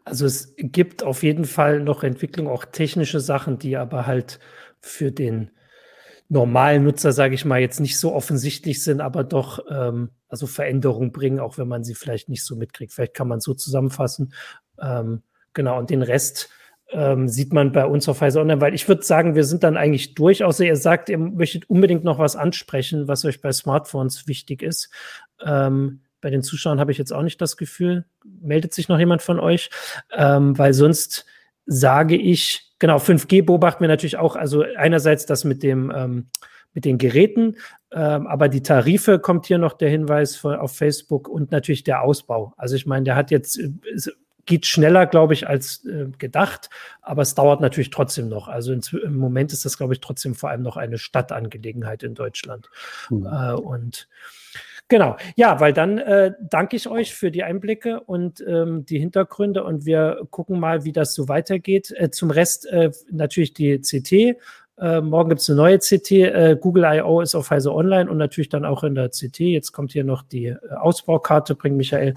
Also 0.05 0.27
es 0.27 0.55
gibt 0.59 1.03
auf 1.03 1.23
jeden 1.23 1.45
Fall 1.45 1.81
noch 1.81 2.03
Entwicklung, 2.03 2.49
auch 2.49 2.65
technische 2.65 3.21
Sachen, 3.21 3.59
die 3.59 3.77
aber 3.77 4.07
halt 4.07 4.41
für 4.81 5.13
den 5.13 5.53
normalen 6.29 6.83
Nutzer, 6.83 7.13
sage 7.13 7.35
ich 7.35 7.45
mal, 7.45 7.61
jetzt 7.61 7.81
nicht 7.81 7.99
so 7.99 8.13
offensichtlich 8.13 8.83
sind, 8.83 9.01
aber 9.01 9.23
doch 9.23 9.65
ähm, 9.71 10.11
also 10.29 10.47
Veränderungen 10.47 11.13
bringen, 11.13 11.39
auch 11.39 11.57
wenn 11.57 11.69
man 11.69 11.85
sie 11.85 11.95
vielleicht 11.95 12.29
nicht 12.29 12.45
so 12.45 12.57
mitkriegt. 12.57 12.93
Vielleicht 12.93 13.15
kann 13.15 13.29
man 13.29 13.41
so 13.41 13.55
zusammenfassen. 13.55 14.35
Ähm, 14.81 15.23
genau, 15.53 15.79
und 15.79 15.91
den 15.91 16.03
Rest 16.03 16.51
ähm, 16.91 17.29
sieht 17.29 17.53
man 17.53 17.73
bei 17.73 17.87
uns 17.87 18.09
auf 18.09 18.21
Heise 18.21 18.41
Online, 18.41 18.61
weil 18.61 18.75
ich 18.75 18.89
würde 18.89 19.03
sagen, 19.03 19.35
wir 19.35 19.45
sind 19.45 19.63
dann 19.65 19.77
eigentlich 19.77 20.15
durch, 20.15 20.45
außer 20.45 20.65
ihr 20.65 20.77
sagt, 20.77 21.09
ihr 21.09 21.19
möchtet 21.19 21.69
unbedingt 21.69 22.05
noch 22.05 22.19
was 22.19 22.37
ansprechen, 22.37 23.09
was 23.09 23.25
euch 23.25 23.41
bei 23.41 23.53
Smartphones 23.53 24.27
wichtig 24.27 24.63
ist. 24.63 24.91
Ähm, 25.45 26.01
bei 26.21 26.31
den 26.31 26.43
Zuschauern 26.43 26.81
habe 26.81 26.93
ich 26.93 26.99
jetzt 26.99 27.13
auch 27.13 27.23
nicht 27.23 27.41
das 27.41 27.57
Gefühl. 27.57 28.07
Meldet 28.25 28.73
sich 28.73 28.89
noch 28.89 28.99
jemand 28.99 29.23
von 29.23 29.39
euch? 29.39 29.71
Ähm, 30.17 30.57
weil 30.57 30.73
sonst 30.73 31.27
sage 31.67 32.17
ich, 32.17 32.73
genau, 32.79 32.97
5G 32.97 33.45
beobachten 33.45 33.83
wir 33.83 33.89
natürlich 33.89 34.17
auch, 34.17 34.37
also 34.37 34.65
einerseits 34.77 35.27
das 35.27 35.45
mit 35.45 35.63
dem, 35.63 35.93
ähm, 35.95 36.29
mit 36.73 36.85
den 36.85 36.99
Geräten, 36.99 37.57
ähm, 37.93 38.27
aber 38.27 38.49
die 38.49 38.63
Tarife 38.63 39.19
kommt 39.19 39.47
hier 39.47 39.59
noch 39.59 39.75
der 39.75 39.89
Hinweis 39.89 40.37
von, 40.37 40.57
auf 40.57 40.77
Facebook 40.77 41.29
und 41.29 41.53
natürlich 41.53 41.85
der 41.85 42.03
Ausbau. 42.03 42.53
Also 42.57 42.75
ich 42.75 42.87
meine, 42.87 43.05
der 43.05 43.17
hat 43.17 43.31
jetzt, 43.31 43.61
geht 44.47 44.67
schneller, 44.67 45.07
glaube 45.07 45.33
ich, 45.33 45.49
als 45.49 45.85
äh, 45.85 46.07
gedacht, 46.19 46.71
aber 47.03 47.23
es 47.23 47.35
dauert 47.35 47.61
natürlich 47.61 47.91
trotzdem 47.91 48.29
noch. 48.29 48.49
Also 48.49 48.73
in, 48.73 48.83
im 49.03 49.17
Moment 49.17 49.53
ist 49.53 49.65
das, 49.65 49.77
glaube 49.77 49.95
ich, 49.95 50.01
trotzdem 50.01 50.35
vor 50.35 50.51
allem 50.51 50.63
noch 50.63 50.77
eine 50.77 50.99
Stadtangelegenheit 50.99 52.03
in 52.03 52.15
Deutschland. 52.15 52.69
Mhm. 53.11 53.27
Äh, 53.27 53.53
und 53.53 54.09
Genau, 54.89 55.17
ja, 55.35 55.61
weil 55.61 55.73
dann 55.73 55.97
äh, 55.97 56.33
danke 56.41 56.77
ich 56.77 56.89
euch 56.89 57.15
für 57.15 57.31
die 57.31 57.43
Einblicke 57.43 58.01
und 58.01 58.45
ähm, 58.47 58.85
die 58.85 58.99
Hintergründe 58.99 59.65
und 59.65 59.87
wir 59.87 60.27
gucken 60.31 60.61
mal, 60.61 60.85
wie 60.85 60.93
das 60.93 61.15
so 61.15 61.27
weitergeht. 61.27 61.91
Äh, 61.97 62.11
zum 62.11 62.31
Rest 62.31 62.67
äh, 62.67 62.91
natürlich 63.11 63.55
die 63.55 63.79
CT. 63.79 64.39
Äh, 64.77 65.01
morgen 65.01 65.29
gibt 65.29 65.41
es 65.41 65.49
eine 65.49 65.57
neue 65.57 65.79
CT. 65.79 66.11
Äh, 66.11 66.59
Google 66.61 66.85
I.O. 66.85 67.21
ist 67.21 67.35
auf 67.35 67.51
Heise 67.51 67.73
Online 67.73 68.11
und 68.11 68.19
natürlich 68.19 68.49
dann 68.49 68.65
auch 68.65 68.83
in 68.83 68.95
der 68.95 69.09
CT. 69.09 69.41
Jetzt 69.41 69.73
kommt 69.73 69.93
hier 69.93 70.03
noch 70.03 70.23
die 70.23 70.47
äh, 70.47 70.59
Ausbaukarte, 70.77 71.55
bringt 71.55 71.77
Michael. 71.77 72.15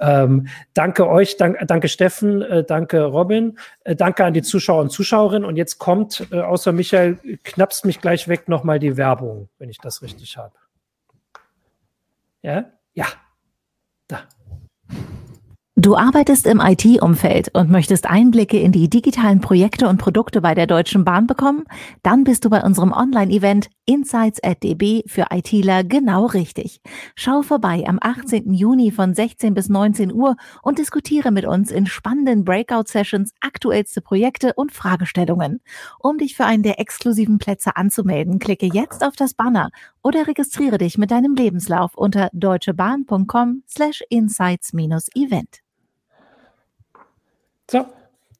Ähm, 0.00 0.48
danke 0.72 1.06
euch, 1.08 1.36
dank, 1.36 1.58
danke 1.66 1.88
Steffen, 1.88 2.40
äh, 2.40 2.64
danke 2.64 3.04
Robin, 3.04 3.58
danke 3.84 4.24
an 4.24 4.32
die 4.32 4.42
Zuschauer 4.42 4.80
und 4.80 4.90
Zuschauerinnen. 4.90 5.46
Und 5.46 5.56
jetzt 5.56 5.78
kommt, 5.78 6.32
außer 6.32 6.72
Michael, 6.72 7.18
knappst 7.44 7.84
mich 7.84 8.00
gleich 8.00 8.28
weg 8.28 8.48
nochmal 8.48 8.78
die 8.78 8.96
Werbung, 8.96 9.48
wenn 9.58 9.68
ich 9.68 9.78
das 9.78 10.02
richtig 10.02 10.36
habe. 10.36 10.54
Ja? 12.42 12.70
Ja. 12.94 13.06
Da. 14.06 14.20
Du 15.80 15.94
arbeitest 15.94 16.48
im 16.48 16.58
IT-Umfeld 16.58 17.54
und 17.54 17.70
möchtest 17.70 18.10
Einblicke 18.10 18.58
in 18.58 18.72
die 18.72 18.90
digitalen 18.90 19.40
Projekte 19.40 19.88
und 19.88 19.98
Produkte 19.98 20.40
bei 20.40 20.56
der 20.56 20.66
Deutschen 20.66 21.04
Bahn 21.04 21.28
bekommen? 21.28 21.66
Dann 22.02 22.24
bist 22.24 22.44
du 22.44 22.50
bei 22.50 22.64
unserem 22.64 22.90
Online-Event 22.90 23.68
Insights 23.86 24.42
at 24.42 24.64
DB 24.64 25.04
für 25.06 25.26
ITler 25.30 25.84
genau 25.84 26.26
richtig. 26.26 26.80
Schau 27.14 27.42
vorbei 27.42 27.84
am 27.86 28.00
18. 28.02 28.52
Juni 28.54 28.90
von 28.90 29.14
16 29.14 29.54
bis 29.54 29.68
19 29.68 30.12
Uhr 30.12 30.34
und 30.62 30.80
diskutiere 30.80 31.30
mit 31.30 31.44
uns 31.44 31.70
in 31.70 31.86
spannenden 31.86 32.44
Breakout-Sessions 32.44 33.30
aktuellste 33.40 34.00
Projekte 34.00 34.54
und 34.54 34.72
Fragestellungen. 34.72 35.60
Um 36.00 36.18
dich 36.18 36.34
für 36.34 36.44
einen 36.44 36.64
der 36.64 36.80
exklusiven 36.80 37.38
Plätze 37.38 37.76
anzumelden, 37.76 38.40
klicke 38.40 38.66
jetzt 38.66 39.04
auf 39.04 39.14
das 39.14 39.32
Banner 39.32 39.70
oder 40.02 40.26
registriere 40.26 40.78
dich 40.78 40.98
mit 40.98 41.12
deinem 41.12 41.36
Lebenslauf 41.36 41.94
unter 41.94 42.30
deutschebahn.com 42.32 43.62
slash 43.68 44.02
insights-event. 44.10 45.62
So, 47.70 47.86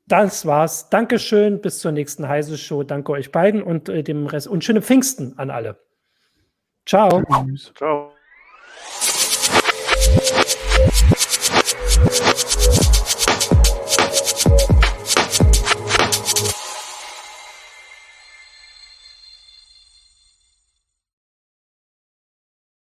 das 0.06 0.46
war's. 0.46 0.88
Dankeschön. 0.90 1.60
Bis 1.60 1.80
zur 1.80 1.92
nächsten 1.92 2.28
Heise 2.28 2.56
Show. 2.56 2.82
Danke 2.82 3.12
euch 3.12 3.30
beiden 3.30 3.62
und 3.62 3.88
äh, 3.88 4.02
dem 4.02 4.26
Rest. 4.26 4.48
Und 4.48 4.64
schöne 4.64 4.82
Pfingsten 4.82 5.38
an 5.38 5.50
alle. 5.50 5.78
Ciao. 6.86 7.22
Tschüss. 7.22 7.72
Ciao. 7.74 8.12